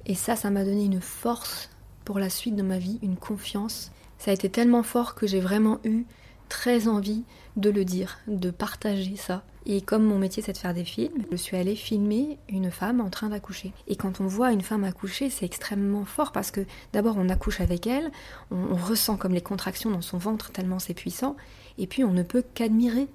Et 0.07 0.15
ça, 0.15 0.35
ça 0.35 0.49
m'a 0.49 0.65
donné 0.65 0.87
une 0.87 1.03
force 1.03 1.69
pour 2.07 2.19
la 2.19 2.31
suite 2.31 2.57
de 2.57 2.63
ma 2.63 2.79
vie, 2.79 2.99
une 3.03 3.17
confiance. 3.17 3.93
Ça 4.17 4.31
a 4.31 4.35
été 4.35 4.49
tellement 4.49 4.83
fort 4.83 5.15
que 5.15 5.27
j'ai 5.27 5.41
vraiment 5.41 5.79
eu 5.85 6.07
très 6.49 6.89
envie 6.89 7.25
de 7.57 7.69
le 7.69 7.85
dire, 7.85 8.17
de 8.29 8.51
partager 8.51 9.17
ça. 9.17 9.45
Et 9.67 9.81
comme 9.81 10.05
mon 10.05 10.19
métier 10.19 10.43
c'est 10.43 10.53
de 10.53 10.59
faire 10.59 10.75
des 10.75 10.85
films, 10.85 11.25
je 11.31 11.37
suis 11.37 11.57
allée 11.57 11.75
filmer 11.75 12.39
une 12.51 12.71
femme 12.71 13.01
en 13.01 13.09
train 13.09 13.31
d'accoucher. 13.31 13.73
Et 13.87 13.97
quand 13.97 14.21
on 14.21 14.27
voit 14.27 14.53
une 14.53 14.61
femme 14.61 14.85
accoucher, 14.85 15.31
c'est 15.31 15.47
extrêmement 15.47 16.05
fort 16.05 16.33
parce 16.33 16.51
que 16.51 16.67
d'abord 16.93 17.17
on 17.17 17.31
accouche 17.31 17.61
avec 17.61 17.87
elle, 17.87 18.11
on, 18.51 18.77
ressent 18.77 19.17
comme 19.17 19.33
les 19.33 19.41
contractions 19.41 19.91
dans 19.91 20.03
son 20.03 20.19
ventre 20.19 20.51
tellement 20.51 20.79
c'est 20.79 20.93
puissant, 20.93 21.37
et 21.79 21.87
puis 21.87 22.05
on 22.05 22.13
ne 22.13 22.23
peut 22.23 22.45
qu'admirer 22.55 23.09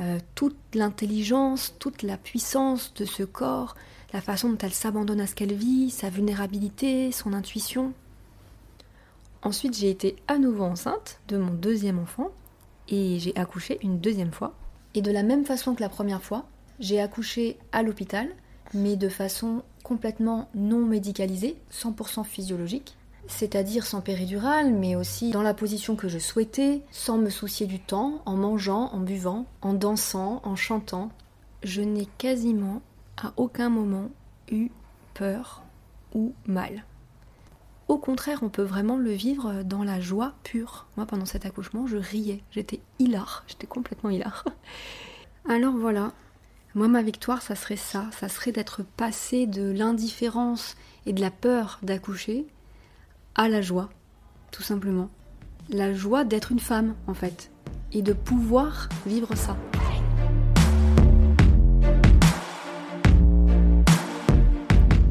euh, 0.00 0.18
toute 0.34 0.56
l'intelligence, 0.72 1.74
toute 1.78 2.02
la 2.02 2.16
puissance 2.16 2.94
de 2.94 3.04
ce 3.04 3.22
corps, 3.22 3.74
la 4.14 4.22
façon 4.22 4.48
dont 4.48 4.58
elle 4.62 4.72
s'abandonne 4.72 5.20
à 5.20 5.26
ce 5.26 5.34
qu'elle 5.34 5.52
vit, 5.52 5.90
sa 5.90 6.08
vulnérabilité, 6.08 7.12
son 7.12 7.34
intuition. 7.34 7.92
Ensuite 9.42 9.76
j'ai 9.76 9.90
été 9.90 10.16
à 10.28 10.38
nouveau 10.38 10.64
enceinte 10.64 11.20
de 11.28 11.36
mon 11.36 11.52
deuxième 11.52 11.98
enfant, 11.98 12.30
et 12.88 13.18
j'ai 13.18 13.36
accouché 13.36 13.78
une 13.82 14.00
deuxième 14.00 14.32
fois. 14.32 14.54
Et 14.94 15.02
de 15.02 15.10
la 15.10 15.22
même 15.22 15.44
façon 15.44 15.74
que 15.74 15.80
la 15.80 15.88
première 15.88 16.22
fois, 16.22 16.46
j'ai 16.80 17.00
accouché 17.00 17.58
à 17.72 17.82
l'hôpital, 17.82 18.28
mais 18.74 18.96
de 18.96 19.08
façon 19.08 19.62
complètement 19.82 20.48
non 20.54 20.84
médicalisée, 20.84 21.56
100% 21.72 22.24
physiologique, 22.24 22.96
c'est-à-dire 23.28 23.86
sans 23.86 24.00
péridurale, 24.00 24.72
mais 24.72 24.96
aussi 24.96 25.30
dans 25.30 25.42
la 25.42 25.54
position 25.54 25.96
que 25.96 26.08
je 26.08 26.18
souhaitais, 26.18 26.82
sans 26.90 27.18
me 27.18 27.30
soucier 27.30 27.66
du 27.66 27.78
temps, 27.78 28.22
en 28.26 28.36
mangeant, 28.36 28.90
en 28.92 28.98
buvant, 28.98 29.46
en 29.62 29.72
dansant, 29.72 30.40
en 30.44 30.56
chantant. 30.56 31.10
Je 31.62 31.82
n'ai 31.82 32.06
quasiment 32.18 32.82
à 33.16 33.32
aucun 33.36 33.68
moment 33.68 34.10
eu 34.50 34.70
peur 35.14 35.62
ou 36.14 36.32
mal. 36.46 36.84
Au 37.90 37.98
contraire, 37.98 38.38
on 38.42 38.50
peut 38.50 38.62
vraiment 38.62 38.96
le 38.96 39.10
vivre 39.10 39.64
dans 39.64 39.82
la 39.82 39.98
joie 39.98 40.34
pure. 40.44 40.86
Moi, 40.96 41.06
pendant 41.06 41.26
cet 41.26 41.44
accouchement, 41.44 41.88
je 41.88 41.96
riais. 41.96 42.44
J'étais 42.52 42.78
hilar. 43.00 43.42
J'étais 43.48 43.66
complètement 43.66 44.10
hilar. 44.10 44.44
Alors 45.48 45.74
voilà. 45.74 46.12
Moi, 46.76 46.86
ma 46.86 47.02
victoire, 47.02 47.42
ça 47.42 47.56
serait 47.56 47.74
ça. 47.74 48.04
Ça 48.12 48.28
serait 48.28 48.52
d'être 48.52 48.84
passé 48.84 49.48
de 49.48 49.72
l'indifférence 49.72 50.76
et 51.04 51.12
de 51.12 51.20
la 51.20 51.32
peur 51.32 51.80
d'accoucher 51.82 52.46
à 53.34 53.48
la 53.48 53.60
joie. 53.60 53.90
Tout 54.52 54.62
simplement. 54.62 55.10
La 55.68 55.92
joie 55.92 56.22
d'être 56.22 56.52
une 56.52 56.60
femme, 56.60 56.94
en 57.08 57.14
fait. 57.14 57.50
Et 57.90 58.02
de 58.02 58.12
pouvoir 58.12 58.88
vivre 59.04 59.34
ça. 59.34 59.56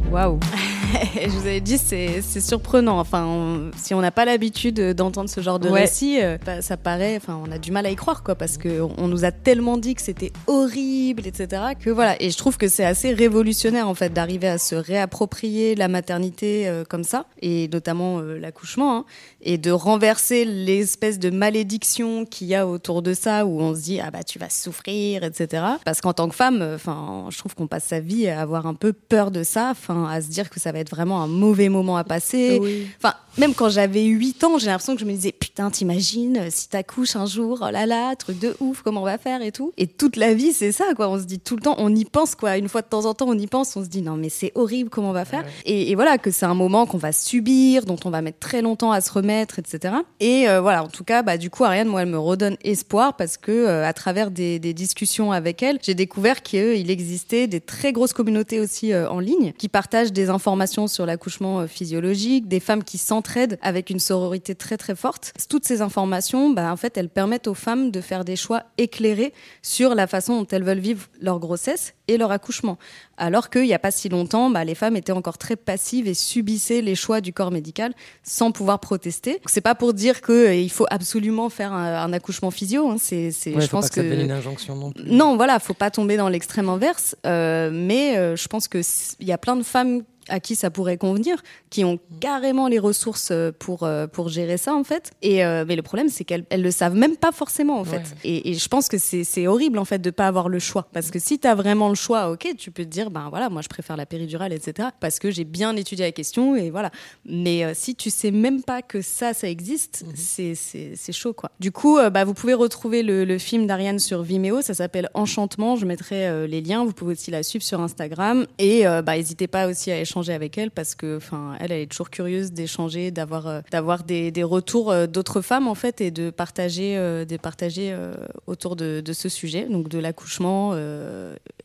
Waouh 0.10 0.40
je 1.24 1.30
vous 1.30 1.42
avais 1.48 1.62
dit, 1.62 1.78
c'est 1.78 2.22
surprenant. 2.42 3.00
Enfin, 3.00 3.26
on- 3.26 3.72
si 3.78 3.94
on 3.94 4.02
n'a 4.02 4.12
pas 4.12 4.26
l'habitude 4.26 4.80
d'entendre 4.94 5.30
ce 5.30 5.42
genre 5.42 5.60
de 5.60 5.70
Ouais. 5.70 5.82
récit, 5.82 6.22
euh, 6.22 6.38
bah, 6.46 6.62
ça 6.62 6.78
paraît. 6.78 7.16
Enfin, 7.18 7.40
on 7.46 7.52
a 7.52 7.58
du 7.58 7.72
mal 7.72 7.86
à 7.86 7.90
y 7.92 7.96
croire, 7.96 8.24
quoi, 8.24 8.36
parce 8.36 8.58
que 8.58 8.82
on 8.98 9.08
nous 9.08 9.26
a 9.26 9.32
tellement 9.32 9.78
dit 9.78 9.96
que 9.96 10.02
c'était 10.02 10.32
horrible, 10.48 11.28
etc. 11.28 11.62
Que 11.80 11.90
voilà. 11.90 12.22
Et 12.22 12.30
je 12.32 12.38
trouve 12.38 12.58
que 12.58 12.68
c'est 12.68 12.86
assez 12.86 13.14
révolutionnaire, 13.14 13.88
en 13.88 13.94
fait, 13.96 14.12
d'arriver 14.14 14.48
à 14.48 14.58
se 14.58 14.76
réapproprier 14.76 15.76
la 15.76 15.88
maternité 15.88 16.68
euh, 16.68 16.84
comme 16.88 17.04
ça, 17.04 17.26
et 17.42 17.68
notamment 17.72 18.20
euh, 18.20 18.38
l'accouchement, 18.40 18.98
hein, 18.98 19.06
et 19.42 19.58
de 19.58 19.72
renverser 19.72 20.46
l'espèce 20.46 21.20
de 21.20 21.30
malédiction 21.30 22.26
qu'il 22.26 22.48
y 22.48 22.56
a 22.56 22.68
autour 22.68 23.02
de 23.02 23.14
ça, 23.14 23.46
où 23.46 23.60
on 23.62 23.76
se 23.76 23.82
dit 23.82 24.00
ah 24.00 24.12
bah 24.12 24.24
tu 24.24 24.40
vas 24.40 24.50
souffrir, 24.50 25.24
etc. 25.24 25.64
Parce 25.86 26.02
qu'en 26.02 26.14
tant 26.14 26.28
que 26.30 26.36
femme, 26.36 26.62
enfin, 26.76 27.26
je 27.30 27.38
trouve 27.38 27.56
qu'on 27.56 27.68
passe 27.68 27.86
sa 27.86 28.00
vie 28.00 28.28
à 28.28 28.42
avoir 28.42 28.66
un 28.68 28.74
peu 28.74 28.94
peur 28.94 29.32
de 29.32 29.44
ça, 29.44 29.70
enfin, 29.72 30.08
à 30.10 30.22
se 30.22 30.28
dire 30.28 30.50
que 30.50 30.60
ça 30.60 30.72
va 30.72 30.79
être 30.80 30.90
vraiment 30.90 31.22
un 31.22 31.28
mauvais 31.28 31.70
moment 31.70 31.98
à 31.98 32.04
passer. 32.04 32.60
Enfin, 32.98 33.16
même 33.40 33.54
quand 33.54 33.70
j'avais 33.70 34.04
8 34.04 34.44
ans, 34.44 34.58
j'ai 34.58 34.68
l'impression 34.68 34.96
que 34.96 35.02
je 35.02 35.06
me 35.06 35.14
disais 35.14 35.32
putain, 35.32 35.72
t'imagines 35.72 36.38
euh, 36.38 36.48
si 36.50 36.68
t'accouches 36.70 37.16
un 37.16 37.26
jour, 37.26 37.60
oh 37.66 37.72
là 37.72 37.86
là, 37.86 38.16
truc 38.16 38.38
de 38.40 38.56
ouf, 38.60 38.82
comment 38.82 39.02
on 39.02 39.06
va 39.06 39.18
faire 39.18 39.42
et 39.42 39.52
tout. 39.52 39.72
Et 39.78 39.88
toute 39.88 40.18
la 40.18 40.34
vie, 40.34 40.52
c'est 40.52 40.72
ça, 40.72 40.94
quoi. 40.96 41.10
On 41.10 41.18
se 41.18 41.24
dit 41.24 41.40
tout 41.40 41.56
le 41.56 41.62
temps, 41.62 41.76
on 41.78 41.96
y 41.96 42.06
pense, 42.06 42.36
quoi. 42.36 42.58
Une 42.58 42.68
fois 42.68 42.82
de 42.82 42.88
temps 42.88 43.06
en 43.06 43.14
temps, 43.14 43.28
on 43.30 43.38
y 43.38 43.48
pense, 43.48 43.76
on 43.78 43.84
se 43.84 43.90
dit 43.90 44.02
non, 44.02 44.18
mais 44.18 44.30
c'est 44.30 44.52
horrible, 44.56 44.90
comment 44.90 45.12
on 45.12 45.14
va 45.14 45.26
faire. 45.26 45.46
Et, 45.66 45.92
et 45.92 45.96
voilà, 45.96 46.18
que 46.18 46.32
c'est 46.32 46.46
un 46.46 46.54
moment 46.54 46.86
qu'on 46.86 46.98
va 46.98 47.12
subir, 47.12 47.86
dont 47.86 47.98
on 48.04 48.10
va 48.10 48.22
mettre 48.22 48.40
très 48.40 48.62
longtemps 48.62 48.92
à 48.92 49.02
se 49.02 49.12
remettre, 49.12 49.60
etc. 49.60 49.96
Et 50.20 50.50
euh, 50.50 50.60
voilà, 50.60 50.84
en 50.84 50.88
tout 50.88 51.04
cas, 51.04 51.24
bah, 51.24 51.38
du 51.38 51.50
coup, 51.50 51.64
Ariane, 51.64 51.88
moi, 51.88 52.02
elle 52.02 52.10
me 52.10 52.20
redonne 52.20 52.58
espoir 52.64 53.16
parce 53.16 53.38
que 53.38 53.52
euh, 53.52 53.88
à 53.88 53.94
travers 53.94 54.32
des, 54.32 54.60
des 54.60 54.74
discussions 54.74 55.32
avec 55.32 55.64
elle, 55.64 55.80
j'ai 55.82 55.94
découvert 55.94 56.44
qu'il 56.44 56.92
existait 56.92 57.48
des 57.48 57.62
très 57.62 57.94
grosses 57.94 58.14
communautés 58.14 58.60
aussi 58.60 58.92
euh, 58.92 59.10
en 59.10 59.20
ligne 59.20 59.54
qui 59.58 59.70
partagent 59.70 60.12
des 60.12 60.30
informations 60.30 60.88
sur 60.88 61.06
l'accouchement 61.06 61.68
physiologique, 61.68 62.48
des 62.48 62.60
femmes 62.60 62.84
qui 62.84 62.98
s'entraident 63.30 63.58
avec 63.62 63.90
une 63.90 64.00
sororité 64.00 64.56
très 64.56 64.78
très 64.78 64.96
forte. 64.96 65.34
Toutes 65.50 65.66
ces 65.66 65.82
informations, 65.82 66.50
bah, 66.50 66.72
en 66.72 66.78
fait, 66.78 66.98
elles 66.98 67.10
permettent 67.10 67.48
aux 67.48 67.54
femmes 67.54 67.92
de 67.92 68.02
faire 68.02 68.26
des 68.26 68.36
choix 68.36 68.64
éclairés 68.78 69.34
sur 69.62 69.94
la 69.96 70.08
façon 70.08 70.40
dont 70.42 70.48
elles 70.52 70.64
veulent 70.64 70.80
vivre 70.80 71.08
leur 71.22 71.40
grossesse 71.40 71.94
et 72.08 72.18
leur 72.18 72.32
accouchement. 72.32 72.78
Alors 73.18 73.50
qu'il 73.50 73.64
n'y 73.64 73.74
a 73.74 73.80
pas 73.80 73.92
si 73.92 74.10
longtemps, 74.10 74.50
bah, 74.50 74.64
les 74.66 74.74
femmes 74.76 74.96
étaient 74.96 75.12
encore 75.12 75.38
très 75.38 75.56
passives 75.56 76.08
et 76.08 76.14
subissaient 76.16 76.82
les 76.82 76.96
choix 76.96 77.22
du 77.22 77.34
corps 77.34 77.52
médical 77.52 77.94
sans 78.24 78.52
pouvoir 78.52 78.80
protester. 78.80 79.40
C'est 79.46 79.62
pas 79.62 79.76
pour 79.76 79.94
dire 79.94 80.22
qu'il 80.22 80.72
faut 80.72 80.88
absolument 80.90 81.50
faire 81.50 81.72
un, 81.74 82.04
un 82.04 82.14
accouchement 82.14 82.50
physio. 82.52 82.90
hein. 82.90 82.96
C'est, 83.00 83.32
c'est, 83.32 83.54
Ouais, 83.54 83.62
je 83.62 83.68
faut 83.68 83.78
pense 83.78 83.86
pas 83.86 83.90
que 83.90 83.96
ça 83.96 84.04
devienne 84.04 84.22
une 84.26 84.32
injonction 84.32 84.76
non 84.76 84.92
plus. 84.92 85.12
non, 85.12 85.36
voilà, 85.38 85.60
faut 85.60 85.74
pas 85.76 85.92
tomber 85.92 86.18
dans 86.18 86.30
l'extrême 86.30 86.70
inverse. 86.70 87.16
euh, 87.26 87.70
mais 87.72 88.18
euh, 88.18 88.36
je 88.36 88.48
pense 88.48 88.68
que 88.68 88.80
s- 88.80 89.16
il 89.20 89.28
y 89.28 89.32
a 89.32 89.38
plein 89.38 89.56
de 89.56 89.64
femmes 89.64 90.02
à 90.30 90.40
qui 90.40 90.56
ça 90.56 90.70
pourrait 90.70 90.98
convenir, 90.98 91.42
qui 91.70 91.84
ont 91.84 92.00
carrément 92.20 92.68
les 92.68 92.80
ressources 92.80 93.30
euh, 93.32 93.52
pour 93.58 93.84
euh, 93.84 94.08
pour 94.08 94.30
gérer 94.30 94.58
ça 94.58 94.74
en 94.74 94.84
fait. 94.84 95.12
Et 95.22 95.44
euh, 95.44 95.66
mais 95.68 95.76
le 95.76 95.82
problème 95.82 96.10
c'est 96.10 96.24
qu'elles 96.24 96.46
elles 96.50 96.62
le 96.62 96.72
savent 96.72 96.96
même 96.96 97.18
pas 97.18 97.32
forcément 97.32 97.80
en 97.80 97.84
fait. 97.84 97.98
Ouais. 97.98 98.04
Et, 98.24 98.52
et 98.52 98.54
je 98.54 98.68
pense 98.68 98.88
que 98.88 98.98
c'est 98.98 99.48
horrible 99.48 99.78
en 99.78 99.86
fait 99.86 100.00
de 100.00 100.10
pas 100.10 100.28
avoir 100.28 100.50
le 100.50 100.60
choix 100.60 100.88
parce 100.94 101.12
que 101.12 101.20
si 101.20 101.40
tu 101.40 101.48
as 101.48 101.56
vraiment 101.56 101.90
le 101.90 101.96
choix, 101.96 102.30
ok, 102.32 102.56
tu 102.58 102.72
peux 102.72 102.84
te 102.84 102.90
dire 102.90 103.12
ben 103.12 103.28
voilà, 103.30 103.50
moi 103.50 103.62
je 103.62 103.68
préfère 103.70 103.98
la 103.98 104.06
péridurale 104.06 104.54
etc. 104.54 104.90
parce 105.00 105.20
que 105.20 105.32
j'ai 105.32 105.44
bien 105.44 105.76
étudié 105.76 106.06
la 106.06 106.12
question 106.12 106.56
et 106.56 106.70
voilà. 106.70 106.92
Mais 107.26 107.64
euh, 107.66 107.72
si 107.74 107.96
tu 107.96 108.10
sais 108.10 108.32
même 108.32 108.64
pas 108.64 108.82
que 108.82 109.02
ça 109.02 109.34
ça 109.34 109.50
existe, 109.50 110.06
c'est 110.16 110.56
c'est 110.56 110.94
c'est 110.96 111.14
chaud 111.14 111.34
quoi. 111.34 111.52
Du 111.60 111.72
coup, 111.72 111.98
euh, 111.98 112.10
bah 112.10 112.24
vous 112.24 112.34
pouvez 112.34 112.54
retrouver 112.54 113.04
le, 113.04 113.26
le 113.26 113.38
film 113.38 113.68
d'Ariane 113.68 114.00
sur 114.00 114.22
Vimeo, 114.22 114.62
ça 114.62 114.74
s'appelle 114.74 115.10
Enchantement. 115.14 115.76
Je 115.76 115.86
mettrai 115.86 116.48
les 116.48 116.62
liens. 116.62 116.86
Vous 116.86 116.94
pouvez 116.94 117.14
aussi 117.14 117.32
la 117.32 117.44
suivre 117.44 117.64
sur 117.64 117.82
Instagram 117.82 118.46
et 118.58 118.84
bah 118.84 119.16
n'hésitez 119.16 119.48
pas 119.48 119.68
aussi 119.68 119.92
à 119.92 120.00
échanger 120.00 120.18
avec 120.28 120.57
elle 120.57 120.72
parce 120.72 120.95
que 120.95 121.20
elle, 121.59 121.72
est 121.72 121.89
toujours 121.89 122.09
curieuse 122.09 122.51
d'échanger, 122.51 123.11
d'avoir 123.11 123.47
euh, 123.47 123.61
des, 124.05 124.43
retours 124.43 124.91
euh, 124.91 125.07
d'autres 125.07 125.41
femmes 125.41 125.67
en 125.67 125.76
fait 125.76 126.01
et 126.01 126.11
de 126.11 126.30
partager 126.30 126.97
euh, 126.97 128.15
autour 128.47 128.76
de, 128.76 128.99
de 128.99 129.13
ce 129.13 129.30
sujet, 129.30 129.67
donc 129.70 129.88
de 129.88 129.99
l'accouchement 129.99 130.76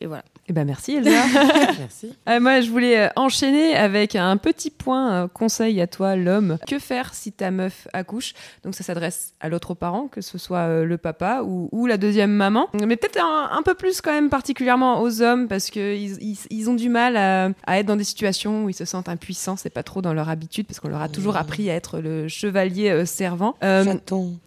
et 0.01 0.07
voilà. 0.07 0.25
Eh 0.47 0.53
ben 0.53 0.65
merci 0.67 0.97
Elsa. 0.97 1.11
Merci. 1.79 2.13
Euh, 2.29 2.39
moi, 2.39 2.61
je 2.61 2.69
voulais 2.71 2.99
euh, 3.01 3.09
enchaîner 3.17 3.75
avec 3.75 4.15
un 4.15 4.37
petit 4.37 4.69
point 4.71 5.25
euh, 5.25 5.29
conseil 5.29 5.81
à 5.81 5.87
toi, 5.87 6.17
l'homme. 6.17 6.59
Que 6.69 6.79
faire 6.79 7.15
si 7.15 7.33
ta 7.33 7.51
meuf 7.51 7.89
accouche? 7.95 8.35
Donc, 8.63 8.75
ça 8.75 8.85
s'adresse 8.85 9.33
à 9.41 9.49
l'autre 9.49 9.73
parent, 9.73 10.07
que 10.07 10.21
ce 10.21 10.37
soit 10.37 10.59
euh, 10.69 10.85
le 10.85 10.99
papa 10.99 11.41
ou, 11.45 11.71
ou 11.73 11.87
la 11.87 11.97
deuxième 11.97 12.31
maman. 12.33 12.69
Mais 12.75 12.97
peut-être 12.97 13.19
un, 13.25 13.57
un 13.57 13.63
peu 13.63 13.73
plus 13.75 14.03
quand 14.03 14.13
même 14.13 14.29
particulièrement 14.29 15.01
aux 15.01 15.23
hommes 15.23 15.49
parce 15.49 15.71
que 15.71 15.95
ils, 15.97 16.23
ils- 16.23 16.39
ils 16.51 16.69
ont 16.69 16.75
du 16.75 16.91
mal 16.91 17.17
à, 17.17 17.49
à 17.67 17.79
être 17.79 17.87
dans 17.87 17.97
des 17.97 18.05
situations 18.05 18.65
où 18.65 18.69
ils 18.69 18.75
se 18.75 18.85
sentent 18.85 19.09
impuissants. 19.09 19.57
C'est 19.57 19.71
pas 19.71 19.83
trop 19.83 20.03
dans 20.03 20.13
leur 20.13 20.29
habitude 20.29 20.67
parce 20.67 20.79
qu'on 20.79 20.89
leur 20.89 21.01
a 21.01 21.09
toujours 21.09 21.37
appris 21.39 21.71
à 21.71 21.75
être 21.75 22.01
le 22.01 22.29
chevalier 22.29 23.07
servant. 23.07 23.55
Euh, 23.65 23.85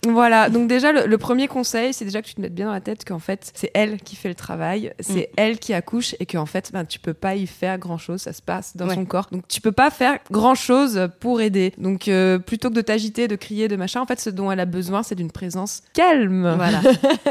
voilà, 0.08 0.50
donc 0.52 0.68
déjà 0.68 0.92
le, 0.92 1.08
le 1.08 1.18
premier 1.18 1.48
conseil, 1.48 1.92
c'est 1.94 2.06
déjà 2.06 2.22
que 2.22 2.28
tu 2.28 2.36
te 2.36 2.42
mettes 2.42 2.54
bien 2.54 2.68
dans 2.68 2.74
la 2.74 2.82
tête 2.82 3.04
qu'en 3.04 3.18
fait 3.20 3.52
c'est 3.56 3.72
elle 3.74 3.98
qui 4.00 4.16
fait 4.16 4.30
le 4.30 4.36
travail, 4.36 4.94
c'est 5.00 5.32
elle 5.38 5.58
qui 5.58 5.74
accouche 5.74 5.87
et 6.20 6.26
qu'en 6.26 6.46
fait 6.46 6.70
ben, 6.74 6.86
tu 6.86 7.00
peux 7.00 7.14
pas 7.14 7.36
y 7.36 7.48
faire 7.48 7.78
grand 7.78 7.98
chose, 7.98 8.22
ça 8.22 8.34
se 8.34 8.42
passe 8.42 8.76
dans 8.76 8.88
Ouais. 8.88 8.96
son 8.96 9.06
corps. 9.06 9.28
Donc 9.32 9.48
tu 9.48 9.62
peux 9.62 9.72
pas 9.72 9.90
faire 9.90 10.20
grand 10.32 10.56
chose 10.56 11.10
pour 11.20 11.42
aider. 11.42 11.74
Donc 11.78 12.08
euh, 12.08 12.38
plutôt 12.40 12.70
que 12.70 12.74
de 12.76 12.82
t'agiter, 12.82 13.28
de 13.28 13.36
crier, 13.36 13.68
de 13.68 13.76
machin, 13.76 14.02
en 14.02 14.06
fait 14.06 14.20
ce 14.20 14.30
dont 14.30 14.52
elle 14.52 14.60
a 14.60 14.66
besoin 14.66 15.04
c'est 15.04 15.16
d'une 15.16 15.32
présence 15.32 15.82
calme. 15.94 16.54
Voilà. 16.56 16.82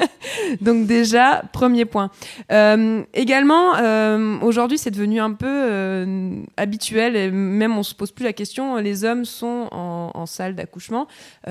Donc 0.61 0.86
déjà, 0.86 1.42
premier 1.52 1.84
point. 1.84 2.11
Euh, 2.52 3.02
également, 3.14 3.76
euh, 3.76 4.38
aujourd'hui, 4.40 4.78
c'est 4.78 4.90
devenu 4.90 5.20
un 5.20 5.32
peu 5.32 6.46
habituel 6.57 7.16
et 7.16 7.30
même 7.30 7.76
on 7.76 7.82
se 7.82 7.94
pose 7.94 8.11
plus 8.12 8.24
la 8.24 8.32
question. 8.32 8.76
Les 8.76 9.04
hommes 9.04 9.24
sont 9.24 9.68
en, 9.72 10.11
en 10.14 10.26
salle 10.26 10.54
d'accouchement. 10.54 11.07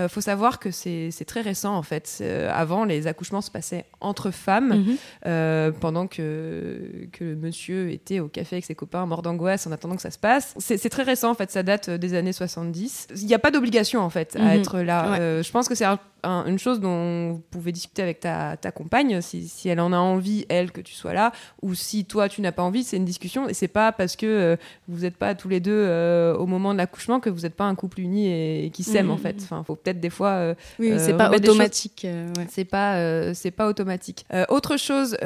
Faut 0.10 0.22
savoir 0.22 0.60
que 0.60 0.72
c'est 0.72 1.12
très 1.28 1.42
récent 1.42 1.76
en 1.76 1.84
fait. 1.84 2.24
Avant, 2.52 2.86
les 2.86 3.08
accouchements 3.08 3.42
se 3.42 3.52
passaient 3.52 3.86
entre 4.02 4.32
femmes 4.32 4.56
Mhm. 5.26 5.74
pendant 5.80 6.08
que 6.08 6.80
que 7.12 7.24
le 7.24 7.36
monsieur 7.36 7.92
était 7.92 8.20
au 8.20 8.28
café 8.28 8.56
avec 8.56 8.66
ses 8.66 8.76
copains 8.76 9.06
mort 9.06 9.22
d'angoisse 9.22 9.66
en 9.68 9.72
attendant 9.72 9.96
que 9.96 10.02
ça 10.02 10.12
se 10.12 10.18
passe. 10.20 10.54
C'est 10.60 10.90
très 10.90 11.04
récent 11.04 11.32
en 11.32 11.36
fait. 11.36 11.52
Ça 11.52 11.64
date 11.64 11.90
des 11.90 12.14
années 12.14 12.34
70. 12.34 13.08
Il 13.16 13.26
n'y 13.28 13.34
a 13.34 13.40
pas 13.40 13.52
d'obligation 13.52 14.02
en 14.02 14.10
fait 14.10 14.36
à 14.36 14.40
Mhm. 14.56 14.60
être 14.62 14.80
là. 14.80 15.12
Ouais. 15.12 15.20
Euh, 15.20 15.44
je 15.44 15.52
pense 15.52 15.68
que 15.68 15.76
c'est 15.76 15.86
un- 15.86 16.00
un- 16.26 16.46
une 16.46 16.60
chose 16.60 16.80
dont 16.80 17.34
vous 17.34 17.44
pouvez 17.52 17.72
discuter 17.72 18.02
avec 18.02 18.20
ta, 18.20 18.58
ta 18.58 18.72
compagne 18.72 19.22
si, 19.22 19.48
si 19.48 19.70
elle 19.70 19.80
en 19.80 19.94
a 19.94 19.98
envie 19.98 20.46
elle 20.50 20.72
que 20.72 20.82
tu 20.82 20.94
sois 20.94 21.14
là 21.14 21.32
ou 21.62 21.74
si 21.76 22.06
toi 22.06 22.28
tu 22.30 22.42
n'as 22.42 22.52
pas 22.52 22.64
envie 22.64 22.84
c'est 22.84 22.98
une 22.98 23.06
discussion 23.06 23.48
et 23.48 23.54
c'est 23.54 23.68
pas 23.68 23.92
parce 23.92 24.16
que 24.16 24.26
euh, 24.26 24.56
vous 24.88 25.02
n'êtes 25.02 25.18
pas 25.18 25.36
tous 25.36 25.50
les 25.50 25.60
deux 25.60 25.72
euh, 25.74 26.36
au 26.36 26.46
moment 26.46 26.74
de 26.74 26.78
l'accouchement 26.78 27.20
que 27.20 27.30
vous 27.30 27.42
n'êtes 27.42 27.56
pas 27.56 27.66
un 27.66 27.76
couple 27.76 28.00
uni 28.02 28.28
et, 28.28 28.66
et 28.66 28.70
qui 28.72 28.84
s'aime 28.84 29.12
en 29.12 29.18
fait 29.18 29.38
enfin 29.42 29.64
faut 29.66 29.76
peut-être 29.76 30.00
des 30.00 30.10
fois 30.10 30.30
euh, 30.32 30.56
Oui, 30.80 30.94
c'est 30.98 31.14
pas 31.16 31.28
remettre 31.28 31.42
des 31.42 31.48
choses- 31.48 31.56
automatique. 31.56 32.08
ouais. 32.08 32.48
c'est 32.50 32.66
pas, 32.66 33.34
c'est 33.34 33.52
pas 33.52 33.68
automatique. 33.68 34.26
Autre 34.50 34.78
chose 34.78 35.18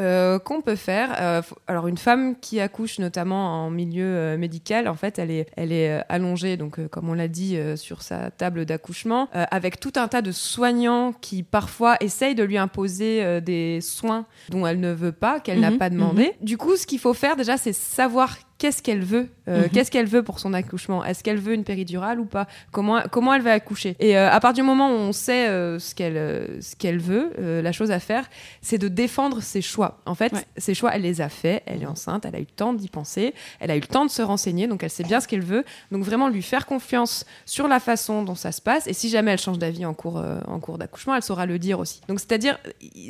qu'on 0.45 0.61
peut 0.61 0.75
faire, 0.75 1.43
faut- 1.43 1.57
alors 1.67 1.87
une 1.87 1.97
femme 1.97 2.35
qui 2.39 2.59
accouche 2.59 2.99
notamment 2.99 3.65
en 3.65 3.69
milieu 3.69 4.37
médical, 4.37 4.87
en 4.87 4.95
fait, 4.95 5.19
elle 5.19 5.31
est, 5.31 5.47
elle 5.55 5.71
est 5.71 6.01
allongée, 6.09 6.57
donc 6.57 6.85
comme 6.89 7.09
on 7.09 7.13
l'a 7.13 7.27
dit, 7.27 7.57
sur 7.75 8.01
sa 8.01 8.31
table 8.31 8.65
d'accouchement, 8.65 9.27
avec 9.33 9.79
tout 9.79 9.93
un 9.95 10.07
tas 10.07 10.21
de 10.21 10.31
soignants 10.31 10.88
qui 11.21 11.43
parfois 11.43 11.97
essayent 12.01 12.35
de 12.35 12.43
lui 12.43 12.57
imposer 12.57 13.23
euh, 13.23 13.39
des 13.41 13.79
soins 13.81 14.25
dont 14.49 14.65
elle 14.67 14.79
ne 14.79 14.91
veut 14.91 15.11
pas, 15.11 15.39
qu'elle 15.39 15.59
n'a 15.59 15.71
Mhm, 15.71 15.77
pas 15.77 15.89
demandé. 15.89 16.33
Du 16.41 16.57
coup, 16.57 16.75
ce 16.75 16.85
qu'il 16.85 16.99
faut 16.99 17.13
faire 17.13 17.35
déjà, 17.35 17.57
c'est 17.57 17.73
savoir 17.73 18.37
qu'est-ce 18.59 18.83
qu'elle 18.83 19.01
veut, 19.03 19.27
euh, 19.47 19.63
Mhm. 19.63 19.69
qu'est-ce 19.69 19.89
qu'elle 19.89 20.05
veut 20.05 20.21
pour 20.21 20.39
son 20.39 20.53
accouchement? 20.53 21.03
Est-ce 21.03 21.23
qu'elle 21.23 21.39
veut 21.39 21.53
une 21.53 21.63
péridurale 21.63 22.19
ou 22.19 22.25
pas? 22.25 22.45
Comment 22.71 23.01
comment 23.09 23.33
elle 23.33 23.41
va 23.41 23.53
accoucher? 23.53 23.95
Et 23.99 24.15
euh, 24.17 24.29
à 24.29 24.39
partir 24.39 24.63
du 24.63 24.67
moment 24.67 24.89
où 24.91 24.95
on 24.97 25.11
sait 25.13 25.47
euh, 25.47 25.79
ce 25.79 25.95
qu'elle 25.95 26.61
ce 26.61 26.75
qu'elle 26.75 26.99
veut, 26.99 27.31
la 27.63 27.71
chose 27.71 27.89
à 27.89 27.99
faire, 27.99 28.29
c'est 28.61 28.77
de 28.77 28.87
défendre 28.87 29.41
ses 29.41 29.61
choix. 29.61 29.99
En 30.05 30.13
fait, 30.13 30.33
Ouais. 30.33 30.43
ses 30.57 30.73
choix, 30.75 30.91
elle 30.93 31.01
les 31.01 31.21
a 31.21 31.29
faits. 31.29 31.63
Elle 31.65 31.81
est 31.81 31.87
enceinte, 31.87 32.25
elle 32.25 32.35
a 32.35 32.39
eu 32.39 32.41
le 32.41 32.55
temps 32.55 32.73
d'y 32.73 32.89
penser, 32.89 33.33
elle 33.59 33.71
a 33.71 33.75
eu 33.75 33.79
le 33.79 33.87
temps 33.87 34.05
de 34.05 34.11
se 34.11 34.21
renseigner, 34.21 34.67
donc 34.67 34.83
elle 34.83 34.89
sait 34.89 35.03
bien 35.03 35.19
ce 35.21 35.27
qu'elle 35.27 35.41
veut. 35.43 35.63
Donc 35.91 36.03
vraiment 36.03 36.27
lui 36.27 36.41
faire 36.43 36.65
confiance 36.65 37.25
sur 37.45 37.67
la 37.67 37.79
façon 37.79 38.23
dont 38.23 38.35
ça 38.35 38.51
se 38.51 38.61
passe. 38.61 38.85
Et 38.87 38.93
si 38.93 39.09
jamais 39.09 39.31
elle 39.31 39.39
change 39.39 39.57
d'avis 39.57 39.85
en 39.85 39.93
cours 39.93 40.21
en 40.47 40.59
cours 40.59 40.77
d'accouchement, 40.77 41.15
elle 41.15 41.23
saura 41.23 41.45
le 41.45 41.57
dire 41.57 41.79
aussi. 41.79 42.01
Donc 42.09 42.19
c'est-à-dire, 42.19 42.59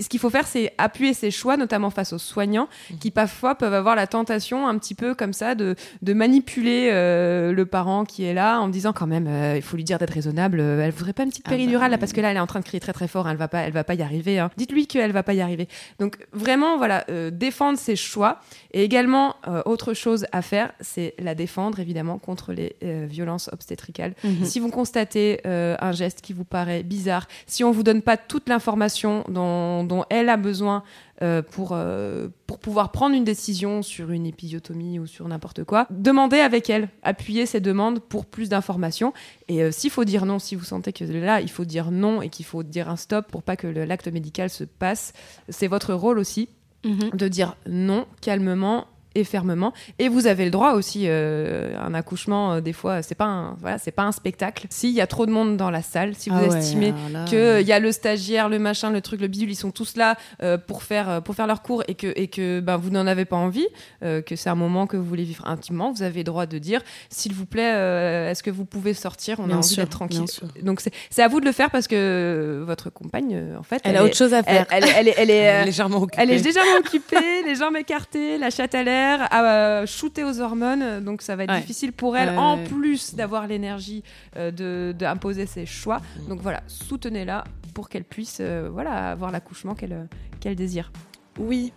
ce 0.02 0.08
qu'il 0.08 0.20
faut 0.20 0.30
faire, 0.30 0.46
c'est 0.48 0.74
appuyer 0.78 1.14
ses 1.16 1.32
choix, 1.32 1.58
notamment 1.58 1.90
face 1.90 2.14
aux 2.14 2.18
soignants, 2.20 2.68
qui 3.00 3.10
parfois 3.12 3.56
peuvent 3.56 3.74
avoir 3.74 3.96
la 3.96 4.06
tentation 4.06 4.68
un 4.68 4.78
petit 4.78 4.94
peu 4.94 5.16
comme 5.16 5.34
ça 5.40 5.56
de, 5.56 5.76
de 6.02 6.14
manipuler 6.14 6.90
euh, 6.92 7.52
le 7.52 7.66
parent 7.66 8.06
qui 8.06 8.24
est 8.26 8.34
là 8.34 8.60
en 8.60 8.68
disant 8.68 8.94
quand 8.94 9.08
même 9.08 9.28
euh, 9.28 9.56
il 9.56 9.62
faut 9.62 9.78
lui 9.78 9.84
dire 9.84 9.98
d'être 9.98 10.14
raisonnable 10.14 10.60
euh, 10.60 10.82
elle 10.84 10.92
voudrait 10.92 11.14
pas 11.14 11.24
une 11.24 11.30
petite 11.30 11.46
Ah 11.48 11.52
bah 11.52 11.56
péridurale 11.58 11.92
là 11.92 11.98
parce 11.98 12.14
que 12.14 12.22
là 12.22 12.32
elle 12.32 12.38
est 12.38 12.42
en 12.42 12.48
train 12.48 12.60
de 12.60 12.66
crier 12.66 12.80
très 12.80 12.94
très 12.94 13.08
fort 13.08 13.28
elle 13.30 13.38
va 13.38 13.48
pas 13.48 13.62
elle 13.62 13.74
va 13.74 13.84
pas 13.84 13.96
y 13.96 14.02
arriver 14.02 14.40
hein. 14.40 14.50
dites-lui 14.58 14.86
qu'elle 14.88 15.12
va 15.12 15.24
pas 15.24 15.34
y 15.34 15.42
arriver 15.42 15.68
donc 16.00 16.18
vraiment 16.34 16.78
voilà 16.78 17.06
euh, 17.10 17.32
défendre 17.32 17.78
ses 17.80 17.96
choix 17.96 18.40
et 18.74 18.84
également 18.84 19.36
autre 19.66 19.94
chose 19.94 20.26
à 20.32 20.42
faire 20.42 20.72
c'est 20.80 21.14
la 21.20 21.34
défendre 21.36 21.80
évidemment 21.80 22.18
contre 22.18 22.54
les 22.54 22.76
violences 23.08 23.50
obstétricales 23.52 24.14
Mhm. 24.24 24.46
si 24.46 24.60
vous 24.60 24.70
constatez 24.70 25.40
un 25.46 25.92
geste 25.92 26.22
qui 26.22 26.34
vous 26.34 26.44
paraît 26.44 26.84
bizarre, 26.84 27.28
si 27.48 27.64
on 27.64 27.72
vous 27.72 27.84
donne 27.84 28.02
pas 28.02 28.18
toute 28.18 28.50
l'information 28.50 29.24
dont, 29.30 29.84
dont 29.84 30.04
elle 30.10 30.30
a 30.30 30.38
besoin, 30.38 30.84
euh, 31.22 31.42
pour, 31.42 31.72
euh, 31.74 32.30
pour 32.48 32.60
pouvoir 32.60 32.92
prendre 32.92 33.16
une 33.16 33.24
décision 33.26 33.82
sur 33.82 34.12
une 34.12 34.26
épisiotomie 34.26 35.00
ou 35.00 35.06
sur 35.08 35.28
n'importe 35.28 35.64
quoi, 35.66 35.86
demandez 35.90 36.40
avec 36.40 36.70
elle, 36.70 36.90
appuyez 37.04 37.46
ces 37.46 37.60
demandes 37.60 38.00
pour 38.00 38.26
plus 38.26 38.50
d'informations. 38.50 39.14
Et 39.48 39.62
euh, 39.64 39.72
s'il 39.72 39.90
faut 39.92 40.06
dire 40.06 40.26
non, 40.26 40.40
si 40.40 40.56
vous 40.56 40.64
sentez 40.64 40.94
que 40.94 41.04
là, 41.04 41.42
il 41.42 41.50
faut 41.50 41.66
dire 41.66 41.92
non 41.92 42.22
et 42.22 42.30
qu'il 42.30 42.46
faut 42.46 42.64
dire 42.64 42.90
un 42.90 42.96
stop 42.96 43.28
pour 43.32 43.44
pas 43.44 43.56
que 43.58 43.68
l'acte 43.68 44.08
médical 44.08 44.50
se 44.50 44.64
passe, 44.64 45.14
c'est 45.50 45.68
votre 45.68 45.94
rôle 45.94 46.20
aussi 46.20 46.50
Mhm. 46.86 47.10
de 47.14 47.28
dire 47.28 47.58
non 47.68 48.06
calmement 48.22 48.88
et 49.16 49.24
fermement. 49.24 49.74
Et 49.98 50.08
vous 50.08 50.28
avez 50.28 50.46
le 50.46 50.52
droit 50.52 50.74
aussi 50.74 51.06
euh, 51.08 51.76
un 51.80 51.94
accouchement 51.94 52.54
euh, 52.54 52.62
des 52.62 52.74
fois 52.74 53.02
c'est 53.02 53.16
pas 53.16 53.26
un 53.26 53.56
voilà 53.60 53.78
c'est 53.78 53.92
pas 53.92 54.04
un 54.04 54.12
spectacle. 54.12 54.68
S'il 54.70 54.92
y 54.92 55.02
a 55.02 55.08
trop 55.08 55.26
de 55.26 55.32
monde 55.32 55.58
dans 55.58 55.72
la 55.72 55.82
salle 55.82 56.14
si 56.16 56.30
vous 56.30 56.36
Ah 56.40 56.48
ouais, 56.48 56.58
estimez 56.58 56.94
là, 57.12 57.26
que 57.30 57.60
il 57.62 57.68
y 57.68 57.72
a 57.74 57.80
le 57.80 57.92
stagiaire 57.92 58.50
le 58.50 58.60
machin 58.60 58.92
le 58.92 59.02
truc 59.02 59.20
le 59.22 59.28
bidule 59.28 59.50
ils 59.52 59.56
sont 59.56 59.72
tous 59.72 59.96
là 59.98 60.16
euh, 60.44 60.58
pour 60.58 60.84
faire 60.84 61.22
pour 61.24 61.34
faire 61.36 61.48
leur 61.48 61.62
cours 61.64 61.84
et 61.88 61.96
que 61.96 62.12
et 62.16 62.28
que 62.28 62.60
ben 62.60 62.78
vous 62.78 62.92
n'en 62.92 63.08
avez 63.08 63.26
pas 63.26 63.36
envie 63.38 63.68
euh, 64.04 64.22
que 64.22 64.36
c'est 64.36 64.50
un 64.50 64.56
moment 64.56 64.86
que 64.88 64.96
vous 64.98 65.04
voulez 65.06 65.24
vivre 65.24 65.48
intimement 65.48 65.92
vous 65.92 66.04
avez 66.04 66.20
le 66.20 66.24
droit 66.26 66.46
de 66.46 66.58
dire 66.60 66.82
s'il 67.10 67.34
vous 67.34 67.46
plaît 67.48 67.74
euh, 67.74 68.30
est-ce 68.30 68.44
que 68.44 68.52
vous 68.52 68.66
pouvez 68.66 68.94
sortir? 68.94 69.40
On 69.40 69.48
Bien 69.48 69.56
a 69.56 69.60
envie 69.60 69.76
d'être 69.76 69.90
tranquille. 69.90 70.26
donc 70.62 70.82
c'est 70.82 70.92
c'est 71.10 71.24
à 71.24 71.28
vous 71.28 71.40
de 71.40 71.46
le 71.46 71.52
faire 71.52 71.72
parce 71.72 71.88
que 71.88 72.64
votre 72.66 72.90
compagne 72.92 73.42
en 73.58 73.64
fait 73.64 73.82
Elle 73.86 73.96
a 73.98 74.02
est- 74.02 74.04
autre 74.04 74.16
chose 74.16 74.34
à 74.34 74.44
faire. 74.44 74.66
elle, 74.70 74.84
elle, 74.84 74.90
elle 74.96 75.08
est- 75.08 75.16
elle 75.18 75.32
est 75.32 75.66
légèrement 75.66 75.98
occupée. 76.04 76.22
elle 76.22 76.32
est 76.32 76.38
légèrement 76.44 76.78
occupée, 76.80 77.44
les 77.46 77.56
jambes 77.56 77.76
écartées, 77.78 78.38
la 78.38 78.50
chatte 78.50 78.76
à 78.76 78.84
l'air, 78.84 78.99
à 79.30 79.44
euh, 79.82 79.86
shooter 79.86 80.24
aux 80.24 80.40
hormones. 80.40 81.04
Donc 81.04 81.22
ça 81.22 81.36
va 81.36 81.44
être 81.44 81.52
Ouais. 81.54 81.62
difficile 81.62 81.92
pour 81.94 82.16
elle, 82.18 82.38
en 82.38 82.58
plus 82.64 83.16
d'avoir 83.16 83.48
l'énergie 83.48 84.04
euh, 84.38 84.52
de 84.52 84.94
d'imposer 84.98 85.46
ses 85.46 85.66
choix. 85.66 86.02
Donc 86.28 86.42
voilà, 86.42 86.62
soutenez-la 86.68 87.44
pour 87.74 87.90
qu'elle 87.90 88.04
puisse 88.04 88.38
euh, 88.42 88.70
voilà, 88.72 89.12
avoir 89.12 89.32
l'accouchement 89.32 89.76
qu'elle 89.76 90.08
qu'elle 90.40 90.56
désire. 90.56 90.92
Oui, 91.38 91.72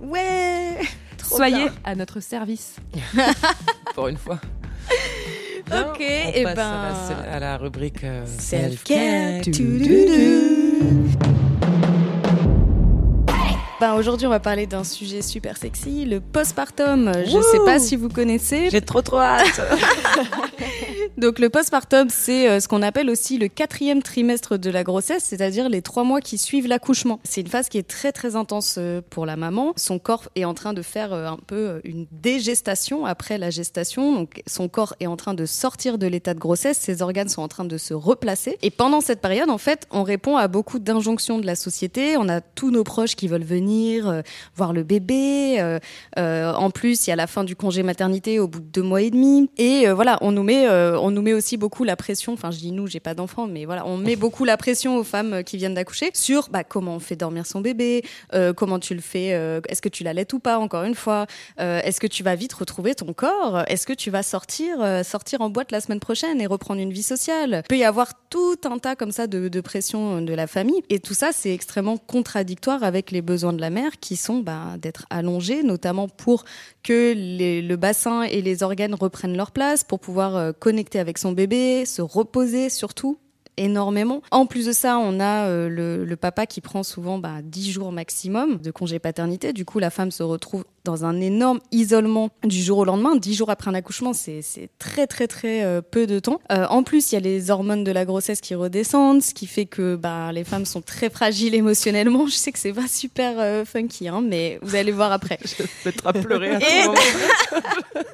Ouais 0.00 0.78
Soyez 1.22 1.66
à 1.84 1.94
notre 1.94 2.20
service. 2.20 2.76
pour 3.94 4.08
une 4.08 4.16
fois. 4.16 4.38
Ok, 5.70 5.98
on 6.00 6.30
et 6.32 6.44
passe 6.44 6.54
ben- 6.56 6.62
à, 6.62 7.26
la, 7.26 7.32
à 7.34 7.40
la 7.40 7.56
rubrique 7.58 8.02
euh, 8.02 8.24
Self-care. 8.24 9.44
self-care. 9.44 11.27
Ben, 13.80 13.94
aujourd'hui, 13.94 14.26
on 14.26 14.30
va 14.30 14.40
parler 14.40 14.66
d'un 14.66 14.82
sujet 14.82 15.22
super 15.22 15.56
sexy, 15.56 16.04
le 16.04 16.20
postpartum. 16.20 17.12
Je 17.24 17.36
Wouh 17.36 17.42
sais 17.42 17.60
pas 17.64 17.78
si 17.78 17.94
vous 17.94 18.08
connaissez. 18.08 18.70
J'ai 18.70 18.80
trop 18.80 19.02
trop 19.02 19.20
hâte. 19.20 19.60
Donc, 21.16 21.38
le 21.38 21.48
postpartum, 21.48 22.08
c'est 22.10 22.48
euh, 22.48 22.60
ce 22.60 22.68
qu'on 22.68 22.82
appelle 22.82 23.10
aussi 23.10 23.38
le 23.38 23.48
quatrième 23.48 24.02
trimestre 24.02 24.58
de 24.58 24.70
la 24.70 24.84
grossesse, 24.84 25.24
c'est-à-dire 25.24 25.68
les 25.68 25.82
trois 25.82 26.04
mois 26.04 26.20
qui 26.20 26.38
suivent 26.38 26.66
l'accouchement. 26.66 27.20
C'est 27.24 27.40
une 27.40 27.48
phase 27.48 27.68
qui 27.68 27.78
est 27.78 27.88
très 27.88 28.12
très 28.12 28.36
intense 28.36 28.76
euh, 28.78 29.00
pour 29.10 29.26
la 29.26 29.36
maman. 29.36 29.72
Son 29.76 29.98
corps 29.98 30.28
est 30.36 30.44
en 30.44 30.54
train 30.54 30.72
de 30.72 30.82
faire 30.82 31.12
euh, 31.12 31.26
un 31.26 31.38
peu 31.46 31.80
une 31.84 32.06
dégestation 32.12 33.06
après 33.06 33.38
la 33.38 33.50
gestation. 33.50 34.14
Donc, 34.14 34.42
son 34.46 34.68
corps 34.68 34.94
est 35.00 35.06
en 35.06 35.16
train 35.16 35.34
de 35.34 35.46
sortir 35.46 35.98
de 35.98 36.06
l'état 36.06 36.34
de 36.34 36.38
grossesse, 36.38 36.78
ses 36.78 37.02
organes 37.02 37.28
sont 37.28 37.42
en 37.42 37.48
train 37.48 37.64
de 37.64 37.78
se 37.78 37.94
replacer. 37.94 38.58
Et 38.62 38.70
pendant 38.70 39.00
cette 39.00 39.20
période, 39.20 39.50
en 39.50 39.58
fait, 39.58 39.86
on 39.90 40.02
répond 40.02 40.36
à 40.36 40.48
beaucoup 40.48 40.78
d'injonctions 40.78 41.38
de 41.38 41.46
la 41.46 41.56
société. 41.56 42.16
On 42.16 42.28
a 42.28 42.40
tous 42.40 42.70
nos 42.70 42.84
proches 42.84 43.16
qui 43.16 43.28
veulent 43.28 43.42
venir 43.42 44.22
voir 44.54 44.72
le 44.72 44.82
bébé. 44.82 45.78
En 46.16 46.70
plus, 46.70 47.06
il 47.06 47.10
y 47.10 47.12
a 47.12 47.16
la 47.16 47.26
fin 47.26 47.44
du 47.44 47.56
congé 47.56 47.82
maternité 47.82 48.38
au 48.38 48.48
bout 48.48 48.60
de 48.60 48.66
deux 48.66 48.82
mois 48.82 49.02
et 49.02 49.10
demi. 49.10 49.50
Et 49.56 49.88
voilà, 49.88 50.18
on 50.20 50.32
nous 50.32 50.42
met, 50.42 50.66
on 51.08 51.10
nous 51.10 51.22
met 51.22 51.32
aussi 51.32 51.56
beaucoup 51.56 51.84
la 51.84 51.96
pression. 51.96 52.34
Enfin, 52.34 52.50
je 52.50 52.58
dis 52.58 52.70
nous, 52.70 52.86
j'ai 52.86 53.00
pas 53.00 53.14
d'enfant, 53.14 53.46
mais 53.46 53.64
voilà, 53.64 53.86
on 53.86 53.96
met 53.96 54.14
beaucoup 54.14 54.44
la 54.44 54.58
pression 54.58 54.98
aux 54.98 55.04
femmes 55.04 55.32
euh, 55.32 55.42
qui 55.42 55.56
viennent 55.56 55.74
d'accoucher 55.74 56.10
sur 56.12 56.50
bah, 56.50 56.64
comment 56.64 56.96
on 56.96 57.00
fait 57.00 57.16
dormir 57.16 57.46
son 57.46 57.62
bébé, 57.62 58.04
euh, 58.34 58.52
comment 58.52 58.78
tu 58.78 58.94
le 58.94 59.00
fais, 59.00 59.32
euh, 59.32 59.60
est-ce 59.68 59.80
que 59.80 59.88
tu 59.88 60.04
l'allaites 60.04 60.34
ou 60.34 60.38
pas, 60.38 60.58
encore 60.58 60.84
une 60.84 60.94
fois, 60.94 61.26
est-ce 61.58 62.00
que 62.00 62.06
tu 62.06 62.22
vas 62.22 62.34
vite 62.34 62.52
retrouver 62.52 62.94
ton 62.94 63.12
corps, 63.12 63.64
est-ce 63.68 63.86
que 63.86 63.92
tu 63.92 64.10
vas 64.10 64.22
sortir, 64.22 64.78
sortir 65.04 65.40
en 65.40 65.48
boîte 65.48 65.72
la 65.72 65.80
semaine 65.80 66.00
prochaine 66.00 66.40
et 66.40 66.46
reprendre 66.46 66.80
une 66.80 66.92
vie 66.92 67.02
sociale? 67.02 67.62
Il 67.64 67.68
peut 67.68 67.78
y 67.78 67.84
avoir 67.84 68.12
tout 68.28 68.58
un 68.64 68.78
tas 68.78 68.96
comme 68.96 69.12
ça 69.12 69.26
de, 69.26 69.60
pression 69.60 70.20
de 70.20 70.34
la 70.34 70.46
famille. 70.46 70.82
Et 70.90 71.00
tout 71.00 71.14
ça, 71.14 71.30
c'est 71.32 71.52
extrêmement 71.52 71.96
contradictoire 71.96 72.82
avec 72.84 73.10
les 73.10 73.22
besoins 73.22 73.52
de 73.52 73.60
la 73.60 73.70
mère 73.70 73.98
qui 74.00 74.16
sont 74.16 74.38
bah, 74.38 74.76
d'être 74.80 75.06
allongée, 75.10 75.62
notamment 75.62 76.08
pour 76.08 76.44
que 76.82 77.14
le 77.16 77.76
bassin 77.76 78.22
et 78.22 78.42
les 78.42 78.62
organes 78.62 78.94
reprennent 78.94 79.36
leur 79.36 79.50
place, 79.50 79.84
pour 79.84 80.00
pouvoir 80.00 80.36
euh, 80.36 80.52
avec 80.96 81.18
son 81.18 81.32
bébé, 81.32 81.84
se 81.84 82.02
reposer 82.02 82.70
surtout 82.70 83.18
énormément. 83.58 84.22
En 84.30 84.46
plus 84.46 84.66
de 84.66 84.72
ça, 84.72 84.98
on 84.98 85.20
a 85.20 85.46
euh, 85.48 85.68
le, 85.68 86.04
le 86.04 86.16
papa 86.16 86.46
qui 86.46 86.60
prend 86.60 86.82
souvent 86.82 87.18
bah, 87.18 87.36
10 87.42 87.70
jours 87.72 87.92
maximum 87.92 88.58
de 88.58 88.70
congé 88.70 88.98
paternité. 88.98 89.52
Du 89.52 89.64
coup, 89.64 89.78
la 89.78 89.90
femme 89.90 90.10
se 90.10 90.22
retrouve 90.22 90.64
dans 90.84 91.04
un 91.04 91.20
énorme 91.20 91.60
isolement 91.70 92.30
du 92.44 92.62
jour 92.62 92.78
au 92.78 92.84
lendemain. 92.84 93.16
10 93.16 93.34
jours 93.34 93.50
après 93.50 93.68
un 93.70 93.74
accouchement, 93.74 94.12
c'est 94.14 94.40
très 94.78 95.06
très 95.06 95.26
très 95.26 95.62
euh, 95.64 95.82
peu 95.82 96.06
de 96.06 96.18
temps. 96.18 96.40
Euh, 96.50 96.66
en 96.70 96.82
plus, 96.82 97.12
il 97.12 97.16
y 97.16 97.18
a 97.18 97.20
les 97.20 97.50
hormones 97.50 97.84
de 97.84 97.92
la 97.92 98.04
grossesse 98.06 98.40
qui 98.40 98.54
redescendent, 98.54 99.22
ce 99.22 99.34
qui 99.34 99.46
fait 99.46 99.66
que 99.66 99.96
bah, 99.96 100.32
les 100.32 100.44
femmes 100.44 100.64
sont 100.64 100.80
très 100.80 101.10
fragiles 101.10 101.54
émotionnellement. 101.54 102.26
Je 102.26 102.32
sais 102.34 102.52
que 102.52 102.58
c'est 102.58 102.72
pas 102.72 102.88
super 102.88 103.66
funky, 103.66 104.08
hein, 104.08 104.22
mais 104.24 104.58
vous 104.62 104.76
allez 104.76 104.92
voir 104.92 105.12
après. 105.12 105.38
Je 105.44 105.62
vais 105.84 105.92
te 105.92 106.18
pleurer 106.22 106.54
à 106.54 106.58
Et- 106.58 106.82
tout 106.84 106.88
moment. 106.88 106.98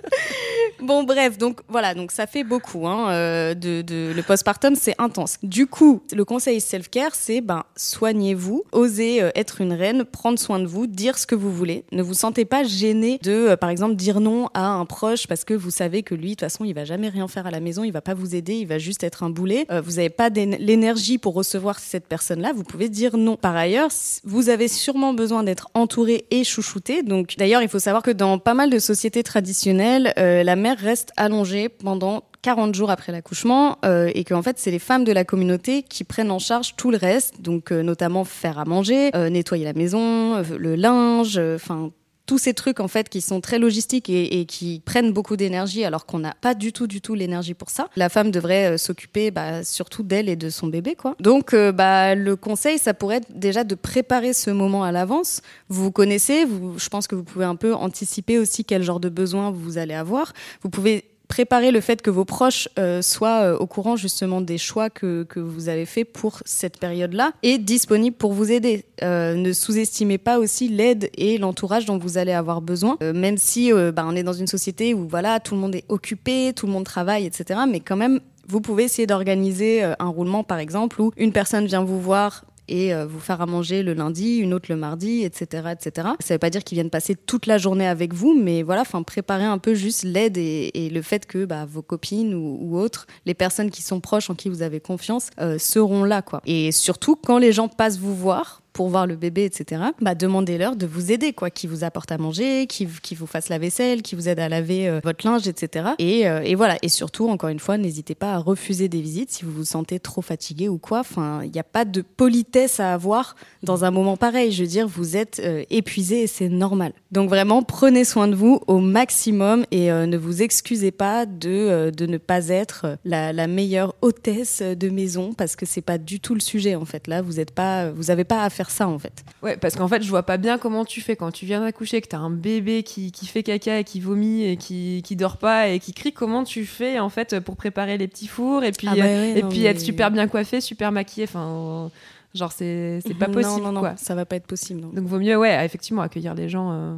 Bon, 0.81 1.03
bref, 1.05 1.39
donc 1.39 1.61
voilà, 1.69 1.95
donc 1.95 2.13
ça 2.13 2.27
fait 2.27 2.45
beaucoup. 2.45 2.87
Hein, 2.87 3.55
de, 3.55 3.81
de- 3.83 4.13
le 4.15 4.23
postpartum, 4.23 4.75
c'est 4.75 4.95
intense. 4.99 5.34
Du 5.43 5.67
coup, 5.67 6.03
le 6.13 6.25
conseil 6.25 6.61
self-care, 6.61 7.15
c'est 7.15 7.41
ben, 7.41 7.65
soignez-vous, 7.77 8.65
osez 8.73 9.23
euh, 9.23 9.31
être 9.35 9.61
une 9.61 9.73
reine, 9.73 10.05
prendre 10.05 10.39
soin 10.39 10.59
de 10.59 10.67
vous, 10.67 10.87
dire 10.87 11.19
ce 11.19 11.27
que 11.27 11.35
vous 11.35 11.53
voulez. 11.53 11.85
Ne 11.93 12.03
vous 12.03 12.15
sentez 12.15 12.45
pas 12.45 12.65
gêné 12.65 13.19
de, 13.23 13.33
euh, 13.33 13.57
par 13.57 13.71
exemple, 13.71 13.97
dire 13.97 14.21
non 14.21 14.49
à 14.55 14.67
un 14.67 14.85
proche 14.85 15.27
parce 15.27 15.45
que 15.45 15.55
vous 15.55 15.71
savez 15.71 16.03
que 16.03 16.15
lui, 16.15 16.31
de 16.31 16.31
toute 16.33 16.41
façon, 16.41 16.65
il 16.65 16.75
va 16.75 16.85
jamais 16.85 17.09
rien 17.09 17.29
faire 17.29 17.47
à 17.47 17.51
la 17.51 17.61
maison, 17.61 17.85
il 17.85 17.93
va 17.93 18.01
pas 18.01 18.15
vous 18.15 18.35
aider, 18.35 18.55
il 18.55 18.67
va 18.67 18.79
juste 18.79 19.05
être 19.05 19.23
un 19.23 19.31
boulet. 19.31 19.67
Euh, 19.71 19.81
vous 19.81 19.93
n'avez 19.93 20.11
pas 20.11 20.29
l'énergie 20.29 21.19
pour 21.19 21.35
recevoir 21.35 21.79
cette 21.79 22.07
personne-là, 22.07 22.53
vous 22.55 22.65
pouvez 22.65 22.89
dire 22.89 23.17
non. 23.17 23.37
Par 23.37 23.57
ailleurs, 23.57 23.91
vous 24.25 24.49
avez 24.49 24.69
sûrement 24.69 25.15
besoin 25.15 25.43
d'être 25.43 25.69
entouré 25.75 26.25
et 26.31 26.45
chouchouté. 26.45 27.03
Donc, 27.03 27.35
d'ailleurs, 27.37 27.63
il 27.63 27.69
faut 27.69 27.79
savoir 27.79 28.03
que 28.03 28.11
dans 28.11 28.39
pas 28.39 28.55
mal 28.55 28.71
de 28.71 28.79
sociétés 28.79 29.23
traditionnelles, 29.23 30.13
la 30.17 30.57
mère 30.57 30.79
reste 30.79 31.11
allongée 31.17 31.69
pendant 31.69 32.23
40 32.45 32.75
jours 32.75 32.91
après 32.91 33.11
l'accouchement 33.11 33.79
euh, 33.87 34.11
et 34.15 34.23
que 34.23 34.35
en 34.35 34.43
fait 34.43 34.59
c'est 34.59 34.71
les 34.71 34.79
femmes 34.79 35.05
de 35.05 35.13
la 35.13 35.25
communauté 35.25 35.83
qui 35.83 36.05
prennent 36.05 36.31
en 36.31 36.39
charge 36.39 36.77
tout 36.77 36.91
le 36.91 36.99
reste 36.99 37.41
donc 37.41 37.73
euh, 37.73 37.83
notamment 37.83 38.25
faire 38.25 38.59
à 38.59 38.67
manger 38.67 39.11
euh, 39.17 39.31
nettoyer 39.31 39.65
la 39.65 39.73
maison 39.73 40.43
le 40.43 40.75
linge 40.77 41.39
enfin 41.39 41.91
tous 42.27 42.37
ces 42.37 42.53
trucs 42.53 42.81
en 42.81 42.89
fait 42.89 43.09
qui 43.09 43.23
sont 43.23 43.41
très 43.41 43.59
logistiques 43.59 44.11
et, 44.11 44.45
qui 44.45 44.83
prennent 44.85 45.13
beaucoup 45.13 45.39
d'énergie 45.39 45.85
alors 45.85 46.05
qu'on 46.05 46.19
n'a 46.19 46.35
pas 46.39 46.55
du 46.55 46.73
tout 46.73 46.87
du 46.87 47.03
tout 47.03 47.15
l'énergie 47.15 47.53
pour 47.53 47.69
ça. 47.69 47.91
La 47.97 48.09
femme 48.09 48.31
devrait 48.31 48.79
s'occuper 48.79 49.31
bah, 49.31 49.63
surtout 49.63 50.03
d'elle 50.03 50.31
et 50.31 50.37
de 50.37 50.49
son 50.49 50.69
bébé 50.69 50.95
quoi. 50.95 51.17
Donc 51.21 51.55
bah, 51.55 52.15
le 52.15 52.35
conseil 52.35 52.79
ça 52.79 52.95
pourrait 52.95 53.17
être 53.17 53.39
déjà 53.39 53.63
de 53.63 53.75
préparer 53.75 54.33
ce 54.33 54.51
moment 54.51 54.85
à 54.85 54.93
l'avance. 54.93 55.43
Vous 55.69 55.85
vous 55.85 55.93
connaissez, 55.93 56.47
je 56.79 56.89
pense 56.89 57.07
que 57.07 57.15
vous 57.15 57.25
pouvez 57.25 57.45
un 57.45 57.57
peu 57.57 57.75
anticiper 57.75 58.39
aussi 58.39 58.65
quel 58.65 58.83
genre 58.83 59.01
de 59.01 59.11
besoin 59.11 59.51
vous 59.51 59.77
allez 59.77 59.95
avoir. 59.95 60.33
Vous 60.63 60.71
pouvez 60.71 61.05
préparer 61.29 61.71
le 61.71 61.81
fait 61.81 62.03
que 62.03 62.11
vos 62.11 62.25
proches 62.25 62.69
euh, 62.79 63.03
soient 63.03 63.43
euh, 63.43 63.59
au 63.59 63.67
courant 63.67 63.97
justement 63.97 64.41
des 64.41 64.59
choix 64.59 64.91
que, 64.91 65.25
que 65.25 65.41
vous 65.41 65.69
avez 65.69 65.87
fait 65.87 66.05
pour 66.05 66.41
cette 66.45 66.79
période-là 66.79 67.33
et 67.43 67.59
disponibles 67.59 68.17
pour 68.17 68.33
vous 68.33 68.53
aider. 68.53 68.85
Euh, 69.03 69.35
ne 69.35 69.53
sous-estimez 69.53 70.19
pas 70.19 70.39
aussi 70.39 70.69
l'aide 70.69 71.11
et 71.17 71.39
l'entourage 71.39 71.87
dont 71.87 71.99
vous 71.99 72.19
allez 72.19 72.33
avoir 72.33 72.61
besoin, 72.61 72.97
même 73.01 73.39
si 73.39 73.73
bah, 73.73 74.05
on 74.07 74.15
est 74.15 74.23
dans 74.23 74.33
une 74.33 74.47
société 74.47 74.95
où 74.95 75.07
voilà 75.09 75.41
tout 75.41 75.55
le 75.55 75.61
monde 75.61 75.75
est 75.75 75.85
occupé, 75.89 76.53
tout 76.55 76.67
le 76.67 76.73
monde 76.73 76.85
travaille, 76.85 77.27
etc. 77.27 77.61
Mais 77.69 77.81
quand 77.81 77.97
même, 77.97 78.21
vous 78.49 78.61
pouvez 78.61 78.85
essayer 78.85 79.07
d'organiser 79.07 79.83
un 79.83 80.09
roulement 80.09 80.45
par 80.45 80.59
exemple 80.59 81.01
où 81.01 81.13
une 81.17 81.33
personne 81.33 81.67
vient 81.67 81.85
vous 81.85 82.01
voir 82.01 82.45
et 82.69 82.95
euh, 82.95 83.07
vous 83.07 83.21
faire 83.21 83.41
à 83.41 83.47
manger 83.47 83.83
le 83.83 83.95
lundi, 83.95 84.37
une 84.39 84.55
autre 84.55 84.67
le 84.69 84.77
mardi, 84.77 85.23
etc., 85.23 85.73
etc. 85.73 86.09
Ça 86.21 86.35
veut 86.35 86.39
pas 86.39 86.51
dire 86.51 86.65
qu'ils 86.65 86.77
viennent 86.77 86.91
passer 86.91 87.15
toute 87.15 87.47
la 87.47 87.59
journée 87.59 87.87
avec 87.87 88.15
vous, 88.15 88.39
mais 88.41 88.63
voilà, 88.63 88.83
enfin 88.83 89.03
préparer 89.03 89.45
un 89.45 89.59
peu 89.59 89.75
juste 89.75 90.05
l'aide 90.05 90.37
et, 90.37 90.71
et 90.75 90.91
le 90.91 91.03
fait 91.03 91.27
que 91.27 91.45
bah, 91.45 91.67
vos 91.67 91.83
copines 91.83 92.35
ou, 92.35 92.59
ou 92.61 92.79
autres, 92.79 93.07
les 93.27 93.35
personnes 93.35 93.71
qui 93.71 93.83
sont 93.83 94.01
proches 94.01 94.31
en 94.31 94.35
qui 94.35 94.49
vous 94.49 94.63
avez 94.63 94.81
confiance, 94.81 95.31
euh, 95.41 95.59
seront 95.59 96.05
là, 96.05 96.23
quoi. 96.23 96.41
Et 96.47 96.73
surtout 96.73 97.17
quand 97.17 97.39
les 97.39 97.53
gens 97.53 97.69
passent 97.69 97.99
vous 97.99 98.15
voir 98.15 98.64
pour 98.75 98.89
voir 98.89 99.07
le 99.07 99.17
bébé, 99.17 99.45
etc. 99.45 99.81
Bah 100.03 100.15
demandez-leur 100.15 100.77
de 100.77 100.85
vous 100.85 101.13
aider, 101.13 101.33
quoi, 101.33 101.49
qui 101.49 101.67
vous 101.67 101.85
apporte 101.85 102.13
à 102.13 102.19
manger, 102.19 102.67
qui, 102.67 102.87
qui 103.03 103.15
vous 103.15 103.27
fasse 103.27 103.49
la 103.49 103.59
vaisselle, 103.59 104.03
qui 104.03 104.17
vous 104.17 104.29
aide 104.29 104.41
à 104.41 104.49
laver 104.49 104.89
euh, 104.89 105.01
votre 105.03 105.27
linge, 105.27 105.47
etc. 105.49 105.91
Et, 105.99 106.29
euh, 106.29 106.43
et 106.43 106.57
voilà. 106.57 106.77
Et 106.83 106.89
surtout, 106.89 107.29
encore 107.29 107.49
une 107.49 107.61
fois, 107.61 107.79
n'hésitez 107.79 108.17
pas 108.17 108.35
à 108.35 108.39
refuser 108.39 108.89
des 108.89 109.01
visites 109.01 109.31
si 109.31 109.45
vous 109.45 109.53
vous 109.53 109.65
sentez 109.65 110.01
trop 110.01 110.23
fatigué 110.23 110.69
ou 110.69 110.79
quoi. 110.79 111.01
Enfin, 111.01 111.43
il 111.45 111.53
n'y 111.53 111.61
a 111.61 111.65
pas 111.65 111.85
de 111.85 112.03
politesse 112.03 112.81
à 112.81 112.93
avoir 112.93 113.37
dans 113.63 113.85
un 113.85 113.93
moment 113.93 114.17
pareil. 114.17 114.51
Je 114.51 114.63
veux 114.65 114.69
dire, 114.69 114.89
vous 114.89 115.17
êtes 115.17 115.41
euh, 115.43 115.63
épuisé 115.71 116.25
et 116.25 116.27
c'est 116.27 116.49
normal. 116.49 116.93
Donc 117.13 117.29
vraiment, 117.29 117.63
prenez 117.63 118.05
soin 118.05 118.27
de 118.27 118.35
vous 118.35 118.61
au 118.67 118.81
maximum 118.81 119.65
et 119.71 119.91
ne 119.91 120.17
vous 120.17 120.43
excusez 120.43 120.91
pas 120.91 121.27
de, 121.27 121.91
de 121.91 122.07
ne 122.07 122.19
pas 122.19 122.49
être 122.49 122.99
la, 123.05 123.33
la 123.33 123.47
meilleure 123.47 123.95
hôtesse 124.03 124.63
de 124.63 124.89
maison 124.89 125.33
parce 125.33 125.55
que 125.55 125.65
c'est 125.65 125.81
pas 125.81 125.99
du 125.99 126.19
tout 126.19 126.35
le 126.35 126.41
sujet 126.41 126.75
en 126.75 126.85
fait. 126.85 127.07
Là, 127.07 127.23
vous 127.23 127.35
pas, 127.55 127.91
vous 127.91 128.11
avez 128.11 128.25
pas 128.25 128.45
à 128.45 128.51
faire 128.51 128.64
faire 128.65 128.71
ça 128.71 128.89
en 128.89 128.99
fait. 128.99 129.25
Ouais, 129.43 129.57
parce 129.57 129.77
qu'en 129.77 129.89
fait, 129.89 130.03
je 130.03 130.09
vois 130.09 130.23
pas 130.23 130.37
bien 130.37 130.59
comment 130.59 130.85
tu 130.85 131.01
fais 131.01 131.17
quand 131.17 131.31
tu 131.31 131.47
viens 131.47 131.61
d'accoucher, 131.61 132.01
que 132.01 132.09
t'as 132.09 132.19
un 132.19 132.31
bébé 132.31 132.83
qui, 132.83 133.13
qui 133.13 133.27
fait 133.27 133.43
caca 133.43 133.79
et 133.81 133.85
qui 133.85 134.01
vomit 134.01 134.45
et 134.45 134.57
qui, 134.57 135.03
qui 135.05 135.17
dort 135.17 135.37
pas 135.37 135.69
et 135.69 135.79
qui 135.79 135.93
crie. 135.93 136.13
Comment 136.13 136.45
tu 136.45 136.65
fais 136.67 136.99
en 136.99 137.09
fait 137.11 137.41
pour 137.41 137.57
préparer 137.57 137.99
les 137.99 138.09
petits 138.09 138.27
fours 138.27 138.65
et 138.65 138.73
puis, 138.73 138.89
Ah 138.91 138.95
bah 138.97 139.03
ouais, 139.03 139.39
et 139.39 139.43
non, 139.43 139.49
puis 139.49 139.61
mais- 139.61 139.67
être 139.67 139.81
super 139.81 140.11
bien 140.11 140.27
coiffé, 140.29 140.61
super 140.61 140.93
maquillé. 140.93 141.25
Enfin, 141.29 141.91
genre, 142.35 142.53
c'est 142.53 143.01
pas 143.19 143.27
Non, 143.29 143.35
possible 143.35 143.63
non, 143.63 143.73
non, 143.73 143.81
quoi. 143.81 143.95
ça 143.97 144.15
va 144.15 144.25
pas 144.25 144.37
être 144.37 144.47
possible. 144.47 144.81
non. 144.81 144.89
Donc, 144.89 145.05
vaut 145.07 145.19
mieux, 145.21 145.37
ouais, 145.37 145.65
effectivement, 145.65 146.03
accueillir 146.03 146.35
des 146.35 146.49
gens. 146.49 146.73
euh, 146.73 146.95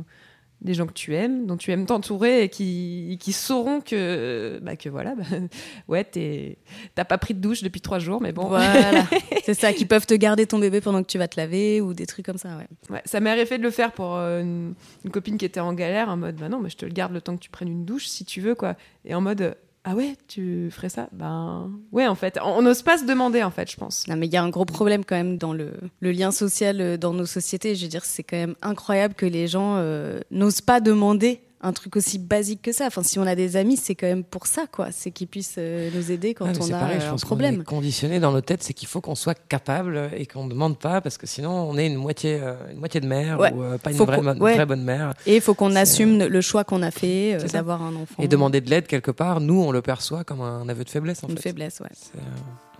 des 0.62 0.74
gens 0.74 0.86
que 0.86 0.92
tu 0.92 1.14
aimes, 1.14 1.46
dont 1.46 1.56
tu 1.56 1.70
aimes 1.70 1.84
t'entourer 1.86 2.42
et 2.44 2.48
qui, 2.48 3.18
qui 3.20 3.32
sauront 3.32 3.80
que, 3.80 4.58
bah, 4.62 4.74
que 4.76 4.88
voilà, 4.88 5.14
bah, 5.14 5.24
ouais, 5.88 6.02
t'es- 6.02 6.56
t'as 6.94 7.04
pas 7.04 7.18
pris 7.18 7.34
de 7.34 7.40
douche 7.40 7.62
depuis 7.62 7.80
trois 7.80 7.98
jours, 7.98 8.20
mais 8.22 8.32
bon. 8.32 8.46
Voilà, 8.46 9.06
c'est 9.44 9.54
ça, 9.54 9.72
qui 9.72 9.84
peuvent 9.84 10.06
te 10.06 10.14
garder 10.14 10.46
ton 10.46 10.58
bébé 10.58 10.80
pendant 10.80 11.02
que 11.02 11.08
tu 11.08 11.18
vas 11.18 11.28
te 11.28 11.38
laver 11.38 11.80
ou 11.80 11.92
des 11.94 12.06
trucs 12.06 12.24
comme 12.26 12.38
ça, 12.38 12.56
ouais. 12.56 12.66
Ouais, 12.90 13.02
ça 13.04 13.20
m'est 13.20 13.30
arrivé 13.30 13.58
de 13.58 13.62
le 13.62 13.70
faire 13.70 13.92
pour 13.92 14.14
euh, 14.16 14.40
une, 14.40 14.74
une 15.04 15.10
copine 15.10 15.36
qui 15.36 15.44
était 15.44 15.60
en 15.60 15.74
galère, 15.74 16.08
en 16.08 16.16
mode 16.16 16.36
bah 16.36 16.48
non, 16.48 16.58
mais 16.58 16.70
je 16.70 16.76
te 16.76 16.86
le 16.86 16.92
garde 16.92 17.12
le 17.12 17.20
temps 17.20 17.36
que 17.36 17.42
tu 17.42 17.50
prennes 17.50 17.68
une 17.68 17.84
douche 17.84 18.06
si 18.06 18.24
tu 18.24 18.40
veux, 18.40 18.54
quoi. 18.54 18.76
Et 19.04 19.14
en 19.14 19.20
mode 19.20 19.56
ah 19.88 19.94
ouais, 19.94 20.16
tu 20.26 20.68
ferais 20.72 20.88
ça? 20.88 21.08
Ben 21.12 21.70
ouais, 21.92 22.08
en 22.08 22.16
fait, 22.16 22.40
on 22.42 22.60
n'ose 22.60 22.82
pas 22.82 22.98
se 22.98 23.04
demander, 23.04 23.44
en 23.44 23.52
fait, 23.52 23.70
je 23.70 23.76
pense. 23.76 24.08
Non, 24.08 24.16
mais 24.16 24.26
il 24.26 24.32
y 24.32 24.36
a 24.36 24.42
un 24.42 24.48
gros 24.48 24.64
problème 24.64 25.04
quand 25.04 25.14
même 25.14 25.38
dans 25.38 25.52
le, 25.52 25.74
le 26.00 26.10
lien 26.10 26.32
social 26.32 26.80
euh, 26.80 26.96
dans 26.96 27.14
nos 27.14 27.24
sociétés. 27.24 27.76
Je 27.76 27.84
veux 27.84 27.88
dire, 27.88 28.04
c'est 28.04 28.24
quand 28.24 28.36
même 28.36 28.56
incroyable 28.62 29.14
que 29.14 29.26
les 29.26 29.46
gens 29.46 29.76
euh, 29.76 30.18
n'osent 30.32 30.60
pas 30.60 30.80
demander 30.80 31.40
un 31.62 31.72
truc 31.72 31.96
aussi 31.96 32.18
basique 32.18 32.60
que 32.62 32.70
ça. 32.72 32.86
Enfin, 32.86 33.02
si 33.02 33.18
on 33.18 33.26
a 33.26 33.34
des 33.34 33.56
amis, 33.56 33.76
c'est 33.76 33.94
quand 33.94 34.06
même 34.06 34.24
pour 34.24 34.46
ça, 34.46 34.66
quoi. 34.70 34.88
C'est 34.92 35.10
qu'ils 35.10 35.26
puissent 35.26 35.56
euh, 35.58 35.90
nous 35.94 36.12
aider 36.12 36.34
quand 36.34 36.44
Ah, 36.46 36.52
on 36.60 36.66
a 36.66 36.78
pareil, 36.78 36.98
je 37.00 37.06
un 37.06 37.10
pense 37.10 37.24
problème. 37.24 37.60
est 37.62 37.64
conditionné 37.64 38.20
dans 38.20 38.30
nos 38.30 38.42
têtes, 38.42 38.62
c'est 38.62 38.74
qu'il 38.74 38.86
faut 38.88 39.00
qu'on 39.00 39.14
soit 39.14 39.34
capable 39.48 40.10
et 40.14 40.26
qu'on 40.26 40.44
ne 40.44 40.50
demande 40.50 40.78
pas 40.78 41.00
parce 41.00 41.16
que 41.18 41.26
sinon 41.26 41.50
on 41.50 41.78
est 41.78 41.86
une 41.86 41.96
moitié, 41.96 42.38
euh, 42.42 42.54
une 42.72 42.78
moitié 42.78 43.00
de 43.00 43.06
mère 43.06 43.40
Ouais. 43.40 43.52
ou 43.54 43.62
euh, 43.62 43.78
pas 43.78 43.90
une 43.90 43.96
vraie, 43.96 44.20
bonne- 44.20 44.42
ouais. 44.42 44.54
vraie 44.54 44.66
bonne 44.66 44.84
mère. 44.84 45.14
Et 45.26 45.36
il 45.36 45.40
faut 45.40 45.54
qu'on 45.54 45.74
assume 45.76 46.18
le 46.24 46.40
choix 46.42 46.62
qu'on 46.64 46.82
a 46.82 46.90
fait 46.90 47.38
d'avoir 47.52 47.82
un 47.82 47.96
enfant. 47.96 48.22
Et 48.22 48.28
demander 48.28 48.60
de 48.60 48.68
l'aide 48.70 48.86
quelque 48.86 49.10
part, 49.10 49.40
nous 49.40 49.60
on 49.60 49.70
le 49.72 49.80
perçoit 49.82 50.24
comme 50.24 50.42
un 50.42 50.68
aveu 50.68 50.84
de 50.84 50.90
faiblesse 50.90 51.24
en 51.24 51.28
une 51.28 51.36
fait. 51.36 51.42
faiblesse, 51.50 51.80
ouais. 51.80 51.88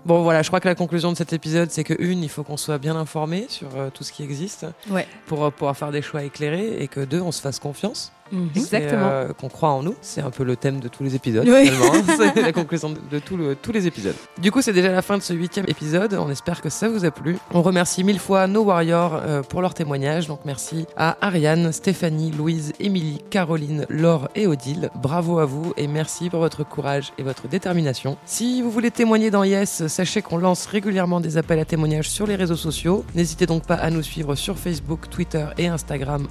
Bon 0.04 0.22
voilà, 0.22 0.42
je 0.42 0.48
crois 0.50 0.60
que 0.60 0.68
la 0.68 0.76
conclusion 0.76 1.10
de 1.10 1.16
cet 1.16 1.32
épisode, 1.32 1.70
c'est 1.72 1.82
que 1.82 1.94
une, 1.98 2.22
il 2.22 2.28
faut 2.28 2.44
qu'on 2.44 2.56
soit 2.56 2.78
bien 2.78 2.94
informé 2.94 3.46
sur 3.48 3.68
tout 3.92 4.04
ce 4.04 4.12
qui 4.12 4.22
existe 4.22 4.64
Ouais. 4.88 5.04
pour 5.26 5.50
pouvoir 5.50 5.76
faire 5.76 5.90
des 5.90 6.00
choix 6.02 6.22
éclairés 6.22 6.80
et 6.80 6.86
que 6.86 7.00
deux, 7.00 7.20
on 7.20 7.32
se 7.32 7.40
fasse 7.40 7.58
confiance. 7.58 8.12
Mhm. 8.32 8.50
Exactement. 8.56 9.06
euh, 9.06 9.32
qu'on 9.32 9.48
croit 9.48 9.70
en 9.70 9.82
nous. 9.82 9.94
C'est 10.00 10.20
un 10.20 10.30
peu 10.30 10.44
le 10.44 10.56
thème 10.56 10.80
de 10.80 10.88
tous 10.88 11.02
les 11.02 11.14
épisodes. 11.14 11.46
Oui. 11.48 11.70
c'est 12.16 12.40
la 12.42 12.52
conclusion 12.52 12.90
de, 12.90 12.98
de 13.10 13.18
tout 13.18 13.36
le- 13.36 13.54
tous 13.54 13.72
les 13.72 13.86
épisodes. 13.86 14.14
Du 14.38 14.50
coup, 14.50 14.62
c'est 14.62 14.72
déjà 14.72 14.90
la 14.92 15.02
fin 15.02 15.16
de 15.16 15.22
ce 15.22 15.32
huitième 15.32 15.66
épisode. 15.68 16.14
On 16.14 16.30
espère 16.30 16.60
que 16.60 16.68
ça 16.68 16.88
vous 16.88 17.04
a 17.04 17.10
plu. 17.10 17.36
On 17.52 17.62
remercie 17.62 18.04
mille 18.04 18.18
fois 18.18 18.46
nos 18.46 18.62
warriors 18.64 19.20
euh, 19.24 19.42
pour 19.42 19.62
leur 19.62 19.74
témoignage. 19.74 20.26
Donc 20.26 20.40
merci 20.44 20.86
à 20.96 21.16
Ariane, 21.20 21.72
Stéphanie, 21.72 22.30
Louise, 22.32 22.72
Émilie, 22.80 23.22
Caroline, 23.30 23.86
Laure 23.88 24.28
et 24.34 24.46
Odile. 24.46 24.90
Bravo 24.94 25.38
à 25.38 25.44
vous 25.44 25.72
et 25.76 25.86
merci 25.86 26.30
pour 26.30 26.40
votre 26.40 26.64
courage 26.64 27.12
et 27.18 27.22
votre 27.22 27.48
détermination. 27.48 28.16
Si 28.26 28.62
vous 28.62 28.70
voulez 28.70 28.90
témoigner 28.90 29.30
dans 29.30 29.44
Yes, 29.44 29.86
sachez 29.86 30.22
qu'on 30.22 30.38
lance 30.38 30.66
régulièrement 30.66 31.20
des 31.20 31.36
appels 31.38 31.58
à 31.60 31.64
témoignages 31.64 32.10
sur 32.10 32.26
les 32.26 32.34
réseaux 32.36 32.56
sociaux. 32.56 33.04
N'hésitez 33.14 33.46
donc 33.46 33.64
pas 33.64 33.74
à 33.74 33.90
nous 33.90 34.02
suivre 34.02 34.34
sur 34.34 34.58
Facebook, 34.58 35.08
Twitter 35.10 35.46
et 35.58 35.68
Instagram 35.68 36.26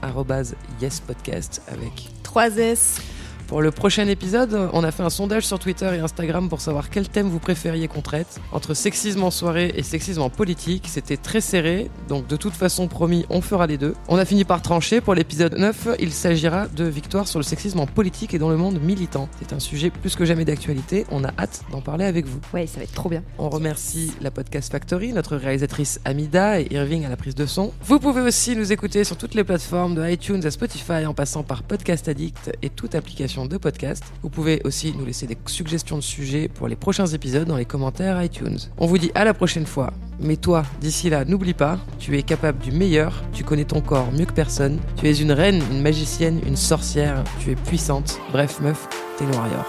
yespodcast 0.82 1.62
avec 1.68 1.85
3S. 2.24 3.15
Pour 3.48 3.62
le 3.62 3.72
prochain 3.72 4.08
épisode, 4.08 4.70
on 4.74 4.84
a 4.84 4.92
fait 4.92 5.04
un 5.04 5.10
sondage 5.10 5.46
sur 5.46 5.60
Twitter 5.60 5.90
et 5.94 6.00
Instagram 6.00 6.50
pour 6.50 6.62
savoir 6.62 6.90
quel 6.90 7.08
thème 7.08 7.30
vous 7.30 7.40
préfériez 7.40 7.88
qu'on 7.88 8.02
traite. 8.02 8.40
Entre 8.52 8.74
sexisme 8.74 9.24
en 9.24 9.32
soirée 9.32 9.72
et 9.76 9.84
sexisme 9.84 10.22
en 10.22 10.30
politique, 10.30 10.88
c'était 10.88 11.18
très 11.18 11.42
serré, 11.42 11.90
donc 12.10 12.28
de 12.28 12.36
toute 12.36 12.54
façon 12.54 12.88
promis, 12.88 13.26
on 13.30 13.42
fera 13.42 13.68
les 13.68 13.78
deux. 13.78 13.94
On 14.08 14.18
a 14.18 14.26
fini 14.26 14.46
par 14.46 14.62
trancher 14.62 15.00
pour 15.00 15.14
l'épisode 15.14 15.58
9, 15.58 15.90
il 16.00 16.12
s'agira 16.12 16.68
de 16.68 16.86
victoire 16.86 17.28
sur 17.28 17.40
le 17.40 17.44
sexisme 17.44 17.80
en 17.80 17.86
politique 17.86 18.34
et 18.34 18.40
dans 18.40 18.50
le 18.50 18.58
monde 18.58 18.82
militant. 18.82 19.30
C'est 19.40 19.54
un 19.54 19.60
sujet 19.60 19.92
plus 19.92 20.16
que 20.16 20.26
jamais 20.26 20.46
d'actualité, 20.46 21.06
on 21.12 21.24
a 21.24 21.30
hâte 21.38 21.62
d'en 21.72 21.82
parler 21.82 22.06
avec 22.06 22.26
vous. 22.26 22.40
Ouais, 22.54 22.66
ça 22.66 22.78
va 22.78 22.84
être 22.84 22.94
trop 22.94 23.10
bien. 23.10 23.24
On 23.38 23.50
remercie 23.50 24.12
la 24.22 24.32
Podcast 24.32 24.72
Factory, 24.72 25.14
notre 25.14 25.36
réalisatrice 25.36 26.00
Amida 26.06 26.60
et 26.62 26.68
Irving 26.72 27.06
à 27.06 27.10
la 27.10 27.18
prise 27.18 27.36
de 27.36 27.46
son. 27.46 27.74
Vous 27.84 28.00
pouvez 28.00 28.22
aussi 28.22 28.56
nous 28.56 28.72
écouter 28.72 29.04
sur 29.04 29.18
toutes 29.18 29.36
les 29.36 29.44
plateformes 29.44 29.96
de 29.96 30.10
iTunes 30.10 30.44
à 30.44 30.52
Spotify 30.52 31.06
en 31.06 31.14
passant 31.14 31.44
par 31.44 31.64
Podcast 31.64 32.08
Addict 32.08 32.52
et 32.62 32.70
toute 32.70 32.96
application 32.96 33.35
de 33.44 33.58
podcast. 33.58 34.04
Vous 34.24 34.30
pouvez 34.30 34.62
aussi 34.64 34.94
nous 34.98 35.06
laisser 35.06 35.28
des 35.28 35.38
suggestions 35.46 35.98
de 35.98 36.02
sujets 36.02 36.48
pour 36.48 36.70
les 36.70 36.78
prochains 36.78 37.08
épisodes 37.08 37.48
dans 37.48 37.58
les 37.58 37.66
commentaires 37.66 38.24
iTunes. 38.24 38.58
On 38.78 38.86
vous 38.86 38.98
dit 38.98 39.12
à 39.16 39.26
la 39.26 39.34
prochaine 39.34 39.66
fois. 39.66 39.92
Mais 40.22 40.38
toi, 40.38 40.64
d'ici 40.80 41.10
là, 41.10 41.26
n'oublie 41.26 41.54
pas, 41.54 41.78
tu 42.00 42.18
es 42.18 42.24
capable 42.24 42.60
du 42.60 42.72
meilleur, 42.72 43.22
tu 43.34 43.44
connais 43.44 43.66
ton 43.66 43.82
corps 43.82 44.14
mieux 44.14 44.26
que 44.26 44.32
personne, 44.32 44.80
tu 44.96 45.10
es 45.10 45.14
une 45.14 45.34
reine, 45.34 45.62
une 45.72 45.82
magicienne, 45.82 46.40
une 46.48 46.56
sorcière, 46.56 47.22
tu 47.40 47.52
es 47.52 47.56
puissante. 47.56 48.22
Bref, 48.32 48.62
meuf, 48.62 48.88
t'es 49.18 49.26
une 49.26 49.36
warrior. 49.36 49.66